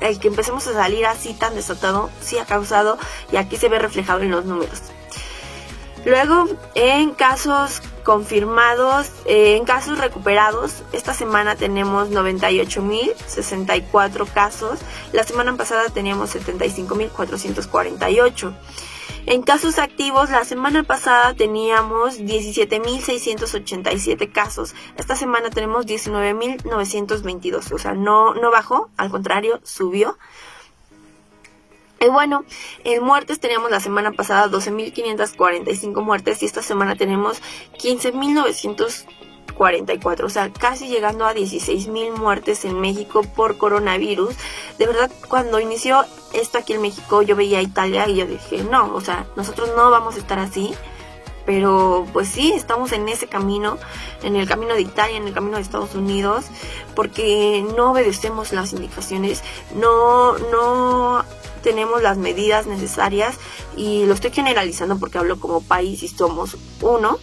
el 0.00 0.18
que 0.18 0.28
empecemos 0.28 0.66
a 0.66 0.74
salir 0.74 1.06
así 1.06 1.32
tan 1.32 1.54
desatado 1.54 2.10
sí 2.20 2.38
ha 2.38 2.44
causado 2.44 2.98
y 3.32 3.36
aquí 3.36 3.56
se 3.56 3.70
ve 3.70 3.78
reflejado 3.78 4.20
en 4.20 4.30
los 4.30 4.44
números. 4.44 4.82
Luego, 6.04 6.46
en 6.74 7.12
casos 7.12 7.80
confirmados, 8.06 9.10
eh, 9.24 9.56
en 9.56 9.64
casos 9.64 9.98
recuperados, 9.98 10.84
esta 10.92 11.12
semana 11.12 11.56
tenemos 11.56 12.08
98.064 12.10 14.28
casos. 14.32 14.78
La 15.12 15.24
semana 15.24 15.56
pasada 15.56 15.88
teníamos 15.88 16.36
75.448. 16.36 18.54
En 19.26 19.42
casos 19.42 19.80
activos, 19.80 20.30
la 20.30 20.44
semana 20.44 20.84
pasada 20.84 21.34
teníamos 21.34 22.20
17.687 22.20 24.30
casos. 24.30 24.76
Esta 24.96 25.16
semana 25.16 25.50
tenemos 25.50 25.84
19.922. 25.84 27.72
O 27.72 27.78
sea, 27.78 27.94
no, 27.94 28.34
no 28.34 28.52
bajó, 28.52 28.88
al 28.96 29.10
contrario, 29.10 29.58
subió. 29.64 30.16
Y 32.00 32.08
bueno, 32.08 32.44
en 32.84 33.02
muertes 33.02 33.40
teníamos 33.40 33.70
la 33.70 33.80
semana 33.80 34.12
pasada 34.12 34.48
12.545 34.48 36.02
muertes 36.02 36.42
y 36.42 36.46
esta 36.46 36.60
semana 36.62 36.94
tenemos 36.94 37.40
15.944, 37.78 40.24
o 40.24 40.28
sea, 40.28 40.52
casi 40.52 40.88
llegando 40.88 41.24
a 41.24 41.34
16.000 41.34 42.12
muertes 42.12 42.66
en 42.66 42.78
México 42.80 43.22
por 43.22 43.56
coronavirus. 43.56 44.34
De 44.78 44.86
verdad, 44.86 45.10
cuando 45.28 45.58
inició 45.58 46.04
esto 46.34 46.58
aquí 46.58 46.74
en 46.74 46.82
México, 46.82 47.22
yo 47.22 47.34
veía 47.34 47.60
a 47.60 47.62
Italia 47.62 48.06
y 48.08 48.16
yo 48.16 48.26
dije, 48.26 48.62
no, 48.64 48.94
o 48.94 49.00
sea, 49.00 49.26
nosotros 49.34 49.70
no 49.74 49.90
vamos 49.90 50.16
a 50.16 50.18
estar 50.18 50.38
así. 50.38 50.74
Pero 51.46 52.06
pues 52.12 52.28
sí, 52.28 52.52
estamos 52.52 52.90
en 52.90 53.08
ese 53.08 53.28
camino, 53.28 53.78
en 54.24 54.34
el 54.34 54.48
camino 54.48 54.74
de 54.74 54.80
Italia, 54.80 55.16
en 55.16 55.28
el 55.28 55.32
camino 55.32 55.56
de 55.56 55.62
Estados 55.62 55.94
Unidos, 55.94 56.46
porque 56.96 57.64
no 57.76 57.92
obedecemos 57.92 58.52
las 58.52 58.72
indicaciones, 58.72 59.44
no, 59.76 60.36
no 60.38 61.24
tenemos 61.62 62.02
las 62.02 62.18
medidas 62.18 62.66
necesarias 62.66 63.36
y 63.76 64.06
lo 64.06 64.14
estoy 64.14 64.30
generalizando 64.30 64.98
porque 64.98 65.18
hablo 65.18 65.38
como 65.40 65.60
país 65.62 66.02
y 66.02 66.08
somos 66.08 66.56
uno. 66.80 67.18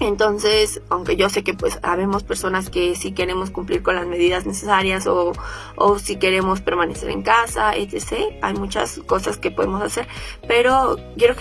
Entonces, 0.00 0.80
aunque 0.88 1.16
yo 1.16 1.28
sé 1.28 1.44
que 1.44 1.52
pues 1.52 1.78
habemos 1.82 2.22
personas 2.22 2.70
que 2.70 2.96
sí 2.96 3.12
queremos 3.12 3.50
cumplir 3.50 3.82
con 3.82 3.96
las 3.96 4.06
medidas 4.06 4.46
necesarias 4.46 5.06
o, 5.06 5.32
o 5.76 5.98
si 5.98 6.16
queremos 6.16 6.62
permanecer 6.62 7.10
en 7.10 7.22
casa, 7.22 7.76
etc. 7.76 8.34
Hay 8.40 8.54
muchas 8.54 9.00
cosas 9.06 9.36
que 9.36 9.50
podemos 9.50 9.82
hacer, 9.82 10.08
pero 10.48 10.96
quiero 11.18 11.34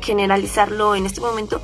generalizarlo 0.00 0.94
en 0.94 1.06
este 1.06 1.20
momento 1.20 1.60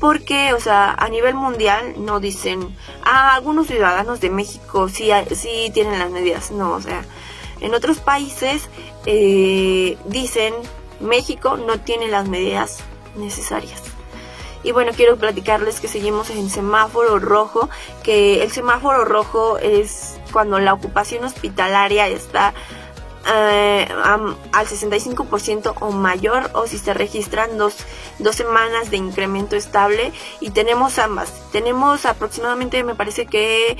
porque, 0.00 0.52
o 0.52 0.58
sea, 0.58 0.94
a 0.94 1.08
nivel 1.08 1.36
mundial 1.36 1.94
no 1.98 2.18
dicen, 2.18 2.74
ah, 3.04 3.36
algunos 3.36 3.68
ciudadanos 3.68 4.20
de 4.20 4.30
México 4.30 4.88
sí, 4.88 5.10
sí 5.36 5.70
tienen 5.72 6.00
las 6.00 6.10
medidas, 6.10 6.50
no, 6.50 6.72
o 6.72 6.80
sea, 6.80 7.04
en 7.62 7.74
otros 7.74 7.98
países 7.98 8.68
eh, 9.06 9.96
dicen 10.06 10.54
México 11.00 11.56
no 11.56 11.80
tiene 11.80 12.08
las 12.08 12.28
medidas 12.28 12.80
necesarias. 13.16 13.80
Y 14.64 14.70
bueno, 14.72 14.92
quiero 14.94 15.16
platicarles 15.16 15.80
que 15.80 15.88
seguimos 15.88 16.30
en 16.30 16.48
semáforo 16.48 17.18
rojo, 17.18 17.68
que 18.04 18.44
el 18.44 18.52
semáforo 18.52 19.04
rojo 19.04 19.58
es 19.58 20.20
cuando 20.32 20.60
la 20.60 20.72
ocupación 20.72 21.24
hospitalaria 21.24 22.06
está 22.06 22.54
eh, 23.26 23.88
al 24.52 24.66
65% 24.66 25.74
o 25.80 25.92
mayor 25.92 26.50
o 26.54 26.66
si 26.66 26.78
se 26.78 26.94
registran 26.94 27.58
dos, 27.58 27.76
dos 28.18 28.34
semanas 28.34 28.90
de 28.90 28.96
incremento 28.96 29.56
estable 29.56 30.12
y 30.40 30.50
tenemos 30.50 30.98
ambas. 30.98 31.32
Tenemos 31.50 32.06
aproximadamente, 32.06 32.82
me 32.84 32.94
parece 32.94 33.26
que 33.26 33.76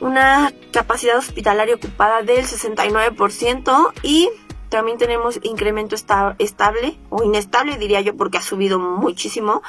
una 0.00 0.52
capacidad 0.72 1.18
hospitalaria 1.18 1.74
ocupada 1.74 2.22
del 2.22 2.44
69% 2.44 3.92
y 4.02 4.28
también 4.68 4.98
tenemos 4.98 5.38
incremento 5.42 5.96
estable 6.38 6.98
o 7.08 7.22
inestable 7.22 7.78
diría 7.78 8.00
yo 8.00 8.16
porque 8.16 8.38
ha 8.38 8.42
subido 8.42 8.78
muchísimo 8.78 9.62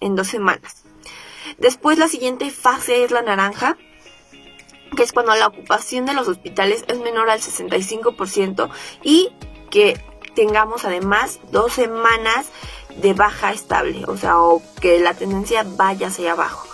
en 0.00 0.16
dos 0.16 0.28
semanas. 0.28 0.84
Después 1.58 1.98
la 1.98 2.08
siguiente 2.08 2.50
fase 2.50 3.04
es 3.04 3.10
la 3.10 3.22
naranja, 3.22 3.76
que 4.96 5.02
es 5.02 5.12
cuando 5.12 5.34
la 5.34 5.46
ocupación 5.46 6.06
de 6.06 6.14
los 6.14 6.28
hospitales 6.28 6.84
es 6.88 6.98
menor 6.98 7.30
al 7.30 7.40
65% 7.40 8.70
y 9.02 9.30
que 9.70 10.00
tengamos 10.34 10.84
además 10.84 11.40
dos 11.50 11.72
semanas 11.72 12.46
de 12.96 13.12
baja 13.12 13.52
estable, 13.52 14.04
o 14.06 14.16
sea, 14.16 14.40
o 14.40 14.62
que 14.80 14.98
la 15.00 15.14
tendencia 15.14 15.64
vaya 15.66 16.08
hacia 16.08 16.32
abajo. 16.32 16.66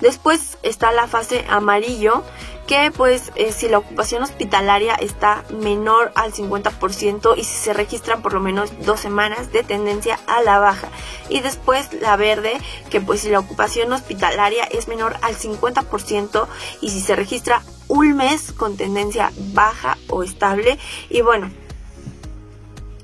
Después 0.00 0.58
está 0.62 0.92
la 0.92 1.08
fase 1.08 1.44
amarillo, 1.48 2.22
que 2.68 2.92
pues 2.94 3.32
eh, 3.34 3.50
si 3.50 3.66
la 3.66 3.78
ocupación 3.78 4.22
hospitalaria 4.22 4.94
está 4.94 5.42
menor 5.50 6.12
al 6.14 6.34
50% 6.34 7.34
y 7.36 7.42
si 7.42 7.56
se 7.56 7.72
registran 7.72 8.20
por 8.20 8.34
lo 8.34 8.40
menos 8.40 8.70
dos 8.84 9.00
semanas 9.00 9.50
de 9.52 9.62
tendencia 9.62 10.20
a 10.26 10.42
la 10.42 10.58
baja. 10.58 10.88
Y 11.30 11.40
después 11.40 11.92
la 11.94 12.16
verde, 12.16 12.60
que 12.90 13.00
pues 13.00 13.22
si 13.22 13.30
la 13.30 13.38
ocupación 13.38 13.90
hospitalaria 13.90 14.64
es 14.64 14.86
menor 14.86 15.16
al 15.22 15.34
50% 15.34 16.46
y 16.82 16.90
si 16.90 17.00
se 17.00 17.16
registra 17.16 17.62
un 17.88 18.14
mes 18.14 18.52
con 18.52 18.76
tendencia 18.76 19.32
baja 19.54 19.96
o 20.10 20.22
estable. 20.22 20.78
Y 21.08 21.22
bueno, 21.22 21.50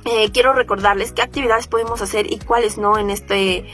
eh, 0.04 0.30
quiero 0.30 0.52
recordarles 0.52 1.12
qué 1.12 1.22
actividades 1.22 1.68
podemos 1.68 2.02
hacer 2.02 2.30
y 2.30 2.38
cuáles 2.38 2.76
no 2.76 2.98
en 2.98 3.08
este 3.08 3.64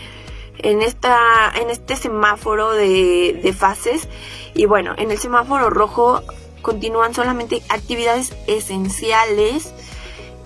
en 0.62 0.82
esta 0.82 1.52
en 1.54 1.70
este 1.70 1.96
semáforo 1.96 2.72
de, 2.72 3.38
de 3.42 3.52
fases 3.52 4.08
y 4.54 4.66
bueno 4.66 4.94
en 4.96 5.10
el 5.10 5.18
semáforo 5.18 5.70
rojo 5.70 6.22
continúan 6.62 7.14
solamente 7.14 7.62
actividades 7.68 8.34
esenciales 8.46 9.72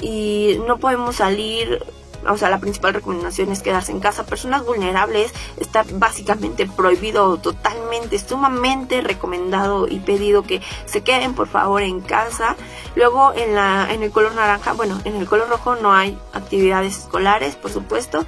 y 0.01 0.61
no 0.67 0.79
podemos 0.79 1.17
salir 1.17 1.81
o 2.29 2.39
sea, 2.39 2.49
la 2.49 2.59
principal 2.59 2.95
recomendación 2.95 3.53
es 3.53 3.62
quedarse 3.62 3.93
en 3.93 4.01
casa. 4.01 4.25
Personas 4.25 4.65
vulnerables 4.65 5.33
está 5.59 5.85
básicamente 5.95 6.67
prohibido, 6.67 7.37
totalmente, 7.39 8.19
sumamente 8.19 9.01
recomendado 9.01 9.87
y 9.89 10.01
pedido 10.01 10.43
que 10.43 10.61
se 10.87 11.03
queden 11.03 11.35
por 11.35 11.49
favor 11.49 11.83
en 11.83 12.01
casa. 12.01 12.57
Luego 12.95 13.33
en 13.35 13.55
la 13.55 13.93
en 13.93 14.03
el 14.03 14.11
color 14.11 14.35
naranja, 14.35 14.73
bueno, 14.73 15.01
en 15.05 15.17
el 15.17 15.27
color 15.27 15.49
rojo 15.49 15.77
no 15.77 15.93
hay 15.93 16.19
actividades 16.33 16.99
escolares, 16.99 17.57
por 17.57 17.71
supuesto. 17.71 18.25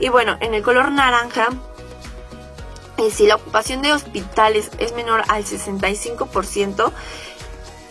Y 0.00 0.08
bueno, 0.08 0.36
en 0.40 0.54
el 0.54 0.62
color 0.62 0.90
naranja 0.90 1.50
eh, 3.00 3.10
si 3.10 3.26
la 3.26 3.36
ocupación 3.36 3.80
de 3.80 3.92
hospitales 3.92 4.70
es 4.78 4.92
menor 4.92 5.22
al 5.28 5.44
65%, 5.44 6.92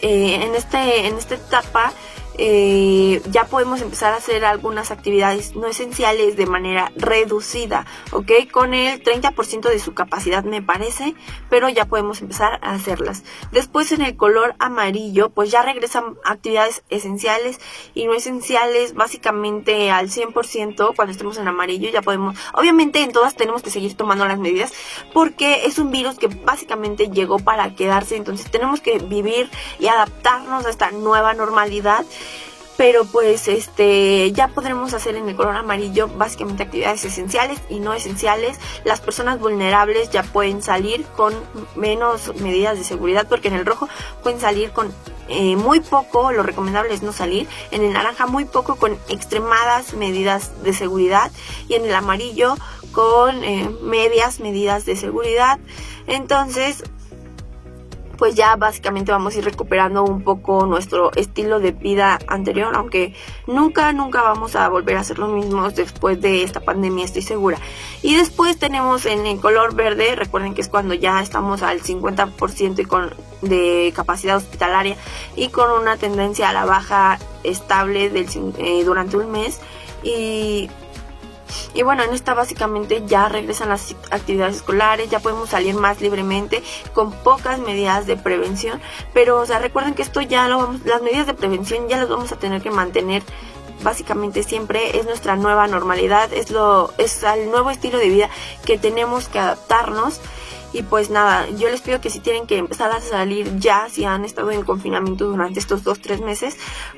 eh, 0.02 0.36
en, 0.44 0.56
este, 0.56 1.08
en 1.08 1.18
esta 1.18 1.36
etapa 1.36 1.92
eh, 2.42 3.22
ya 3.32 3.48
podemos 3.48 3.82
empezar 3.82 4.14
a 4.14 4.18
hacer 4.18 4.46
algunas 4.46 4.92
actividades 4.92 5.58
no 5.58 5.68
esenciales 5.68 6.38
de 6.38 6.46
manera 6.46 6.90
reducida, 6.96 7.86
¿ok? 8.14 8.32
Con 8.50 8.74
el 8.74 9.04
30% 9.04 9.68
de 9.68 9.78
su 9.78 9.94
capacidad 9.94 10.46
me 10.46 10.62
parece, 10.62 11.16
pero 11.50 11.68
ya 11.68 11.84
podemos 11.84 12.22
empezar 12.22 12.58
a 12.62 12.72
hacerlas. 12.72 13.24
Después 13.52 13.92
en 13.92 14.04
el 14.04 14.16
color 14.16 14.56
amarillo, 14.58 15.32
pues 15.32 15.52
ya 15.52 15.64
regresan 15.64 16.18
actividades 16.24 16.82
esenciales 16.90 17.60
y 17.94 18.06
no 18.06 18.14
esenciales 18.14 18.94
básicamente 18.94 19.92
al 19.92 20.10
100% 20.10 20.96
cuando 20.96 21.12
estemos 21.12 21.38
en 21.38 21.48
amarillo, 21.50 21.90
ya 21.90 22.02
podemos, 22.02 22.38
obviamente 22.54 23.02
en 23.02 23.12
todas 23.12 23.36
tenemos 23.36 23.64
que 23.64 23.70
seguir 23.70 23.98
tomando 23.98 24.26
las 24.26 24.40
medidas 24.40 24.72
porque 25.14 25.66
es 25.66 25.78
un 25.78 25.92
virus 25.92 26.18
que 26.18 26.28
básicamente 26.28 27.10
llegó 27.10 27.38
para 27.40 27.76
quedarse, 27.76 28.16
entonces 28.16 28.50
tenemos 28.50 28.80
que 28.80 29.00
vivir 29.00 29.50
y 29.78 29.88
adaptarnos 29.88 30.66
a 30.66 30.70
esta 30.70 30.92
nueva 30.92 31.34
normalidad 31.34 32.06
pero 32.80 33.04
pues 33.04 33.50
este 33.50 34.32
ya 34.32 34.48
podremos 34.48 34.94
hacer 34.94 35.18
en 35.18 35.28
el 35.28 35.36
color 35.36 35.58
amarillo 35.58 36.08
básicamente 36.08 36.64
actividades 36.64 37.04
esenciales 37.04 37.60
y 37.70 37.82
no 37.82 37.94
esenciales. 37.94 38.58
Las 38.86 39.02
personas 39.02 39.38
vulnerables 39.38 40.12
ya 40.12 40.24
pueden 40.24 40.62
salir 40.62 41.04
con 41.18 41.34
menos 41.76 42.34
medidas 42.40 42.78
de 42.78 42.86
seguridad 42.86 43.28
porque 43.28 43.50
en 43.50 43.56
el 43.56 43.66
rojo 43.66 43.90
pueden 44.24 44.40
salir 44.40 44.72
con 44.72 44.94
eh, 45.28 45.58
muy 45.58 45.82
poco, 45.82 46.32
lo 46.32 46.42
recomendable 46.42 46.94
es 46.94 47.04
no 47.04 47.12
salir, 47.12 47.50
en 47.72 47.84
el 47.84 47.92
naranja 47.92 48.28
muy 48.28 48.46
poco 48.46 48.78
con 48.78 48.98
extremadas 49.10 49.94
medidas 49.94 50.64
de 50.64 50.72
seguridad 50.72 51.34
y 51.68 51.74
en 51.74 51.84
el 51.84 51.94
amarillo 51.94 52.56
con 52.94 53.44
eh, 53.44 53.70
medias 53.82 54.40
medidas 54.40 54.86
de 54.86 54.96
seguridad. 54.96 55.60
Entonces, 56.08 56.86
pues 58.20 58.36
ya 58.36 58.58
básicamente 58.58 59.14
vamos 59.14 59.34
a 59.34 59.38
ir 59.38 59.46
recuperando 59.46 60.04
un 60.04 60.22
poco 60.24 60.66
nuestro 60.66 61.12
estilo 61.14 61.62
de 61.62 61.72
vida 61.72 62.20
anterior, 62.28 62.76
aunque 62.76 63.14
nunca, 63.48 63.94
nunca 63.94 64.22
vamos 64.22 64.58
a 64.58 64.68
volver 64.68 64.98
a 64.98 65.06
ser 65.06 65.20
los 65.20 65.30
mismos 65.30 65.74
después 65.74 66.20
de 66.20 66.44
esta 66.44 66.60
pandemia, 66.60 67.06
estoy 67.06 67.22
segura. 67.22 67.58
Y 68.04 68.16
después 68.16 68.60
tenemos 68.60 69.06
en 69.06 69.26
el 69.26 69.40
color 69.40 69.74
verde, 69.74 70.18
recuerden 70.18 70.54
que 70.54 70.60
es 70.60 70.68
cuando 70.68 70.94
ya 70.94 71.22
estamos 71.22 71.64
al 71.64 71.82
50% 71.82 72.80
y 72.80 72.86
con, 72.86 73.14
de 73.42 73.94
capacidad 73.96 74.36
hospitalaria 74.36 74.98
y 75.38 75.48
con 75.48 75.72
una 75.72 75.96
tendencia 75.96 76.50
a 76.50 76.54
la 76.54 76.66
baja 76.66 77.20
estable 77.46 78.10
del, 78.10 78.28
eh, 78.58 78.84
durante 78.84 79.16
un 79.16 79.32
mes. 79.32 79.62
Y 80.04 80.70
y 81.74 81.84
bueno, 81.84 82.04
en 82.04 82.14
esta 82.14 82.34
básicamente 82.34 83.04
ya 83.06 83.30
regresan 83.30 83.70
las 83.70 83.96
actividades 84.12 84.58
escolares, 84.58 85.10
ya 85.10 85.20
podemos 85.20 85.50
salir 85.50 85.76
más 85.76 86.02
libremente 86.02 86.64
con 86.94 87.12
pocas 87.12 87.60
medidas 87.60 88.06
de 88.06 88.18
prevención, 88.18 88.82
pero 89.14 89.40
o 89.40 89.46
sea, 89.46 89.60
recuerden 89.60 89.94
que 89.94 90.02
esto 90.02 90.22
ya 90.22 90.48
lo 90.48 90.58
vamos, 90.58 90.86
las 90.86 91.02
medidas 91.02 91.28
de 91.28 91.34
prevención 91.34 91.88
ya 91.88 91.98
las 91.98 92.10
vamos 92.10 92.32
a 92.32 92.38
tener 92.38 92.62
que 92.62 92.72
mantener 92.72 93.24
básicamente 93.84 94.44
siempre. 94.44 94.98
Es 94.98 95.06
nuestra 95.06 95.36
nueva 95.36 95.68
normalidad, 95.68 96.32
es 96.34 96.52
lo 96.52 96.94
es 96.98 97.24
el 97.24 97.50
nuevo 97.50 97.70
estilo 97.70 97.98
de 97.98 98.10
vida 98.10 98.30
que 98.66 98.78
tenemos 98.78 99.28
que 99.30 99.40
adaptarnos 99.40 100.20
y 100.72 100.84
pues 100.84 101.10
nada, 101.10 101.50
yo 101.50 101.70
les 101.70 101.82
pido 101.82 102.00
que 102.00 102.10
si 102.10 102.20
tienen 102.20 102.46
que 102.46 102.58
empezar 102.58 102.92
a 102.92 103.02
salir 103.02 103.58
ya, 103.58 103.88
si 103.90 104.06
han 104.06 104.24
estado 104.24 104.52
en 104.52 104.64
confinamiento 104.64 105.26
durante 105.26 105.60
estos 105.60 105.84
dos, 105.84 106.00
tres 106.00 106.22
meses, 106.22 106.58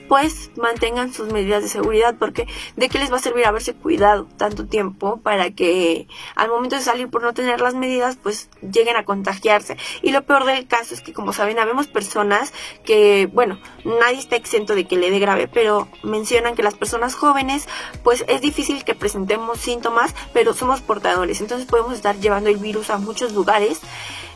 pues 0.09 0.51
mantengan 0.57 1.13
sus 1.13 1.31
medidas 1.31 1.63
de 1.63 1.69
seguridad, 1.69 2.15
porque 2.19 2.47
de 2.75 2.89
qué 2.89 2.99
les 2.99 3.11
va 3.11 3.17
a 3.17 3.19
servir 3.19 3.45
haberse 3.45 3.73
cuidado 3.73 4.27
tanto 4.37 4.65
tiempo 4.65 5.21
para 5.21 5.51
que 5.51 6.07
al 6.35 6.49
momento 6.49 6.75
de 6.75 6.81
salir 6.81 7.09
por 7.09 7.21
no 7.21 7.33
tener 7.33 7.61
las 7.61 7.73
medidas, 7.73 8.17
pues 8.21 8.49
lleguen 8.61 8.97
a 8.97 9.05
contagiarse. 9.05 9.77
Y 10.01 10.11
lo 10.11 10.23
peor 10.23 10.45
del 10.45 10.67
caso 10.67 10.93
es 10.93 11.01
que, 11.01 11.13
como 11.13 11.31
saben, 11.31 11.59
habemos 11.59 11.87
personas 11.87 12.53
que, 12.83 13.29
bueno, 13.31 13.57
nadie 13.85 14.19
está 14.19 14.35
exento 14.35 14.75
de 14.75 14.85
que 14.85 14.97
le 14.97 15.11
dé 15.11 15.19
grave, 15.19 15.47
pero 15.47 15.87
mencionan 16.03 16.55
que 16.55 16.63
las 16.63 16.75
personas 16.75 17.15
jóvenes, 17.15 17.69
pues 18.03 18.25
es 18.27 18.41
difícil 18.41 18.83
que 18.83 18.95
presentemos 18.95 19.59
síntomas, 19.59 20.13
pero 20.33 20.53
somos 20.53 20.81
portadores, 20.81 21.39
entonces 21.39 21.67
podemos 21.67 21.93
estar 21.93 22.17
llevando 22.17 22.49
el 22.49 22.57
virus 22.57 22.89
a 22.89 22.97
muchos 22.97 23.31
lugares 23.31 23.60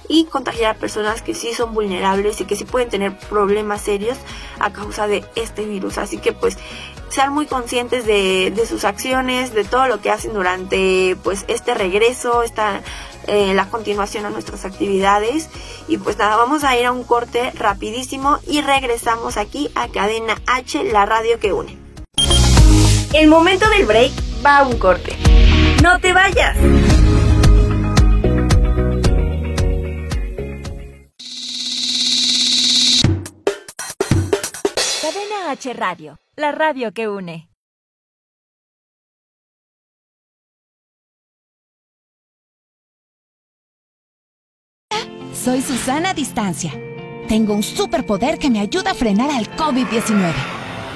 y 0.07 0.26
contagiar 0.26 0.76
a 0.76 0.80
personas 0.80 1.21
que 1.21 1.34
sí 1.34 1.53
son 1.53 1.73
vulnerables 1.73 2.39
y 2.41 2.45
que 2.45 2.55
sí 2.55 2.65
pueden 2.65 2.89
tener 2.89 3.17
problemas 3.17 3.82
serios 3.82 4.17
a 4.59 4.71
causa 4.71 5.07
de 5.07 5.26
este 5.36 5.65
virus. 5.65 5.97
Así 5.97 6.17
que 6.17 6.34
pues 6.34 6.57
sean 7.09 7.34
muy 7.34 7.45
conscientes 7.45 8.05
de, 8.05 8.53
sus 8.67 8.84
acciones, 8.84 9.53
de 9.53 9.63
todo 9.63 9.88
lo 9.88 10.01
que 10.01 10.11
hacen 10.11 10.34
durante 10.34 11.15
pues 11.23 11.45
este 11.47 11.73
regreso, 11.73 12.43
esta 12.43 12.82
eh, 13.28 13.53
la 13.53 13.69
continuación 13.69 14.26
a 14.26 14.30
nuestras 14.30 14.65
actividades. 14.65 15.49
Y 15.88 15.97
pues 15.97 16.17
nada, 16.17 16.36
vamos 16.36 16.63
a 16.63 16.78
ir 16.78 16.86
a 16.86 16.91
un 16.91 17.03
corte 17.03 17.51
rapidísimo 17.51 18.39
y 18.47 18.61
regresamos 18.61 19.38
aquí 19.38 19.69
a 19.76 19.88
Cadena 19.88 20.36
H, 20.47 20.84
la 20.84 21.05
radio 21.05 21.39
que 21.39 21.53
une. 21.53 21.78
El 23.13 23.28
momento 23.28 23.69
del 23.69 23.86
break 23.86 24.11
va 24.45 24.57
a 24.57 24.67
un 24.67 24.78
corte. 24.78 25.15
No 25.82 25.99
te 25.99 26.11
vayas. 26.11 26.57
H 35.08 35.72
Radio, 35.74 36.18
la 36.36 36.51
radio 36.51 36.91
que 36.91 37.08
une. 37.08 37.47
Soy 45.32 45.62
Susana 45.62 46.16
Distancia. 46.16 46.72
Tengo 47.28 47.53
un 47.53 47.62
superpoder 47.62 48.39
que 48.39 48.49
me 48.49 48.60
ayuda 48.60 48.91
a 48.91 48.93
frenar 48.95 49.30
al 49.30 49.45
COVID-19. 49.56 50.34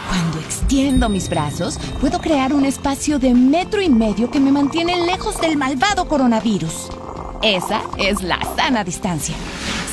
Cuando 0.08 0.40
extiendo 0.40 1.08
mis 1.08 1.30
brazos, 1.30 1.78
puedo 2.02 2.20
crear 2.20 2.52
un 2.54 2.66
espacio 2.66 3.20
de 3.20 3.36
metro 3.36 3.80
y 3.80 3.90
medio 3.90 4.32
que 4.32 4.40
me 4.40 4.52
mantiene 4.52 5.06
lejos 5.06 5.40
del 5.40 5.56
malvado 5.56 6.08
coronavirus. 6.08 6.90
Esa 7.44 7.84
es 8.00 8.24
la 8.24 8.40
sana 8.56 8.84
distancia. 8.84 9.36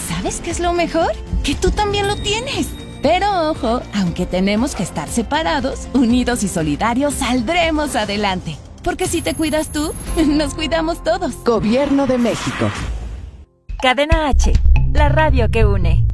¿Sabes 0.09 0.41
qué 0.41 0.53
es 0.53 0.61
lo 0.61 0.73
mejor? 0.73 1.13
Que 1.45 1.55
tú 1.55 1.71
también 1.71 2.07
lo 2.09 2.17
tienes. 2.17 2.86
Pero 3.03 3.51
ojo, 3.51 3.81
aunque 3.95 4.27
tenemos 4.27 4.75
que 4.75 4.83
estar 4.83 5.09
separados, 5.09 5.89
unidos 5.93 6.43
y 6.43 6.49
solidarios, 6.49 7.15
saldremos 7.15 7.97
adelante. 7.97 8.57
Porque 8.83 9.07
si 9.07 9.23
te 9.23 9.35
cuidas 9.35 9.71
tú, 9.73 9.93
nos 10.27 10.55
cuidamos 10.55 11.03
todos. 11.03 11.35
Gobierno 11.45 12.07
de 12.07 12.19
México. 12.19 12.71
Cadena 13.81 14.29
H, 14.29 14.53
la 14.93 15.09
radio 15.09 15.51
que 15.51 15.67
une. 15.67 16.07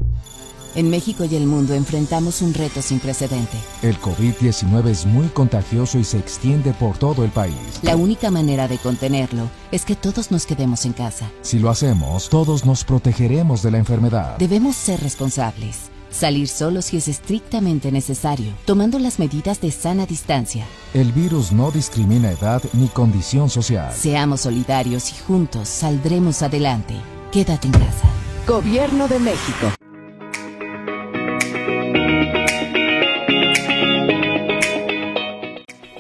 En 0.74 0.89
México 0.89 1.24
y 1.24 1.37
el 1.37 1.47
mundo 1.47 1.74
enfrentamos 1.74 2.41
un 2.41 2.55
reto 2.55 2.80
sin 2.80 2.99
precedente. 2.99 3.59
El 3.83 4.01
COVID-19 4.01 4.87
es 4.87 5.05
muy 5.05 5.28
contagioso 5.28 5.99
y 5.99 6.05
se 6.05 6.18
extiende 6.18 6.72
por 6.72 6.97
todo 6.97 7.24
el 7.24 7.30
país. 7.30 7.55
La 7.83 7.95
única 7.95 8.30
manera 8.30 8.68
de 8.68 8.78
contenerlo 8.78 9.51
es 9.70 9.85
que 9.85 9.97
todos 9.97 10.30
nos 10.30 10.47
quedemos 10.47 10.87
en 10.87 10.95
casa. 10.95 11.30
Si 11.43 11.59
lo 11.59 11.68
hacemos, 11.68 12.30
todos 12.30 12.64
nos 12.64 12.85
protegeremos 12.85 13.62
de 13.62 13.70
la 13.70 13.78
enfermedad. 13.78 14.39
Debemos 14.39 14.74
ser 14.74 15.01
responsables 15.01 15.91
Salir 16.12 16.46
solo 16.46 16.82
si 16.82 16.98
es 16.98 17.08
estrictamente 17.08 17.90
necesario, 17.90 18.52
tomando 18.66 18.98
las 18.98 19.18
medidas 19.18 19.60
de 19.62 19.70
sana 19.70 20.04
distancia. 20.04 20.66
El 20.92 21.10
virus 21.10 21.52
no 21.52 21.70
discrimina 21.70 22.30
edad 22.30 22.62
ni 22.74 22.88
condición 22.88 23.48
social. 23.48 23.92
Seamos 23.92 24.42
solidarios 24.42 25.10
y 25.10 25.14
juntos 25.26 25.68
saldremos 25.68 26.42
adelante. 26.42 26.94
Quédate 27.32 27.66
en 27.66 27.72
casa. 27.72 28.08
Gobierno 28.46 29.08
de 29.08 29.18
México. 29.18 29.72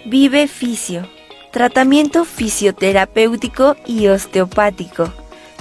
Vive 0.04 0.46
Fisio. 0.46 1.08
Tratamiento 1.52 2.26
fisioterapéutico 2.26 3.76
y 3.86 4.08
osteopático. 4.08 5.10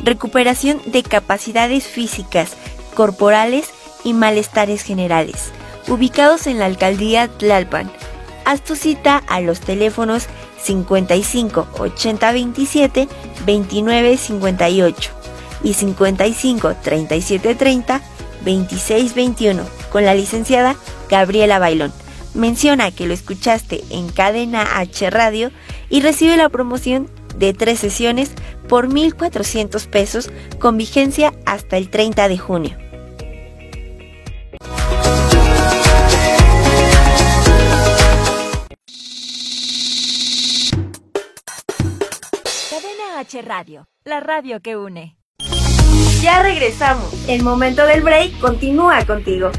Recuperación 0.03 0.81
de 0.87 1.03
capacidades 1.03 1.85
físicas, 1.85 2.57
corporales 2.95 3.69
y 4.03 4.13
malestares 4.13 4.83
generales. 4.83 5.51
Ubicados 5.87 6.47
en 6.47 6.59
la 6.59 6.65
alcaldía 6.65 7.27
Tlalpan. 7.27 7.91
Haz 8.45 8.61
tu 8.61 8.75
cita 8.75 9.17
a 9.27 9.41
los 9.41 9.59
teléfonos 9.59 10.27
55 10.61 11.67
80 11.77 12.31
27 12.31 13.07
29 13.45 14.17
58 14.17 15.11
y 15.63 15.73
55 15.73 16.75
37 16.81 17.55
30 17.55 18.01
26 18.43 19.15
21 19.15 19.63
con 19.91 20.05
la 20.05 20.15
licenciada 20.15 20.75
Gabriela 21.09 21.59
Bailón. 21.59 21.91
Menciona 22.33 22.91
que 22.91 23.07
lo 23.07 23.13
escuchaste 23.13 23.83
en 23.89 24.09
Cadena 24.09 24.79
H 24.79 25.09
Radio 25.09 25.51
y 25.89 26.01
recibe 26.01 26.37
la 26.37 26.49
promoción 26.49 27.09
de 27.35 27.53
tres 27.53 27.79
sesiones 27.79 28.31
por 28.69 28.87
1.400 28.87 29.87
pesos 29.87 30.29
con 30.59 30.77
vigencia 30.77 31.33
hasta 31.45 31.77
el 31.77 31.89
30 31.89 32.29
de 32.29 32.37
junio. 32.37 32.90
Cadena 43.21 43.27
H 43.27 43.41
Radio, 43.43 43.87
la 44.03 44.19
radio 44.19 44.61
que 44.61 44.75
une. 44.77 45.17
Ya 46.21 46.41
regresamos. 46.41 47.13
El 47.27 47.43
momento 47.43 47.85
del 47.85 48.01
break 48.01 48.39
continúa 48.39 49.05
contigo. 49.05 49.51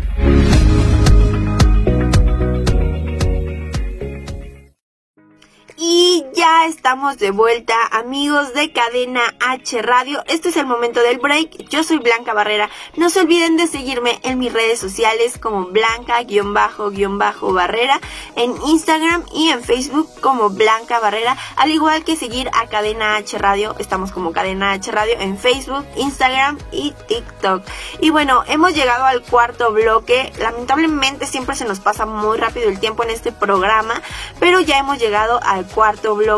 Ya 6.43 6.67
estamos 6.67 7.19
de 7.19 7.31
vuelta, 7.31 7.77
amigos 7.93 8.53
de 8.53 8.73
Cadena 8.73 9.23
H 9.39 9.81
Radio. 9.81 10.25
Este 10.27 10.49
es 10.49 10.57
el 10.57 10.67
momento 10.67 11.01
del 11.01 11.19
break. 11.19 11.69
Yo 11.69 11.85
soy 11.85 11.99
Blanca 11.99 12.35
Barrera. 12.35 12.69
No 12.97 13.11
se 13.11 13.21
olviden 13.21 13.57
de 13.57 13.69
seguirme 13.69 14.19
en 14.25 14.41
mis 14.41 14.53
redes 14.53 14.81
sociales 14.81 15.39
como 15.39 15.67
Blanca-Barrera, 15.67 18.01
en 18.35 18.57
Instagram 18.67 19.25
y 19.33 19.51
en 19.51 19.63
Facebook 19.63 20.11
como 20.21 20.51
Blanca 20.51 20.99
Barrera, 20.99 21.37
al 21.55 21.71
igual 21.71 22.03
que 22.03 22.17
seguir 22.17 22.51
a 22.55 22.67
Cadena 22.67 23.15
H 23.15 23.39
Radio. 23.39 23.77
Estamos 23.79 24.11
como 24.11 24.33
Cadena 24.33 24.73
H 24.73 24.91
Radio 24.91 25.15
en 25.21 25.39
Facebook, 25.39 25.87
Instagram 25.97 26.59
y 26.73 26.93
TikTok. 27.07 27.63
Y 28.01 28.11
bueno, 28.11 28.43
hemos 28.49 28.75
llegado 28.75 29.05
al 29.05 29.23
cuarto 29.23 29.73
bloque. 29.73 30.33
Lamentablemente 30.41 31.27
siempre 31.27 31.55
se 31.55 31.67
nos 31.67 31.79
pasa 31.79 32.05
muy 32.05 32.37
rápido 32.37 32.69
el 32.69 32.81
tiempo 32.81 33.05
en 33.05 33.11
este 33.11 33.31
programa, 33.31 34.03
pero 34.41 34.59
ya 34.59 34.79
hemos 34.79 34.99
llegado 34.99 35.39
al 35.45 35.69
cuarto 35.69 36.17
bloque. 36.17 36.32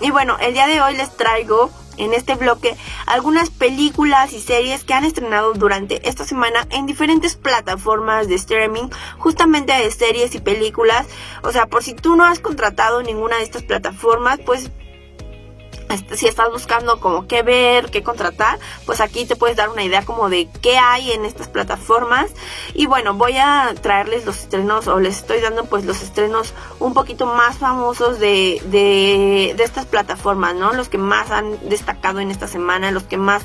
Y 0.00 0.10
bueno, 0.10 0.38
el 0.40 0.54
día 0.54 0.66
de 0.66 0.80
hoy 0.80 0.96
les 0.96 1.14
traigo 1.16 1.70
en 1.98 2.14
este 2.14 2.34
bloque 2.34 2.76
algunas 3.06 3.50
películas 3.50 4.32
y 4.32 4.40
series 4.40 4.84
que 4.84 4.94
han 4.94 5.04
estrenado 5.04 5.52
durante 5.52 6.08
esta 6.08 6.24
semana 6.24 6.66
en 6.70 6.86
diferentes 6.86 7.36
plataformas 7.36 8.26
de 8.28 8.36
streaming, 8.36 8.88
justamente 9.18 9.74
de 9.74 9.90
series 9.90 10.34
y 10.34 10.40
películas. 10.40 11.06
O 11.42 11.52
sea, 11.52 11.66
por 11.66 11.82
si 11.82 11.94
tú 11.94 12.16
no 12.16 12.24
has 12.24 12.40
contratado 12.40 13.02
ninguna 13.02 13.36
de 13.36 13.42
estas 13.42 13.62
plataformas, 13.62 14.40
pues 14.46 14.70
si 16.14 16.26
estás 16.26 16.50
buscando 16.50 17.00
como 17.00 17.26
qué 17.26 17.42
ver, 17.42 17.90
qué 17.90 18.02
contratar, 18.02 18.58
pues 18.86 19.00
aquí 19.00 19.26
te 19.26 19.36
puedes 19.36 19.56
dar 19.56 19.68
una 19.68 19.82
idea 19.82 20.04
como 20.04 20.28
de 20.28 20.48
qué 20.60 20.78
hay 20.78 21.12
en 21.12 21.24
estas 21.24 21.48
plataformas. 21.48 22.30
Y 22.74 22.86
bueno, 22.86 23.14
voy 23.14 23.36
a 23.36 23.74
traerles 23.80 24.24
los 24.24 24.38
estrenos 24.38 24.86
o 24.88 25.00
les 25.00 25.18
estoy 25.18 25.40
dando 25.40 25.64
pues 25.64 25.84
los 25.84 26.02
estrenos 26.02 26.54
un 26.78 26.94
poquito 26.94 27.26
más 27.26 27.58
famosos 27.58 28.18
de, 28.18 28.60
de, 28.66 29.54
de 29.56 29.64
estas 29.64 29.86
plataformas, 29.86 30.54
¿no? 30.54 30.72
Los 30.72 30.88
que 30.88 30.98
más 30.98 31.30
han 31.30 31.68
destacado 31.68 32.20
en 32.20 32.30
esta 32.30 32.46
semana, 32.46 32.90
los 32.90 33.04
que 33.04 33.16
más 33.16 33.44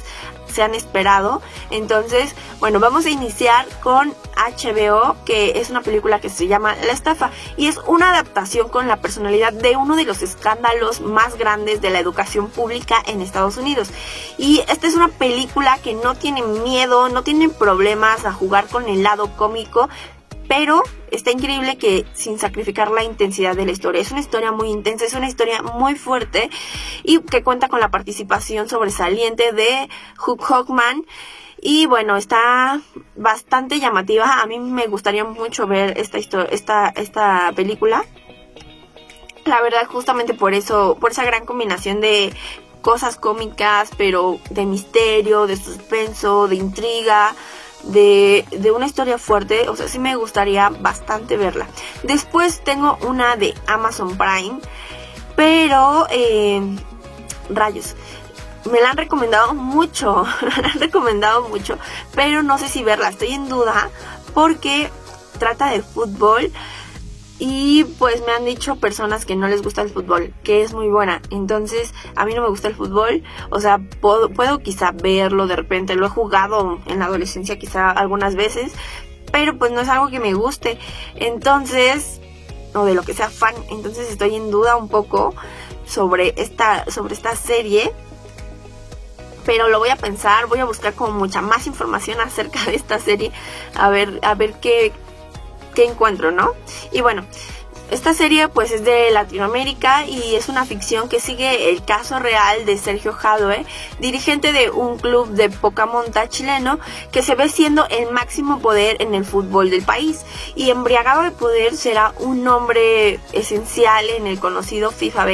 se 0.56 0.64
han 0.64 0.74
esperado. 0.74 1.41
Entonces, 1.70 2.34
bueno, 2.60 2.80
vamos 2.80 3.06
a 3.06 3.10
iniciar 3.10 3.68
con 3.84 4.14
HBO, 4.38 5.16
que 5.26 5.60
es 5.60 5.70
una 5.70 5.82
película 5.82 6.22
que 6.22 6.30
se 6.30 6.47
llama 6.47 6.76
La 6.86 6.93
estafa 6.93 7.32
y 7.58 7.68
es 7.68 7.80
una 7.88 8.12
adaptación 8.12 8.70
con 8.70 8.88
la 8.88 8.97
personalidad 8.97 9.53
de 9.53 9.76
uno 9.76 9.95
de 9.95 10.06
los 10.06 10.22
escándalos 10.22 11.01
más 11.01 11.38
grandes 11.38 11.82
de 11.82 11.89
la 11.89 11.99
educación 11.99 12.49
pública 12.49 12.95
en 13.06 13.22
Estados 13.22 13.58
Unidos. 13.58 13.89
Y 14.38 14.64
esta 14.70 14.88
es 14.88 14.95
una 14.95 15.10
película 15.10 15.78
que 15.80 15.93
no 15.93 16.16
tiene 16.16 16.41
miedo, 16.41 17.10
no 17.10 17.24
tiene 17.24 17.49
problemas 17.49 18.26
a 18.26 18.32
jugar 18.32 18.68
con 18.68 18.88
el 18.88 19.03
lado 19.03 19.36
cómico, 19.36 19.89
pero 20.47 20.83
está 21.11 21.31
increíble 21.31 21.77
que 21.77 22.05
sin 22.13 22.39
sacrificar 22.39 22.91
la 22.91 23.03
intensidad 23.03 23.55
de 23.55 23.65
la 23.65 23.71
historia. 23.71 24.01
Es 24.01 24.11
una 24.11 24.19
historia 24.19 24.51
muy 24.51 24.69
intensa, 24.69 25.05
es 25.05 25.13
una 25.13 25.27
historia 25.27 25.61
muy 25.61 25.95
fuerte 25.95 26.49
y 27.03 27.19
que 27.19 27.43
cuenta 27.43 27.67
con 27.67 27.79
la 27.79 27.89
participación 27.89 28.69
sobresaliente 28.69 29.51
de 29.51 29.89
Hugh 30.25 30.41
Hockman. 30.41 31.05
Y 31.61 31.87
bueno, 31.87 32.15
está 32.15 32.81
bastante 33.15 33.79
llamativa. 33.79 34.41
A 34.41 34.45
mí 34.45 34.59
me 34.59 34.87
gustaría 34.87 35.23
mucho 35.23 35.65
ver 35.67 35.97
esta, 35.97 36.17
esta, 36.17 36.89
esta 36.89 37.51
película. 37.55 38.03
La 39.45 39.61
verdad, 39.61 39.87
justamente 39.87 40.33
por 40.33 40.53
eso, 40.53 40.97
por 40.99 41.11
esa 41.11 41.23
gran 41.23 41.45
combinación 41.45 42.01
de 42.01 42.33
cosas 42.81 43.17
cómicas, 43.17 43.89
pero 43.97 44.39
de 44.51 44.65
misterio, 44.65 45.47
de 45.47 45.57
suspenso, 45.57 46.47
de 46.47 46.55
intriga 46.55 47.33
de, 47.86 48.45
de, 48.51 48.71
una 48.71 48.86
historia 48.86 49.17
fuerte, 49.17 49.69
o 49.69 49.75
sea, 49.75 49.88
sí 49.88 49.99
me 49.99 50.15
gustaría 50.15 50.69
bastante 50.69 51.38
verla. 51.38 51.67
Después 52.03 52.63
tengo 52.63 52.97
una 53.01 53.36
de 53.36 53.53
Amazon 53.67 54.17
Prime, 54.17 54.59
pero 55.36 56.07
eh, 56.09 56.61
rayos. 57.49 57.95
Me 58.71 58.81
la 58.81 58.91
han 58.91 58.97
recomendado 58.97 59.53
mucho, 59.53 60.25
me 60.41 60.61
la 60.61 60.69
han 60.69 60.79
recomendado 60.79 61.47
mucho, 61.49 61.77
pero 62.15 62.43
no 62.43 62.57
sé 62.57 62.67
si 62.67 62.83
verla, 62.83 63.09
estoy 63.09 63.33
en 63.33 63.47
duda 63.47 63.89
porque 64.33 64.89
trata 65.38 65.67
de 65.67 65.81
fútbol 65.81 66.51
y 67.38 67.83
pues 67.99 68.25
me 68.25 68.31
han 68.31 68.45
dicho 68.45 68.77
personas 68.77 69.25
que 69.25 69.36
no 69.36 69.47
les 69.47 69.61
gusta 69.61 69.81
el 69.81 69.89
fútbol, 69.89 70.33
que 70.43 70.61
es 70.61 70.73
muy 70.73 70.88
buena. 70.88 71.21
Entonces, 71.31 71.93
a 72.15 72.25
mí 72.25 72.33
no 72.33 72.41
me 72.41 72.49
gusta 72.49 72.69
el 72.69 72.75
fútbol. 72.75 73.23
O 73.49 73.59
sea, 73.59 73.79
puedo, 73.99 74.29
puedo 74.29 74.59
quizá 74.59 74.91
verlo 74.91 75.45
de 75.45 75.57
repente. 75.57 75.95
Lo 75.95 76.05
he 76.05 76.09
jugado 76.09 76.79
en 76.86 76.99
la 76.99 77.05
adolescencia 77.05 77.59
quizá 77.59 77.91
algunas 77.91 78.36
veces. 78.36 78.73
Pero 79.33 79.57
pues 79.57 79.71
no 79.71 79.81
es 79.81 79.89
algo 79.89 80.07
que 80.07 80.21
me 80.21 80.33
guste. 80.33 80.79
Entonces, 81.15 82.21
o 82.73 82.86
de 82.86 82.93
lo 82.93 83.03
que 83.03 83.13
sea 83.13 83.29
fan. 83.29 83.53
Entonces 83.69 84.09
estoy 84.09 84.36
en 84.36 84.49
duda 84.49 84.77
un 84.77 84.88
poco 84.88 85.36
sobre 85.86 86.33
esta, 86.38 86.89
sobre 86.89 87.15
esta 87.15 87.36
serie. 87.36 87.91
Pero 89.45 89.67
lo 89.67 89.79
voy 89.79 89.89
a 89.89 89.97
pensar, 89.97 90.47
voy 90.47 90.59
a 90.59 90.65
buscar 90.65 90.93
como 90.93 91.11
mucha 91.19 91.41
más 91.41 91.67
información 91.67 92.21
acerca 92.21 92.63
de 92.63 92.75
esta 92.75 92.97
serie. 92.97 93.33
A 93.75 93.89
ver, 93.89 94.21
a 94.23 94.36
ver 94.36 94.53
qué, 94.61 94.93
que 95.76 95.86
encuentro, 95.86 96.32
¿no? 96.32 96.53
Y 96.91 97.01
bueno, 97.01 97.23
esta 97.91 98.15
serie 98.15 98.47
pues 98.47 98.71
es 98.71 98.84
de 98.84 99.11
Latinoamérica 99.11 100.07
y 100.07 100.36
es 100.36 100.49
una 100.49 100.65
ficción 100.65 101.07
que 101.07 101.19
sigue 101.19 101.69
el 101.69 101.86
caso 101.86 102.17
real 102.17 102.65
de 102.65 102.80
Sergio 102.80 103.13
Jadue, 103.13 103.63
dirigente 103.99 104.51
de 104.53 104.71
un 104.71 104.97
club 104.97 105.30
de 105.30 105.51
poca 105.51 105.86
monta 105.86 106.28
chileno 106.28 106.80
que 107.11 107.21
se 107.21 107.36
ve 107.36 107.47
siendo 107.47 107.88
el 107.89 108.11
máximo 108.11 108.59
poder 108.59 108.97
en 109.01 109.13
el 109.13 109.23
fútbol 109.23 109.69
del 109.69 109.84
país. 109.84 110.26
Y 110.55 110.71
embriagado 110.71 111.21
de 111.21 111.32
poder 111.32 111.76
será 111.76 112.13
un 112.19 112.47
hombre 112.47 113.19
esencial 113.34 114.09
en 114.09 114.26
el 114.26 114.39
conocido 114.39 114.89
FIFA, 114.89 115.28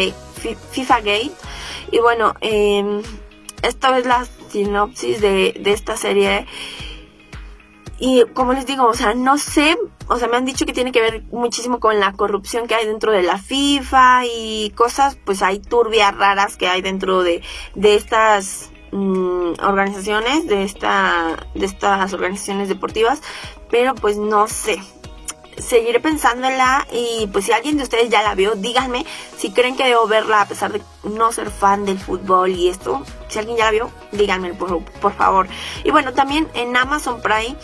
FIFA 0.72 0.98
Gate. 0.98 1.32
Y 1.92 2.00
bueno, 2.00 2.36
eh, 2.42 3.02
esta 3.62 3.98
es 3.98 4.06
la 4.06 4.28
sinopsis 4.50 5.22
de, 5.22 5.56
de 5.58 5.72
esta 5.72 5.96
serie. 5.96 6.46
Y 7.98 8.26
como 8.34 8.54
les 8.54 8.66
digo, 8.66 8.88
o 8.88 8.94
sea, 8.94 9.14
no 9.14 9.38
sé, 9.38 9.78
o 10.12 10.18
sea, 10.18 10.28
me 10.28 10.36
han 10.36 10.43
dicho 10.43 10.66
que 10.66 10.74
tiene 10.74 10.91
que 10.91 11.01
ver 11.01 11.24
muchísimo 11.32 11.80
con 11.80 11.97
la 12.01 12.12
corrupción 12.12 12.68
que 12.68 12.76
hay 12.76 12.86
dentro 12.86 13.14
de 13.14 13.24
la 13.24 13.38
FIFA 13.38 14.26
y 14.26 14.72
cosas, 14.72 15.18
pues 15.24 15.41
hay 15.41 15.59
turbias 15.59 16.14
raras 16.14 16.57
que 16.57 16.68
hay 16.68 16.82
dentro 16.82 17.24
de, 17.24 17.41
de 17.76 17.95
estas 17.95 18.72
mm, 18.91 19.53
organizaciones, 19.64 20.47
de, 20.47 20.64
esta, 20.66 21.47
de 21.55 21.66
estas 21.66 22.12
organizaciones 22.12 22.68
deportivas, 22.68 23.22
pero 23.70 23.95
pues 23.95 24.18
no 24.18 24.49
sé. 24.49 24.82
Seguiré 25.57 26.01
pensándola 26.01 26.86
y 26.91 27.28
pues 27.28 27.45
si 27.45 27.53
alguien 27.53 27.78
de 27.78 27.84
ustedes 27.84 28.09
ya 28.09 28.22
la 28.22 28.36
vio, 28.36 28.55
díganme 28.55 29.05
si 29.38 29.51
creen 29.51 29.78
que 29.78 29.86
debo 29.86 30.07
verla 30.07 30.41
a 30.41 30.47
pesar 30.47 30.74
de 30.74 30.82
no 31.03 31.32
ser 31.32 31.51
fan 31.51 31.86
del 31.86 31.99
fútbol 31.99 32.51
y 32.51 32.68
esto. 32.68 33.03
Si 33.30 33.39
alguien 33.39 33.57
ya 33.57 33.66
la 33.66 33.72
vio, 33.72 33.91
díganme 34.12 34.53
por, 34.55 34.84
por 34.84 35.14
favor. 35.14 35.47
Y 35.86 35.91
bueno, 35.91 36.14
también 36.14 36.49
en 36.53 36.76
Amazon 36.76 37.22
Prime 37.22 37.55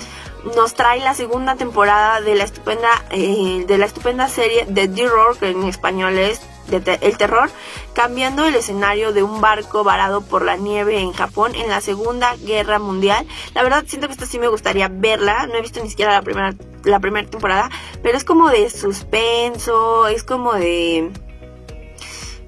nos 0.55 0.73
trae 0.73 0.99
la 0.99 1.13
segunda 1.13 1.55
temporada 1.55 2.21
de 2.21 2.35
la 2.35 2.43
estupenda 2.43 2.89
eh, 3.11 3.65
de 3.67 3.77
la 3.77 3.85
estupenda 3.85 4.27
serie 4.27 4.65
de 4.65 4.87
The 4.87 5.07
que 5.39 5.49
en 5.49 5.63
español 5.63 6.17
es 6.17 6.41
el 6.69 7.17
terror, 7.17 7.49
cambiando 7.93 8.45
el 8.45 8.55
escenario 8.55 9.13
de 9.13 9.23
un 9.23 9.39
barco 9.39 9.83
varado 9.83 10.21
por 10.21 10.43
la 10.43 10.57
nieve 10.57 10.99
en 10.99 11.13
Japón 11.13 11.55
en 11.55 11.69
la 11.69 11.79
Segunda 11.79 12.35
Guerra 12.35 12.77
Mundial. 12.77 13.25
La 13.53 13.63
verdad 13.63 13.85
siento 13.87 14.07
que 14.07 14.13
esta 14.13 14.25
sí 14.25 14.37
me 14.37 14.49
gustaría 14.49 14.89
verla, 14.89 15.47
no 15.47 15.55
he 15.55 15.61
visto 15.61 15.81
ni 15.81 15.89
siquiera 15.89 16.11
la 16.11 16.21
primera 16.21 16.53
la 16.83 16.99
primera 16.99 17.27
temporada, 17.29 17.69
pero 18.01 18.17
es 18.17 18.23
como 18.23 18.49
de 18.49 18.69
suspenso, 18.69 20.07
es 20.07 20.23
como 20.23 20.53
de 20.53 21.11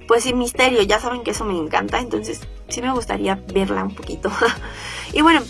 pues 0.07 0.23
sí 0.23 0.33
misterio, 0.33 0.81
ya 0.81 0.99
saben 0.99 1.23
que 1.23 1.31
eso 1.31 1.45
me 1.45 1.57
encanta, 1.57 1.99
entonces 1.99 2.41
sí 2.67 2.81
me 2.81 2.91
gustaría 2.91 3.39
verla 3.53 3.83
un 3.83 3.93
poquito. 3.93 4.31
y 5.13 5.21
bueno, 5.21 5.41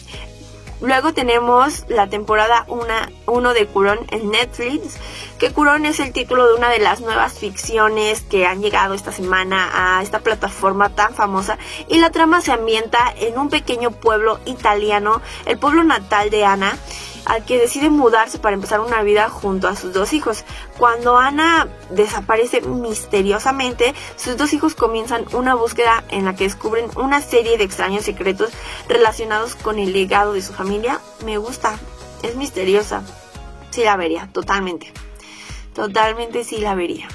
Luego 0.82 1.14
tenemos 1.14 1.84
la 1.90 2.08
temporada 2.08 2.66
1 2.68 3.54
de 3.54 3.68
Curón 3.68 4.00
en 4.12 4.32
Netflix, 4.32 4.98
que 5.38 5.52
Curón 5.52 5.86
es 5.86 6.00
el 6.00 6.14
título 6.14 6.48
de 6.48 6.54
una 6.54 6.70
de 6.70 6.80
las 6.80 7.02
nuevas 7.02 7.34
ficciones 7.34 8.22
que 8.22 8.46
han 8.46 8.62
llegado 8.62 8.94
esta 8.94 9.12
semana 9.12 9.70
a 9.74 10.02
esta 10.02 10.20
plataforma 10.20 10.96
tan 10.96 11.14
famosa 11.14 11.58
y 11.90 11.98
la 11.98 12.12
trama 12.12 12.40
se 12.40 12.54
ambienta 12.54 13.14
en 13.18 13.38
un 13.38 13.50
pequeño 13.50 13.92
pueblo 13.92 14.40
italiano, 14.46 15.22
el 15.46 15.58
pueblo 15.58 15.84
natal 15.84 16.30
de 16.30 16.46
Ana, 16.46 16.78
al 17.30 17.46
que 17.46 17.60
decide 17.60 17.90
mudarse 17.90 18.40
para 18.40 18.56
empezar 18.56 18.80
una 18.80 19.04
vida 19.04 19.30
junto 19.30 19.68
a 19.68 19.76
sus 19.76 19.94
dos 19.94 20.14
hijos. 20.14 20.44
Cuando 20.78 21.18
Ana 21.18 21.68
desaparece 21.92 22.62
misteriosamente, 22.62 23.94
sus 24.18 24.36
dos 24.36 24.52
hijos 24.52 24.74
comienzan 24.74 25.26
una 25.34 25.54
búsqueda 25.54 26.04
en 26.10 26.26
la 26.26 26.36
que 26.36 26.46
descubren 26.46 26.90
una 26.96 27.22
serie 27.22 27.58
de 27.58 27.64
extraños 27.64 28.04
secretos 28.04 28.52
relacionados 28.88 29.56
con 29.56 29.78
el 29.78 29.94
legado 29.94 30.34
de 30.34 30.42
su 30.42 30.54
familia. 30.54 31.00
Me 31.24 31.38
gusta, 31.38 31.78
es 32.24 32.36
misteriosa. 32.36 33.04
Sí 33.70 33.84
la 33.84 33.96
vería, 33.96 34.28
totalmente. 34.34 34.92
Totalmente 35.76 36.44
sí 36.44 36.58
la 36.58 36.74
vería. 36.74 37.08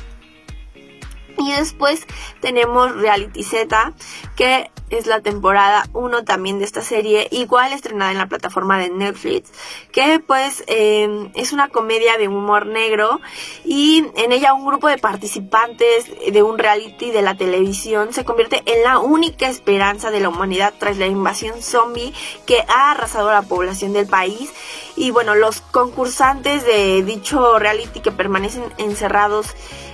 Y 1.38 1.52
después 1.52 2.06
tenemos 2.40 2.94
Reality 2.96 3.42
Z, 3.42 3.92
que 4.36 4.70
es 4.90 5.06
la 5.06 5.20
temporada 5.20 5.88
1 5.92 6.24
también 6.24 6.58
de 6.58 6.64
esta 6.64 6.82
serie, 6.82 7.28
igual 7.30 7.72
estrenada 7.72 8.12
en 8.12 8.18
la 8.18 8.26
plataforma 8.26 8.78
de 8.78 8.90
Netflix, 8.90 9.50
que 9.92 10.20
pues 10.20 10.62
em, 10.66 11.30
es 11.34 11.52
una 11.52 11.68
comedia 11.68 12.18
de 12.18 12.28
humor 12.28 12.66
negro 12.66 13.20
y 13.64 14.04
en 14.16 14.32
ella 14.32 14.54
un 14.54 14.66
grupo 14.66 14.88
de 14.88 14.98
participantes 14.98 16.06
de 16.30 16.42
un 16.42 16.58
reality 16.58 17.10
de 17.10 17.22
la 17.22 17.36
televisión 17.36 18.12
se 18.12 18.24
convierte 18.24 18.62
en 18.66 18.82
la 18.82 18.98
única 18.98 19.48
esperanza 19.48 20.10
de 20.10 20.20
la 20.20 20.28
humanidad 20.28 20.74
tras 20.78 20.98
la 20.98 21.06
invasión 21.06 21.62
zombie 21.62 22.12
que 22.46 22.64
ha 22.68 22.92
arrasado 22.92 23.30
la 23.30 23.42
población 23.42 23.92
del 23.92 24.06
país. 24.06 24.52
Y 24.96 25.10
bueno, 25.10 25.34
los 25.34 25.60
concursantes 25.60 26.64
de 26.64 27.02
dicho 27.02 27.58
reality 27.58 28.00
que 28.00 28.12
permanecen 28.12 28.64
encerrados 28.78 29.48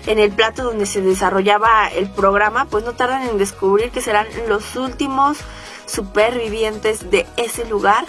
en 0.06 0.18
el 0.18 0.30
plato 0.30 0.62
donde 0.62 0.86
se 0.86 1.00
desarrollaba 1.00 1.88
el 1.88 2.10
programa, 2.10 2.66
pues 2.66 2.84
no 2.84 2.92
tardan 2.92 3.28
en 3.28 3.38
descubrir 3.38 3.90
que 3.90 4.02
serán 4.02 4.26
los 4.48 4.76
últimos 4.76 5.38
supervivientes 5.86 7.10
de 7.10 7.26
ese 7.36 7.64
lugar. 7.64 8.04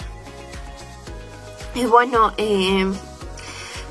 Y 1.74 1.86
bueno, 1.86 2.34
eh, 2.36 2.92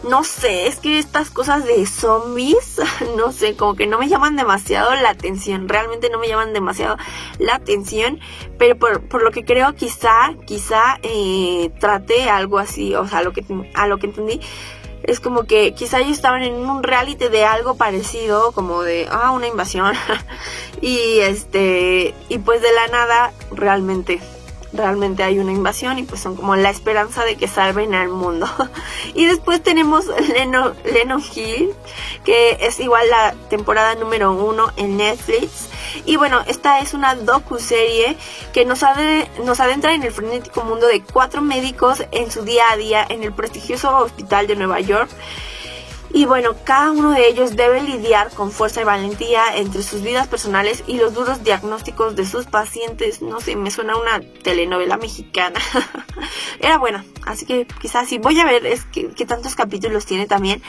no 0.03 0.23
sé, 0.23 0.67
es 0.67 0.77
que 0.77 0.97
estas 0.97 1.29
cosas 1.29 1.65
de 1.65 1.85
zombies, 1.85 2.81
no 3.17 3.31
sé, 3.31 3.55
como 3.55 3.75
que 3.75 3.87
no 3.87 3.99
me 3.99 4.09
llaman 4.09 4.35
demasiado 4.35 4.93
la 4.95 5.09
atención, 5.09 5.69
realmente 5.69 6.09
no 6.09 6.19
me 6.19 6.27
llaman 6.27 6.53
demasiado 6.53 6.97
la 7.37 7.55
atención, 7.55 8.19
pero 8.57 8.77
por, 8.77 9.21
lo 9.21 9.31
que 9.31 9.45
creo 9.45 9.75
quizá, 9.75 10.33
quizá 10.45 10.99
eh, 11.03 11.71
trate 11.79 12.29
algo 12.29 12.57
así, 12.57 12.95
o 12.95 13.07
sea, 13.07 13.21
lo 13.21 13.33
que, 13.33 13.45
a 13.73 13.87
lo 13.87 13.97
que 13.97 14.07
entendí, 14.07 14.41
es 15.03 15.19
como 15.19 15.45
que 15.45 15.73
quizá 15.73 15.99
ellos 15.99 16.13
estaban 16.13 16.43
en 16.43 16.53
un 16.53 16.83
reality 16.83 17.27
de 17.27 17.45
algo 17.45 17.75
parecido, 17.75 18.51
como 18.51 18.83
de, 18.83 19.07
ah, 19.09 19.31
una 19.31 19.47
invasión. 19.47 19.95
y 20.81 21.19
este, 21.19 22.13
y 22.29 22.37
pues 22.39 22.61
de 22.61 22.71
la 22.71 22.87
nada 22.87 23.33
realmente 23.51 24.21
realmente 24.73 25.23
hay 25.23 25.39
una 25.39 25.51
invasión 25.51 25.99
y 25.99 26.03
pues 26.03 26.21
son 26.21 26.35
como 26.35 26.55
la 26.55 26.69
esperanza 26.69 27.23
de 27.25 27.35
que 27.35 27.47
salven 27.47 27.93
al 27.93 28.09
mundo. 28.09 28.47
y 29.13 29.25
después 29.25 29.61
tenemos 29.61 30.05
Leno, 30.29 30.73
Hill, 31.33 31.73
que 32.23 32.57
es 32.61 32.79
igual 32.79 33.09
la 33.09 33.33
temporada 33.49 33.95
número 33.95 34.31
uno 34.33 34.71
en 34.77 34.97
Netflix. 34.97 35.69
Y 36.05 36.15
bueno, 36.15 36.41
esta 36.47 36.79
es 36.79 36.93
una 36.93 37.15
docu-serie 37.15 38.15
que 38.53 38.65
nos, 38.65 38.81
nos 39.43 39.59
adentra 39.59 39.93
en 39.93 40.03
el 40.03 40.11
frenético 40.11 40.63
mundo 40.63 40.87
de 40.87 41.03
cuatro 41.03 41.41
médicos 41.41 42.03
en 42.11 42.31
su 42.31 42.43
día 42.43 42.71
a 42.71 42.77
día 42.77 43.05
en 43.07 43.23
el 43.23 43.33
prestigioso 43.33 43.95
hospital 43.97 44.47
de 44.47 44.55
Nueva 44.55 44.79
York. 44.79 45.09
Y 46.13 46.25
bueno, 46.25 46.55
cada 46.65 46.91
uno 46.91 47.11
de 47.11 47.27
ellos 47.27 47.55
debe 47.55 47.81
lidiar 47.81 48.31
con 48.31 48.51
fuerza 48.51 48.81
y 48.81 48.83
valentía 48.83 49.55
entre 49.55 49.81
sus 49.81 50.01
vidas 50.01 50.27
personales 50.27 50.83
y 50.85 50.97
los 50.97 51.13
duros 51.13 51.43
diagnósticos 51.43 52.15
de 52.15 52.25
sus 52.25 52.45
pacientes. 52.45 53.21
No 53.21 53.39
sé, 53.39 53.55
me 53.55 53.71
suena 53.71 53.95
una 53.95 54.19
telenovela 54.43 54.97
mexicana. 54.97 55.59
Era 56.59 56.77
buena, 56.77 57.05
así 57.25 57.45
que 57.45 57.65
quizás 57.79 58.09
sí. 58.09 58.17
Voy 58.17 58.37
a 58.39 58.45
ver 58.45 58.65
es 58.65 58.83
que, 58.85 59.07
tantos 59.25 59.55
capítulos 59.55 60.05
tiene 60.05 60.27
también, 60.27 60.61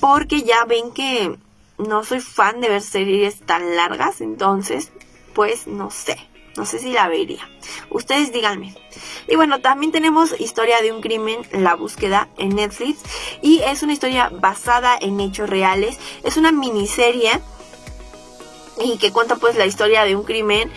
porque 0.00 0.42
ya 0.42 0.64
ven 0.64 0.92
que 0.92 1.36
no 1.78 2.04
soy 2.04 2.20
fan 2.20 2.60
de 2.60 2.68
ver 2.68 2.82
series 2.82 3.40
tan 3.40 3.76
largas, 3.76 4.20
entonces, 4.20 4.90
pues 5.32 5.68
no 5.68 5.90
sé. 5.90 6.18
No 6.56 6.66
sé 6.66 6.78
si 6.78 6.92
la 6.92 7.08
vería. 7.08 7.48
Ustedes 7.90 8.32
díganme. 8.32 8.74
Y 9.28 9.36
bueno, 9.36 9.60
también 9.60 9.92
tenemos 9.92 10.38
Historia 10.38 10.82
de 10.82 10.92
un 10.92 11.00
crimen, 11.00 11.40
La 11.52 11.74
búsqueda 11.74 12.28
en 12.38 12.50
Netflix. 12.50 13.00
Y 13.40 13.60
es 13.60 13.82
una 13.82 13.92
historia 13.92 14.30
basada 14.30 14.96
en 15.00 15.18
hechos 15.20 15.48
reales. 15.48 15.98
Es 16.24 16.36
una 16.36 16.52
miniserie 16.52 17.40
y 18.80 18.98
que 18.98 19.12
cuenta 19.12 19.36
pues 19.36 19.56
la 19.56 19.66
historia 19.66 20.04
de 20.04 20.16
un 20.16 20.24
crimen 20.24 20.70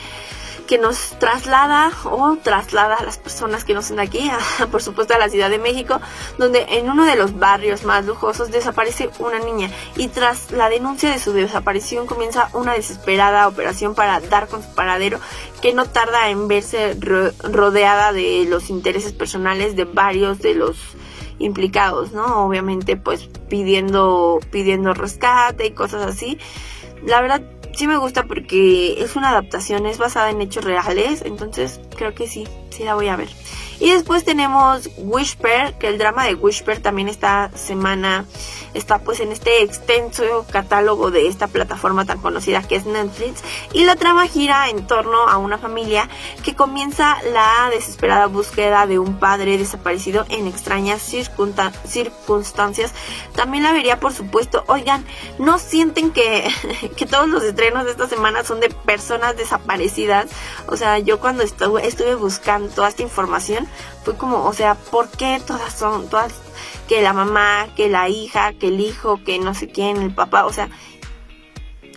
que 0.67 0.77
nos 0.77 1.17
traslada 1.19 1.91
o 2.05 2.37
traslada 2.37 2.95
a 2.95 3.03
las 3.03 3.17
personas 3.17 3.63
que 3.63 3.73
no 3.73 3.81
son 3.81 3.97
de 3.97 4.03
aquí, 4.03 4.31
por 4.71 4.81
supuesto 4.81 5.13
a 5.13 5.17
la 5.17 5.29
Ciudad 5.29 5.49
de 5.49 5.59
México, 5.59 5.99
donde 6.37 6.65
en 6.69 6.89
uno 6.89 7.05
de 7.05 7.15
los 7.15 7.37
barrios 7.37 7.83
más 7.83 8.05
lujosos 8.05 8.51
desaparece 8.51 9.09
una 9.19 9.39
niña 9.39 9.69
y 9.95 10.07
tras 10.07 10.51
la 10.51 10.69
denuncia 10.69 11.11
de 11.11 11.19
su 11.19 11.33
desaparición 11.33 12.07
comienza 12.07 12.49
una 12.53 12.73
desesperada 12.73 13.47
operación 13.47 13.95
para 13.95 14.19
dar 14.19 14.47
con 14.47 14.63
su 14.63 14.73
paradero 14.73 15.19
que 15.61 15.73
no 15.73 15.85
tarda 15.85 16.29
en 16.29 16.47
verse 16.47 16.97
rodeada 17.43 18.11
de 18.13 18.45
los 18.49 18.69
intereses 18.69 19.13
personales 19.13 19.75
de 19.75 19.85
varios 19.85 20.39
de 20.39 20.55
los 20.55 20.77
implicados, 21.39 22.11
¿no? 22.11 22.45
Obviamente 22.45 22.97
pues 22.97 23.29
pidiendo 23.49 24.39
pidiendo 24.51 24.93
rescate 24.93 25.65
y 25.67 25.71
cosas 25.71 26.05
así. 26.05 26.39
La 27.05 27.21
verdad 27.21 27.41
sí 27.75 27.87
me 27.87 27.97
gusta 27.97 28.23
porque 28.23 29.01
es 29.03 29.15
una 29.15 29.29
adaptación, 29.29 29.85
es 29.85 29.97
basada 29.97 30.29
en 30.29 30.41
hechos 30.41 30.63
reales, 30.63 31.21
entonces 31.25 31.79
creo 31.95 32.13
que 32.13 32.27
sí, 32.27 32.47
sí 32.69 32.83
la 32.83 32.95
voy 32.95 33.07
a 33.09 33.15
ver. 33.15 33.29
Y 33.79 33.91
después 33.91 34.23
tenemos 34.23 34.89
Whisper, 34.97 35.73
que 35.77 35.87
el 35.87 35.97
drama 35.97 36.25
de 36.25 36.35
Whisper 36.35 36.79
también 36.81 37.07
esta 37.07 37.51
semana 37.55 38.25
está 38.73 38.99
pues 38.99 39.19
en 39.19 39.31
este 39.31 39.63
extenso 39.63 40.45
catálogo 40.51 41.11
de 41.11 41.27
esta 41.27 41.47
plataforma 41.47 42.05
tan 42.05 42.19
conocida 42.19 42.61
que 42.61 42.75
es 42.75 42.85
Netflix. 42.85 43.43
Y 43.73 43.85
la 43.85 43.95
trama 43.95 44.27
gira 44.27 44.69
en 44.69 44.85
torno 44.87 45.27
a 45.27 45.37
una 45.37 45.57
familia 45.57 46.09
que 46.43 46.55
comienza 46.55 47.17
la 47.31 47.69
desesperada 47.71 48.27
búsqueda 48.27 48.87
de 48.87 48.99
un 48.99 49.17
padre 49.17 49.57
desaparecido 49.57 50.25
en 50.29 50.47
extrañas 50.47 51.01
circunstancias. 51.01 52.93
También 53.35 53.63
la 53.63 53.71
vería 53.71 53.99
por 53.99 54.13
supuesto. 54.13 54.63
Oigan, 54.67 55.05
¿no 55.39 55.57
sienten 55.59 56.11
que, 56.11 56.47
que 56.97 57.05
todos 57.05 57.27
los 57.27 57.43
estrenos 57.43 57.85
de 57.85 57.91
esta 57.91 58.07
semana 58.07 58.43
son 58.43 58.59
de 58.59 58.69
personas 58.69 59.37
desaparecidas? 59.37 60.27
O 60.67 60.77
sea, 60.77 60.99
yo 60.99 61.19
cuando 61.19 61.43
estuve, 61.43 61.87
estuve 61.87 62.15
buscando 62.15 62.69
toda 62.69 62.89
esta 62.89 63.03
información, 63.03 63.64
fue 64.03 64.17
como, 64.17 64.45
o 64.45 64.53
sea, 64.53 64.75
¿por 64.75 65.09
qué 65.09 65.41
todas 65.45 65.73
son, 65.73 66.09
todas, 66.09 66.33
que 66.87 67.01
la 67.01 67.13
mamá, 67.13 67.67
que 67.75 67.89
la 67.89 68.09
hija, 68.09 68.53
que 68.53 68.67
el 68.67 68.79
hijo, 68.79 69.23
que 69.23 69.39
no 69.39 69.53
sé 69.53 69.69
quién, 69.69 69.97
el 69.97 70.13
papá, 70.13 70.45
o 70.45 70.53
sea, 70.53 70.69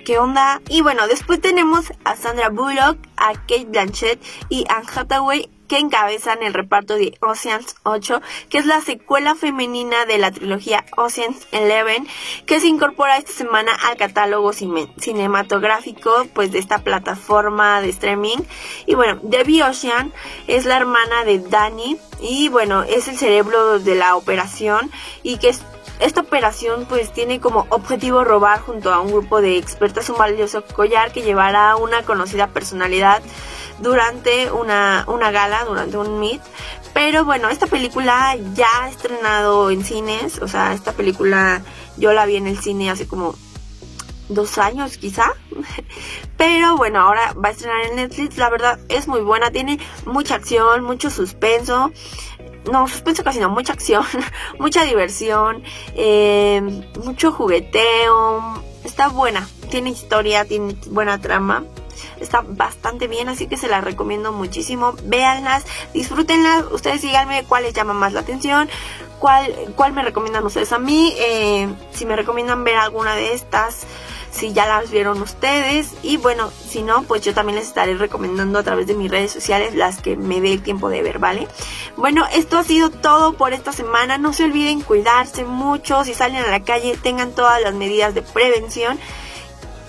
¿qué 0.04 0.18
onda? 0.18 0.60
Y 0.68 0.80
bueno, 0.82 1.06
después 1.06 1.40
tenemos 1.40 1.92
a 2.04 2.16
Sandra 2.16 2.48
Bullock, 2.48 2.98
a 3.16 3.34
Kate 3.34 3.66
Blanchett 3.68 4.22
y 4.48 4.64
Anne 4.68 4.86
Hathaway 4.94 5.50
que 5.68 5.78
encabezan 5.78 6.42
el 6.42 6.54
reparto 6.54 6.94
de 6.94 7.16
Oceans 7.20 7.76
8, 7.84 8.20
que 8.48 8.58
es 8.58 8.66
la 8.66 8.80
secuela 8.80 9.34
femenina 9.34 10.06
de 10.06 10.18
la 10.18 10.32
trilogía 10.32 10.84
Oceans 10.96 11.46
11, 11.52 12.04
que 12.46 12.60
se 12.60 12.66
incorpora 12.66 13.16
esta 13.16 13.32
semana 13.32 13.72
al 13.88 13.96
catálogo 13.96 14.52
cinematográfico 14.52 16.26
pues 16.34 16.50
de 16.52 16.58
esta 16.58 16.78
plataforma 16.78 17.80
de 17.80 17.90
streaming. 17.90 18.38
Y 18.86 18.94
bueno, 18.94 19.20
Debbie 19.22 19.62
Ocean 19.62 20.12
es 20.46 20.64
la 20.64 20.76
hermana 20.76 21.24
de 21.24 21.38
Danny 21.38 21.98
y 22.20 22.48
bueno, 22.48 22.82
es 22.82 23.08
el 23.08 23.16
cerebro 23.16 23.78
de 23.78 23.94
la 23.94 24.16
operación 24.16 24.90
y 25.22 25.38
que 25.38 25.54
esta 26.00 26.20
operación 26.20 26.86
pues 26.88 27.12
tiene 27.12 27.40
como 27.40 27.66
objetivo 27.70 28.24
robar 28.24 28.60
junto 28.60 28.92
a 28.92 29.00
un 29.00 29.10
grupo 29.10 29.40
de 29.40 29.56
expertas 29.56 30.08
un 30.10 30.18
valioso 30.18 30.64
collar 30.64 31.12
que 31.12 31.22
llevará 31.22 31.72
a 31.72 31.76
una 31.76 32.02
conocida 32.02 32.48
personalidad 32.48 33.22
durante 33.80 34.50
una, 34.50 35.04
una 35.06 35.30
gala, 35.30 35.64
durante 35.64 35.96
un 35.96 36.18
meet, 36.20 36.40
Pero 36.94 37.24
bueno, 37.24 37.48
esta 37.48 37.66
película 37.66 38.36
ya 38.54 38.68
ha 38.82 38.88
estrenado 38.88 39.70
en 39.70 39.84
cines, 39.84 40.38
o 40.40 40.48
sea, 40.48 40.72
esta 40.72 40.92
película 40.92 41.62
yo 41.96 42.12
la 42.12 42.26
vi 42.26 42.36
en 42.36 42.46
el 42.46 42.58
cine 42.58 42.90
hace 42.90 43.06
como 43.06 43.34
dos 44.28 44.58
años 44.58 44.96
quizá. 44.98 45.32
Pero 46.36 46.76
bueno, 46.76 47.00
ahora 47.00 47.32
va 47.32 47.48
a 47.48 47.52
estrenar 47.52 47.86
en 47.86 47.96
Netflix. 47.96 48.36
La 48.36 48.50
verdad 48.50 48.78
es 48.88 49.08
muy 49.08 49.20
buena. 49.20 49.50
Tiene 49.50 49.78
mucha 50.06 50.36
acción, 50.36 50.84
mucho 50.84 51.10
suspenso. 51.10 51.92
No, 52.70 52.86
suspenso 52.88 53.24
casi 53.24 53.38
no, 53.38 53.48
mucha 53.48 53.72
acción, 53.72 54.04
mucha 54.58 54.84
diversión, 54.84 55.62
eh, 55.94 56.60
mucho 57.04 57.32
jugueteo. 57.32 58.62
Está 58.84 59.08
buena. 59.08 59.48
Tiene 59.70 59.90
historia, 59.90 60.44
tiene 60.44 60.76
buena 60.90 61.20
trama. 61.20 61.64
Está 62.20 62.42
bastante 62.46 63.06
bien, 63.06 63.28
así 63.28 63.46
que 63.46 63.56
se 63.56 63.68
las 63.68 63.84
recomiendo 63.84 64.32
muchísimo. 64.32 64.94
Véanlas, 65.04 65.64
disfrútenlas. 65.92 66.64
Ustedes 66.70 67.02
díganme 67.02 67.44
cuál 67.44 67.64
les 67.64 67.74
llama 67.74 67.92
más 67.92 68.12
la 68.12 68.20
atención. 68.20 68.68
¿Cuál, 69.18 69.52
cuál 69.74 69.92
me 69.92 70.02
recomiendan 70.02 70.44
ustedes 70.44 70.72
a 70.72 70.78
mí? 70.78 71.12
Eh, 71.18 71.68
si 71.92 72.06
me 72.06 72.16
recomiendan 72.16 72.64
ver 72.64 72.76
alguna 72.76 73.14
de 73.14 73.34
estas 73.34 73.86
si 74.30 74.52
ya 74.52 74.66
las 74.66 74.90
vieron 74.90 75.20
ustedes 75.22 75.94
y 76.02 76.16
bueno, 76.16 76.50
si 76.50 76.82
no, 76.82 77.02
pues 77.02 77.22
yo 77.22 77.34
también 77.34 77.58
les 77.58 77.68
estaré 77.68 77.94
recomendando 77.94 78.58
a 78.58 78.62
través 78.62 78.86
de 78.86 78.94
mis 78.94 79.10
redes 79.10 79.32
sociales 79.32 79.74
las 79.74 80.00
que 80.00 80.16
me 80.16 80.40
dé 80.40 80.52
el 80.52 80.62
tiempo 80.62 80.88
de 80.88 81.02
ver, 81.02 81.18
¿vale? 81.18 81.48
Bueno, 81.96 82.24
esto 82.32 82.58
ha 82.58 82.64
sido 82.64 82.90
todo 82.90 83.34
por 83.34 83.52
esta 83.52 83.72
semana, 83.72 84.18
no 84.18 84.32
se 84.32 84.44
olviden 84.44 84.82
cuidarse 84.82 85.44
mucho, 85.44 86.04
si 86.04 86.14
salen 86.14 86.44
a 86.44 86.50
la 86.50 86.62
calle 86.62 86.96
tengan 87.02 87.32
todas 87.32 87.60
las 87.62 87.74
medidas 87.74 88.14
de 88.14 88.22
prevención, 88.22 88.98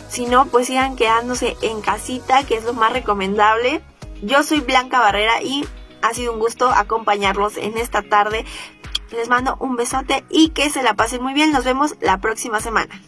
si 0.10 0.26
no, 0.26 0.48
pues 0.48 0.68
sigan 0.68 0.96
quedándose 0.96 1.56
en 1.62 1.82
casita, 1.82 2.44
que 2.44 2.56
es 2.56 2.64
lo 2.64 2.74
más 2.74 2.92
recomendable. 2.92 3.82
Yo 4.24 4.42
soy 4.42 4.60
Blanca 4.60 5.00
Barrera 5.00 5.42
y 5.44 5.66
ha 6.02 6.14
sido 6.14 6.34
un 6.34 6.40
gusto 6.40 6.70
acompañarlos 6.70 7.58
en 7.58 7.78
esta 7.78 8.02
tarde. 8.02 8.44
Les 9.12 9.30
mando 9.30 9.56
un 9.60 9.76
besote 9.76 10.24
y 10.30 10.50
que 10.50 10.70
se 10.72 10.82
la 10.82 10.96
pasen 10.96 11.22
muy 11.22 11.34
bien. 11.34 11.52
Nos 11.52 11.64
vemos 11.64 11.96
la 12.02 12.18
próxima 12.18 12.60
semana. 12.60 13.02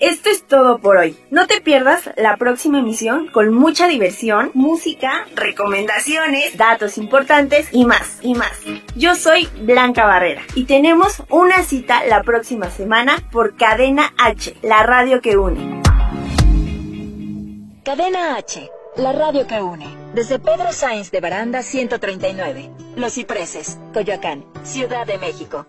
Esto 0.00 0.28
es 0.28 0.46
todo 0.46 0.78
por 0.78 0.98
hoy. 0.98 1.16
No 1.30 1.46
te 1.46 1.60
pierdas 1.60 2.10
la 2.16 2.36
próxima 2.36 2.80
emisión 2.80 3.28
con 3.28 3.52
mucha 3.54 3.88
diversión, 3.88 4.50
música, 4.52 5.26
recomendaciones, 5.34 6.56
datos 6.56 6.98
importantes 6.98 7.68
y 7.72 7.86
más, 7.86 8.18
y 8.20 8.34
más. 8.34 8.52
Yo 8.94 9.14
soy 9.14 9.48
Blanca 9.62 10.04
Barrera 10.04 10.42
y 10.54 10.64
tenemos 10.64 11.22
una 11.30 11.62
cita 11.62 12.04
la 12.04 12.22
próxima 12.22 12.70
semana 12.70 13.22
por 13.32 13.56
Cadena 13.56 14.12
H, 14.18 14.56
la 14.62 14.82
radio 14.82 15.20
que 15.20 15.36
une. 15.36 15.82
Cadena 17.82 18.36
H, 18.36 18.70
la 18.96 19.12
radio 19.12 19.46
que 19.46 19.62
une. 19.62 19.86
Desde 20.14 20.38
Pedro 20.38 20.72
Sáenz 20.72 21.10
de 21.10 21.20
Baranda 21.20 21.62
139, 21.62 22.70
Los 22.96 23.14
Cipreses, 23.14 23.78
Coyoacán, 23.92 24.44
Ciudad 24.62 25.06
de 25.06 25.18
México. 25.18 25.66